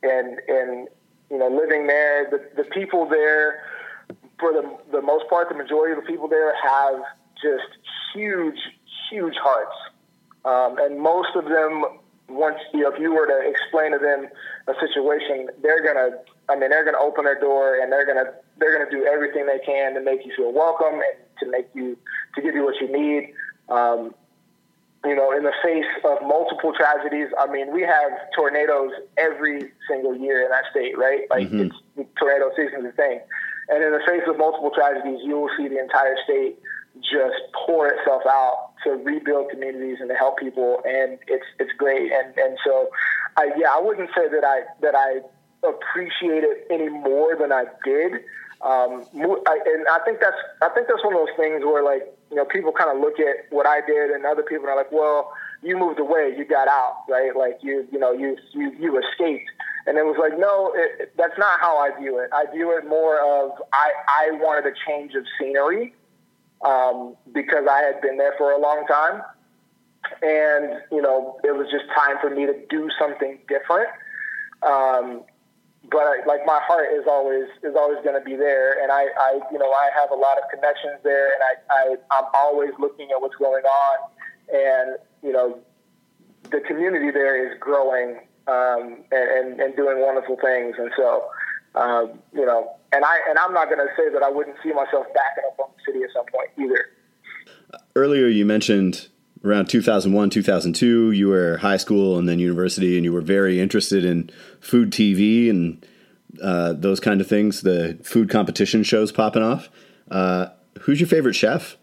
and 0.03 0.39
and 0.49 0.89
you 1.31 1.39
know 1.39 1.49
living 1.49 1.87
there, 1.87 2.29
the 2.31 2.63
the 2.63 2.69
people 2.71 3.09
there, 3.09 3.63
for 4.39 4.53
the 4.53 4.77
the 4.91 5.03
most 5.03 5.29
part, 5.29 5.49
the 5.49 5.55
majority 5.55 5.97
of 5.97 6.05
the 6.05 6.11
people 6.11 6.29
there 6.29 6.55
have 6.63 7.01
just 7.43 7.79
huge 8.15 8.59
huge 9.11 9.35
hearts, 9.37 9.77
um, 10.45 10.79
and 10.79 11.01
most 11.01 11.35
of 11.35 11.45
them 11.45 11.85
once 12.29 12.57
you 12.73 12.81
know 12.81 12.93
if 12.93 13.01
you 13.01 13.13
were 13.13 13.27
to 13.27 13.49
explain 13.49 13.93
to 13.93 13.99
them 13.99 14.29
a 14.69 14.75
situation, 14.81 15.49
they're 15.63 15.83
gonna 15.83 16.17
I 16.49 16.57
mean 16.57 16.71
they're 16.71 16.85
gonna 16.85 17.03
open 17.03 17.25
their 17.25 17.39
door 17.39 17.79
and 17.81 17.93
they're 17.93 18.07
gonna 18.07 18.33
they're 18.59 18.77
gonna 18.77 18.91
do 18.91 19.05
everything 19.05 19.47
they 19.47 19.61
can 19.65 19.95
to 19.95 20.01
make 20.01 20.25
you 20.25 20.33
feel 20.37 20.53
welcome 20.53 20.95
and 20.95 21.17
to 21.41 21.51
make 21.51 21.69
you 21.75 21.97
to 22.35 22.43
give 22.43 22.55
you 22.55 22.65
what 22.65 22.81
you 22.81 22.91
need. 22.91 23.35
Um, 23.69 24.15
you 25.05 25.17
know, 25.17 25.37
in 25.37 25.43
the 25.43 25.53
face 25.63 25.89
of 26.05 26.23
multiple 26.23 26.73
tragedies. 26.73 27.29
I 27.39 27.51
mean, 27.51 27.73
we 27.73 27.83
have 27.83 28.13
tornadoes 28.37 28.93
every 29.17 29.73
single 29.89 30.17
year 30.17 30.45
in 30.45 30.51
that 30.51 30.65
state, 30.71 30.97
right? 30.97 31.23
Like 31.31 31.49
mm-hmm. 31.49 31.69
it's 32.01 32.09
tornado 32.19 32.51
season 32.57 32.87
is 32.87 32.93
a 32.93 32.97
thing. 32.97 33.21
And 33.69 33.83
in 33.83 33.93
the 33.93 34.01
face 34.07 34.23
of 34.29 34.39
multiple 34.39 34.71
tragedies, 34.75 35.21
you 35.25 35.39
will 35.39 35.51
see 35.57 35.69
the 35.69 35.79
entire 35.79 36.17
state 36.25 36.59
just 37.01 37.41
pour 37.67 37.89
itself 37.89 38.23
out 38.29 38.73
to 38.85 38.91
rebuild 38.91 39.51
communities 39.51 39.99
and 40.01 40.09
to 40.09 40.15
help 40.15 40.39
people, 40.39 40.83
and 40.85 41.19
it's 41.27 41.47
it's 41.59 41.73
great. 41.79 42.13
And 42.13 42.37
and 42.37 42.59
so, 42.65 42.91
I, 43.37 43.51
yeah, 43.57 43.73
I 43.73 43.81
wouldn't 43.81 44.11
say 44.15 44.29
that 44.29 44.45
I 44.45 44.63
that 44.83 44.95
I 44.95 45.21
appreciate 45.67 46.45
it 46.45 46.67
any 46.71 46.89
more 46.89 47.37
than 47.37 47.53
I 47.53 47.65
did. 47.85 48.13
Um, 48.61 49.05
I, 49.47 49.59
and 49.67 49.87
I 49.89 49.99
think 50.05 50.21
that's 50.21 50.37
I 50.61 50.69
think 50.69 50.87
that's 50.89 51.03
one 51.05 51.15
of 51.15 51.21
those 51.27 51.37
things 51.37 51.65
where 51.65 51.83
like 51.83 52.15
you 52.33 52.37
know 52.37 52.45
people 52.47 52.73
kind 52.73 52.91
of 52.91 53.01
look 53.01 53.21
at 53.21 53.47
what 53.51 53.67
I 53.67 53.81
did, 53.87 54.11
and 54.11 54.25
other 54.25 54.43
people 54.43 54.69
are 54.69 54.77
like, 54.77 54.91
well, 54.91 55.33
you 55.63 55.77
moved 55.77 56.01
away, 56.01 56.35
you 56.37 56.45
got 56.45 56.67
out, 56.67 57.05
right? 57.09 57.37
Like 57.37 57.59
you 57.63 57.87
you 57.93 57.99
know 57.99 58.13
you 58.13 58.37
you 58.53 58.73
you 58.81 58.99
escaped. 58.99 59.51
And 59.85 59.99
it 59.99 60.07
was 60.07 60.17
like, 60.17 60.39
no, 60.39 60.73
it, 60.77 61.13
that's 61.17 61.37
not 61.39 61.59
how 61.61 61.77
I 61.77 61.91
view 61.99 62.19
it. 62.21 62.31
I 62.33 62.45
view 62.53 62.71
it 62.79 62.87
more 62.89 63.19
of 63.19 63.51
I, 63.73 63.91
I 64.07 64.31
wanted 64.33 64.73
a 64.73 64.75
change 64.87 65.15
of 65.15 65.25
scenery 65.39 65.93
um, 66.65 67.17
because 67.33 67.67
I 67.69 67.81
had 67.81 68.01
been 68.01 68.17
there 68.17 68.35
for 68.39 68.53
a 68.53 68.61
long 68.61 68.87
time. 68.87 69.23
And, 70.23 70.83
you 70.91 71.03
know, 71.03 71.39
it 71.43 71.57
was 71.57 71.67
just 71.71 71.85
time 71.95 72.17
for 72.21 72.31
me 72.31 72.47
to 72.47 72.55
do 72.71 72.89
something 72.99 73.39
different. 73.49 73.89
Um, 74.63 75.25
but 75.93 76.03
I, 76.03 76.25
like 76.27 76.41
my 76.47 76.59
heart 76.65 76.89
is 76.95 77.05
always 77.07 77.47
is 77.63 77.77
always 77.77 78.03
going 78.03 78.19
to 78.19 78.25
be 78.25 78.35
there, 78.35 78.83
and 78.83 78.91
I, 78.91 79.07
I 79.21 79.41
you 79.53 79.59
know 79.59 79.71
I 79.71 79.91
have 79.95 80.11
a 80.11 80.15
lot 80.15 80.39
of 80.39 80.45
connections 80.51 80.99
there, 81.05 81.33
and 81.35 81.43
I, 81.45 81.53
I 81.71 82.19
I'm 82.19 82.25
always 82.35 82.71
looking 82.81 83.11
at 83.11 83.21
what's 83.21 83.37
going 83.37 83.65
on, 83.65 83.97
and 84.53 84.97
you 85.23 85.33
know 85.33 85.61
the 86.51 86.61
community 86.61 87.11
there 87.11 87.37
is 87.37 87.59
growing 87.61 88.21
um, 88.49 89.05
and, 89.13 89.29
and, 89.31 89.61
and 89.61 89.77
doing 89.77 90.01
wonderful 90.01 90.37
things, 90.43 90.77
and 90.79 90.91
so 90.97 91.29
um, 91.75 92.19
you 92.33 92.45
know, 92.45 92.77
and 92.93 93.05
I 93.05 93.19
and 93.29 93.39
I'm 93.39 93.53
not 93.53 93.67
going 93.67 93.79
to 93.79 93.93
say 93.97 94.11
that 94.13 94.23
I 94.23 94.31
wouldn't 94.31 94.57
see 94.63 94.73
myself 94.73 95.07
up 95.07 95.59
on 95.59 95.71
the 95.77 95.93
city 95.93 96.03
at 96.03 96.11
some 96.13 96.27
point 96.27 96.51
either. 96.59 96.89
Earlier, 97.95 98.27
you 98.27 98.45
mentioned 98.45 99.09
around 99.45 99.67
2001, 99.67 100.31
2002, 100.31 101.11
you 101.11 101.29
were 101.29 101.57
high 101.59 101.77
school 101.77 102.19
and 102.19 102.29
then 102.29 102.39
university, 102.39 102.97
and 102.97 103.05
you 103.05 103.13
were 103.13 103.21
very 103.21 103.61
interested 103.61 104.05
in 104.05 104.31
food 104.63 104.91
TV 104.91 105.51
and 105.51 105.85
uh, 106.43 106.73
those 106.73 107.01
kind 107.01 107.21
of 107.21 107.27
things. 107.27 107.61
The 107.61 107.99
food 108.03 108.31
competition 108.31 108.83
shows 108.83 109.13
popping 109.13 109.43
off. 109.43 109.69
Uh, 110.11 110.47
who's 110.81 111.01
your 111.01 111.09
favorite 111.09 111.35
chef? 111.35 111.77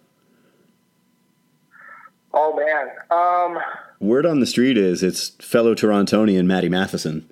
Oh 2.33 2.55
man. 2.55 2.87
Um, 3.11 3.61
Word 3.99 4.25
on 4.25 4.39
the 4.39 4.45
street 4.45 4.77
is 4.77 5.03
it's 5.03 5.29
fellow 5.41 5.75
Torontonian 5.75 6.45
Matty 6.45 6.69
Matheson. 6.69 7.29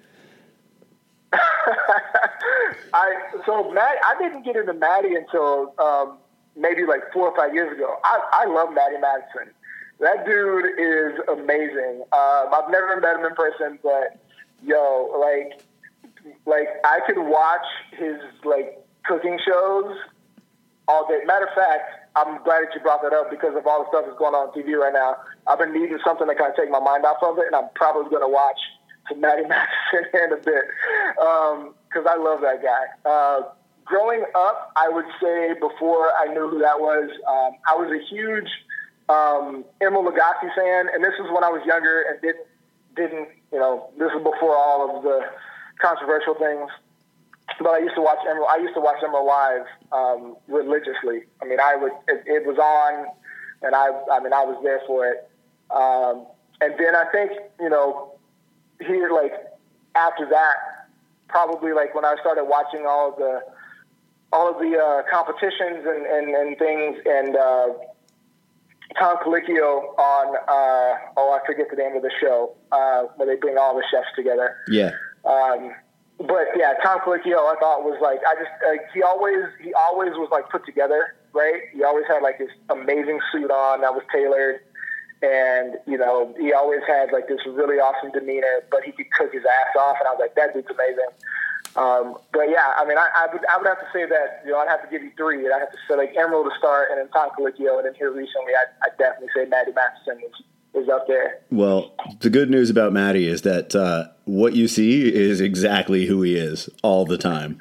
I 1.33 3.13
so 3.45 3.71
Matt, 3.71 3.97
I 4.05 4.15
didn't 4.19 4.43
get 4.43 4.55
into 4.55 4.73
Matty 4.73 5.15
until 5.15 5.73
um, 5.79 6.17
maybe 6.55 6.85
like 6.85 7.11
four 7.13 7.29
or 7.29 7.35
five 7.35 7.53
years 7.53 7.75
ago. 7.75 7.97
I, 8.03 8.43
I 8.43 8.45
love 8.45 8.73
Matty 8.73 8.97
Matheson. 8.99 9.53
That 9.99 10.25
dude 10.25 10.65
is 10.77 11.19
amazing. 11.27 12.03
Um, 12.11 12.53
I've 12.53 12.69
never 12.69 12.99
met 12.99 13.17
him 13.17 13.25
in 13.25 13.35
person, 13.35 13.79
but 13.81 14.19
yo, 14.63 15.11
like, 15.19 15.61
like 16.45 16.67
I 16.83 16.99
could 17.05 17.17
watch 17.17 17.65
his 17.91 18.17
like 18.43 18.83
cooking 19.05 19.39
shows 19.45 19.95
all 20.87 21.07
day. 21.07 21.21
Matter 21.25 21.45
of 21.45 21.55
fact, 21.55 22.09
I'm 22.15 22.43
glad 22.43 22.65
that 22.65 22.75
you 22.75 22.81
brought 22.81 23.01
that 23.03 23.13
up 23.13 23.29
because 23.29 23.55
of 23.55 23.65
all 23.67 23.83
the 23.83 23.89
stuff 23.89 24.05
that's 24.05 24.17
going 24.17 24.33
on, 24.33 24.49
on 24.49 24.53
TV 24.53 24.75
right 24.75 24.93
now. 24.93 25.17
I've 25.45 25.59
been 25.59 25.73
needing 25.73 25.99
something 26.03 26.27
to 26.27 26.35
kind 26.35 26.51
of 26.51 26.57
take 26.57 26.69
my 26.69 26.79
mind 26.79 27.05
off 27.05 27.21
of 27.21 27.37
it, 27.39 27.45
and 27.47 27.55
I'm 27.55 27.69
probably 27.75 28.09
going 28.09 28.23
to 28.23 28.31
watch 28.31 28.59
some 29.07 29.21
Matty 29.21 29.43
Matheson 29.47 30.09
in 30.13 30.33
a 30.33 30.41
bit. 30.41 30.65
Um, 31.21 31.73
because 31.87 32.05
I 32.09 32.17
love 32.17 32.41
that 32.41 32.61
guy. 32.61 33.09
Uh, 33.09 33.41
growing 33.85 34.23
up, 34.35 34.71
I 34.75 34.89
would 34.89 35.05
say 35.21 35.53
before 35.59 36.11
I 36.19 36.27
knew 36.33 36.49
who 36.49 36.59
that 36.59 36.79
was, 36.79 37.09
um, 37.27 37.57
I 37.67 37.75
was 37.75 37.89
a 37.91 38.03
huge 38.13 38.49
um, 39.09 39.63
Emeril 39.81 40.11
Lagasse 40.11 40.53
fan, 40.55 40.89
and 40.93 41.03
this 41.03 41.13
was 41.19 41.31
when 41.33 41.43
I 41.43 41.49
was 41.49 41.61
younger 41.65 42.03
and 42.09 42.21
didn't 42.21 42.45
didn't 42.95 43.29
you 43.51 43.59
know 43.59 43.89
this 43.97 44.11
is 44.11 44.23
before 44.23 44.55
all 44.55 44.97
of 44.97 45.03
the 45.03 45.21
controversial 45.79 46.35
things. 46.35 46.69
But 47.59 47.69
I 47.69 47.79
used 47.79 47.95
to 47.95 48.01
watch 48.01 48.19
Emeril. 48.27 48.47
I 48.49 48.57
used 48.57 48.75
to 48.75 48.81
watch 48.81 49.01
Emeril 49.01 49.25
live 49.25 49.65
um, 49.91 50.35
religiously. 50.47 51.23
I 51.41 51.45
mean, 51.45 51.59
I 51.59 51.75
would 51.75 51.93
it, 52.07 52.23
it 52.25 52.45
was 52.45 52.57
on, 52.57 53.07
and 53.63 53.73
I 53.73 53.89
I 54.11 54.19
mean 54.19 54.33
I 54.33 54.43
was 54.43 54.59
there 54.63 54.81
for 54.85 55.07
it. 55.07 55.29
Um, 55.71 56.27
and 56.61 56.73
then 56.77 56.95
I 56.95 57.05
think 57.11 57.31
you 57.59 57.69
know 57.69 58.13
here 58.79 59.11
like 59.11 59.33
after 59.95 60.27
that 60.29 60.87
probably 61.27 61.73
like 61.73 61.93
when 61.93 62.05
I 62.05 62.15
started 62.21 62.45
watching 62.45 62.85
all 62.87 63.11
of 63.11 63.17
the 63.17 63.41
all 64.33 64.49
of 64.49 64.59
the 64.59 64.77
uh, 64.77 65.03
competitions 65.09 65.85
and, 65.85 66.05
and, 66.05 66.35
and 66.35 66.57
things 66.57 66.97
and 67.05 67.35
uh, 67.35 67.67
Tom 68.99 69.17
Colicchio 69.23 69.97
on 69.97 70.35
uh, 70.35 70.97
oh 71.17 71.31
I 71.31 71.45
forget 71.45 71.67
the 71.69 71.77
name 71.77 71.95
of 71.95 72.01
the 72.01 72.11
show 72.19 72.55
uh, 72.71 73.03
where 73.15 73.27
they 73.27 73.39
bring 73.39 73.57
all 73.57 73.75
the 73.75 73.83
chefs 73.91 74.07
together. 74.15 74.57
Yeah. 74.69 74.91
Um, 75.25 75.73
but 76.19 76.47
yeah, 76.55 76.73
Tom 76.83 76.99
Colicchio 76.99 77.37
I 77.37 77.55
thought 77.59 77.83
was 77.83 77.99
like 78.01 78.19
I 78.27 78.35
just 78.35 78.51
like 78.67 78.81
he 78.93 79.03
always 79.03 79.45
he 79.61 79.73
always 79.73 80.11
was 80.13 80.29
like 80.31 80.49
put 80.49 80.65
together 80.65 81.15
right. 81.33 81.61
He 81.73 81.83
always 81.83 82.05
had 82.07 82.21
like 82.21 82.39
this 82.39 82.51
amazing 82.69 83.19
suit 83.31 83.51
on 83.51 83.81
that 83.81 83.93
was 83.93 84.03
tailored 84.11 84.61
and 85.21 85.77
you 85.85 85.97
know 85.97 86.33
he 86.39 86.53
always 86.53 86.81
had 86.87 87.11
like 87.11 87.27
this 87.27 87.39
really 87.45 87.77
awesome 87.77 88.11
demeanor, 88.11 88.61
but 88.69 88.83
he 88.83 88.91
could 88.91 89.07
cook 89.17 89.33
his 89.33 89.43
ass 89.43 89.75
off, 89.79 89.97
and 89.99 90.07
I 90.07 90.11
was 90.11 90.19
like, 90.19 90.35
that 90.35 90.53
dude's 90.53 90.67
amazing. 90.69 91.11
Um, 91.77 92.17
but 92.33 92.49
yeah, 92.49 92.73
I 92.75 92.85
mean, 92.85 92.97
I, 92.97 93.07
I, 93.15 93.27
would 93.31 93.45
I 93.45 93.57
would 93.57 93.67
have 93.67 93.79
to 93.79 93.85
say 93.93 94.05
that 94.07 94.41
you 94.43 94.51
know 94.51 94.57
I'd 94.57 94.67
have 94.67 94.81
to 94.81 94.89
give 94.89 95.03
you 95.03 95.11
three. 95.15 95.45
I'd 95.45 95.59
have 95.59 95.71
to 95.71 95.77
say 95.87 95.95
like 95.95 96.15
Emeril 96.15 96.43
to 96.43 96.57
start, 96.57 96.89
and 96.89 96.99
then 96.99 97.07
Tom 97.09 97.29
Colicchio, 97.37 97.77
and 97.77 97.85
then 97.85 97.93
here 97.93 98.11
recently, 98.11 98.53
I'd, 98.53 98.89
I'd 98.89 98.97
definitely 98.97 99.29
say 99.35 99.45
Matty 99.45 99.73
Matheson 99.73 100.17
is, 100.25 100.83
is 100.83 100.89
up 100.89 101.05
there. 101.07 101.39
Well, 101.51 101.93
the 102.21 102.31
good 102.31 102.49
news 102.49 102.71
about 102.71 102.93
Matty 102.93 103.27
is 103.27 103.43
that 103.43 103.75
uh, 103.75 104.07
what 104.25 104.55
you 104.55 104.67
see 104.67 105.13
is 105.13 105.39
exactly 105.39 106.07
who 106.07 106.23
he 106.23 106.35
is 106.35 106.67
all 106.81 107.05
the 107.05 107.17
time. 107.17 107.59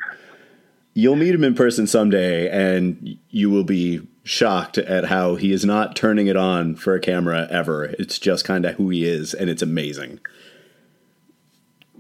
You'll 0.94 1.16
meet 1.16 1.34
him 1.34 1.44
in 1.44 1.54
person 1.54 1.86
someday, 1.86 2.48
and 2.48 3.18
you 3.28 3.50
will 3.50 3.64
be 3.64 4.08
shocked 4.24 4.78
at 4.78 5.04
how 5.04 5.34
he 5.34 5.52
is 5.52 5.66
not 5.66 5.94
turning 5.94 6.26
it 6.26 6.38
on 6.38 6.74
for 6.74 6.94
a 6.94 7.00
camera 7.00 7.46
ever. 7.50 7.84
It's 7.84 8.18
just 8.18 8.46
kind 8.46 8.64
of 8.64 8.76
who 8.76 8.88
he 8.88 9.04
is, 9.04 9.34
and 9.34 9.50
it's 9.50 9.60
amazing. 9.60 10.20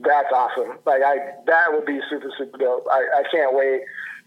That's 0.06 0.32
awesome. 0.32 0.78
Like 0.86 1.02
I, 1.02 1.16
that 1.46 1.72
would 1.72 1.84
be 1.84 2.00
super 2.08 2.30
super 2.38 2.58
dope. 2.58 2.86
I, 2.90 2.98
I 2.98 3.22
can't 3.30 3.54
wait 3.54 3.82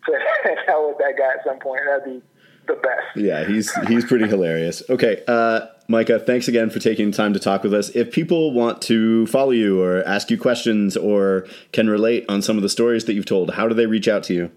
to 0.05 0.19
hang 0.43 0.57
out 0.69 0.89
with 0.89 0.97
that 0.97 1.13
guy 1.17 1.33
at 1.33 1.43
some 1.45 1.59
point. 1.59 1.81
That'd 1.87 2.05
be 2.05 2.21
the 2.67 2.75
best. 2.75 3.15
Yeah, 3.15 3.45
he's 3.45 3.73
he's 3.87 4.05
pretty 4.05 4.27
hilarious. 4.27 4.83
Okay, 4.89 5.23
uh, 5.27 5.67
Micah, 5.87 6.19
thanks 6.19 6.47
again 6.47 6.69
for 6.69 6.79
taking 6.79 7.11
time 7.11 7.33
to 7.33 7.39
talk 7.39 7.63
with 7.63 7.73
us. 7.73 7.89
If 7.89 8.11
people 8.11 8.51
want 8.51 8.81
to 8.83 9.25
follow 9.27 9.51
you 9.51 9.81
or 9.81 10.03
ask 10.03 10.29
you 10.29 10.37
questions 10.37 10.95
or 10.95 11.47
can 11.71 11.89
relate 11.89 12.25
on 12.29 12.41
some 12.41 12.57
of 12.57 12.63
the 12.63 12.69
stories 12.69 13.05
that 13.05 13.13
you've 13.13 13.25
told, 13.25 13.55
how 13.55 13.67
do 13.67 13.73
they 13.73 13.85
reach 13.85 14.07
out 14.07 14.23
to 14.23 14.33
you? 14.33 14.51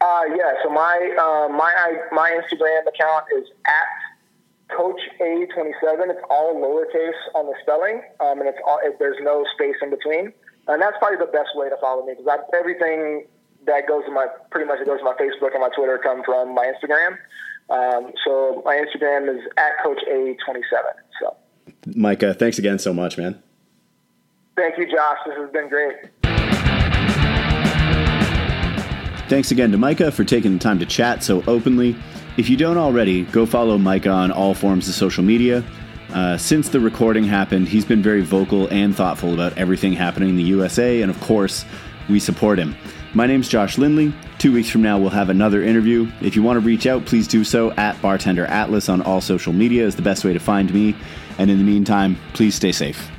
Uh, 0.00 0.22
yeah, 0.34 0.54
so 0.62 0.70
my 0.70 1.16
uh, 1.20 1.52
my 1.52 1.96
my 2.12 2.30
Instagram 2.30 2.86
account 2.88 3.26
is 3.36 3.48
at 3.66 4.09
Coach 4.76 5.00
A 5.20 5.46
twenty 5.54 5.74
seven. 5.84 6.10
It's 6.10 6.20
all 6.30 6.54
lowercase 6.56 7.18
on 7.34 7.46
the 7.46 7.54
spelling, 7.62 8.02
um, 8.20 8.40
and 8.40 8.48
it's 8.48 8.58
all, 8.66 8.80
it, 8.82 8.98
there's 8.98 9.18
no 9.20 9.44
space 9.54 9.76
in 9.82 9.90
between. 9.90 10.32
And 10.68 10.80
that's 10.80 10.96
probably 10.98 11.18
the 11.18 11.32
best 11.32 11.50
way 11.54 11.68
to 11.68 11.76
follow 11.80 12.06
me 12.06 12.14
because 12.16 12.40
everything 12.54 13.26
that 13.66 13.86
goes 13.88 14.04
to 14.04 14.10
my 14.10 14.26
pretty 14.50 14.66
much 14.66 14.80
it 14.80 14.86
goes 14.86 14.98
to 14.98 15.04
my 15.04 15.14
Facebook 15.14 15.52
and 15.52 15.60
my 15.60 15.70
Twitter 15.74 15.98
come 15.98 16.22
from 16.24 16.54
my 16.54 16.72
Instagram. 16.72 17.18
Um, 17.68 18.12
so 18.24 18.62
my 18.64 18.76
Instagram 18.76 19.28
is 19.34 19.42
at 19.56 19.82
Coach 19.82 20.00
A 20.08 20.36
twenty 20.44 20.62
seven. 20.70 20.92
So, 21.20 21.36
Micah, 21.94 22.34
thanks 22.34 22.58
again 22.58 22.78
so 22.78 22.92
much, 22.92 23.18
man. 23.18 23.42
Thank 24.56 24.78
you, 24.78 24.86
Josh. 24.86 25.18
This 25.26 25.36
has 25.36 25.50
been 25.50 25.68
great. 25.68 25.96
Thanks 29.28 29.50
again 29.52 29.70
to 29.70 29.78
Micah 29.78 30.10
for 30.10 30.24
taking 30.24 30.54
the 30.54 30.58
time 30.58 30.80
to 30.80 30.86
chat 30.86 31.22
so 31.22 31.42
openly. 31.46 31.94
If 32.40 32.48
you 32.48 32.56
don't 32.56 32.78
already, 32.78 33.24
go 33.24 33.44
follow 33.44 33.76
Micah 33.76 34.08
on 34.08 34.32
all 34.32 34.54
forms 34.54 34.88
of 34.88 34.94
social 34.94 35.22
media. 35.22 35.62
Uh, 36.14 36.38
since 36.38 36.70
the 36.70 36.80
recording 36.80 37.22
happened, 37.22 37.68
he's 37.68 37.84
been 37.84 38.02
very 38.02 38.22
vocal 38.22 38.66
and 38.68 38.96
thoughtful 38.96 39.34
about 39.34 39.58
everything 39.58 39.92
happening 39.92 40.30
in 40.30 40.36
the 40.36 40.44
USA, 40.44 41.02
and 41.02 41.10
of 41.10 41.20
course, 41.20 41.66
we 42.08 42.18
support 42.18 42.58
him. 42.58 42.74
My 43.12 43.26
name's 43.26 43.46
Josh 43.46 43.76
Lindley. 43.76 44.14
Two 44.38 44.54
weeks 44.54 44.70
from 44.70 44.80
now, 44.80 44.98
we'll 44.98 45.10
have 45.10 45.28
another 45.28 45.62
interview. 45.62 46.10
If 46.22 46.34
you 46.34 46.42
want 46.42 46.56
to 46.56 46.64
reach 46.64 46.86
out, 46.86 47.04
please 47.04 47.28
do 47.28 47.44
so 47.44 47.72
at 47.72 48.00
Bartender 48.00 48.46
Atlas 48.46 48.88
on 48.88 49.02
all 49.02 49.20
social 49.20 49.52
media 49.52 49.84
is 49.84 49.94
the 49.94 50.00
best 50.00 50.24
way 50.24 50.32
to 50.32 50.40
find 50.40 50.72
me. 50.72 50.96
And 51.36 51.50
in 51.50 51.58
the 51.58 51.64
meantime, 51.64 52.16
please 52.32 52.54
stay 52.54 52.72
safe. 52.72 53.10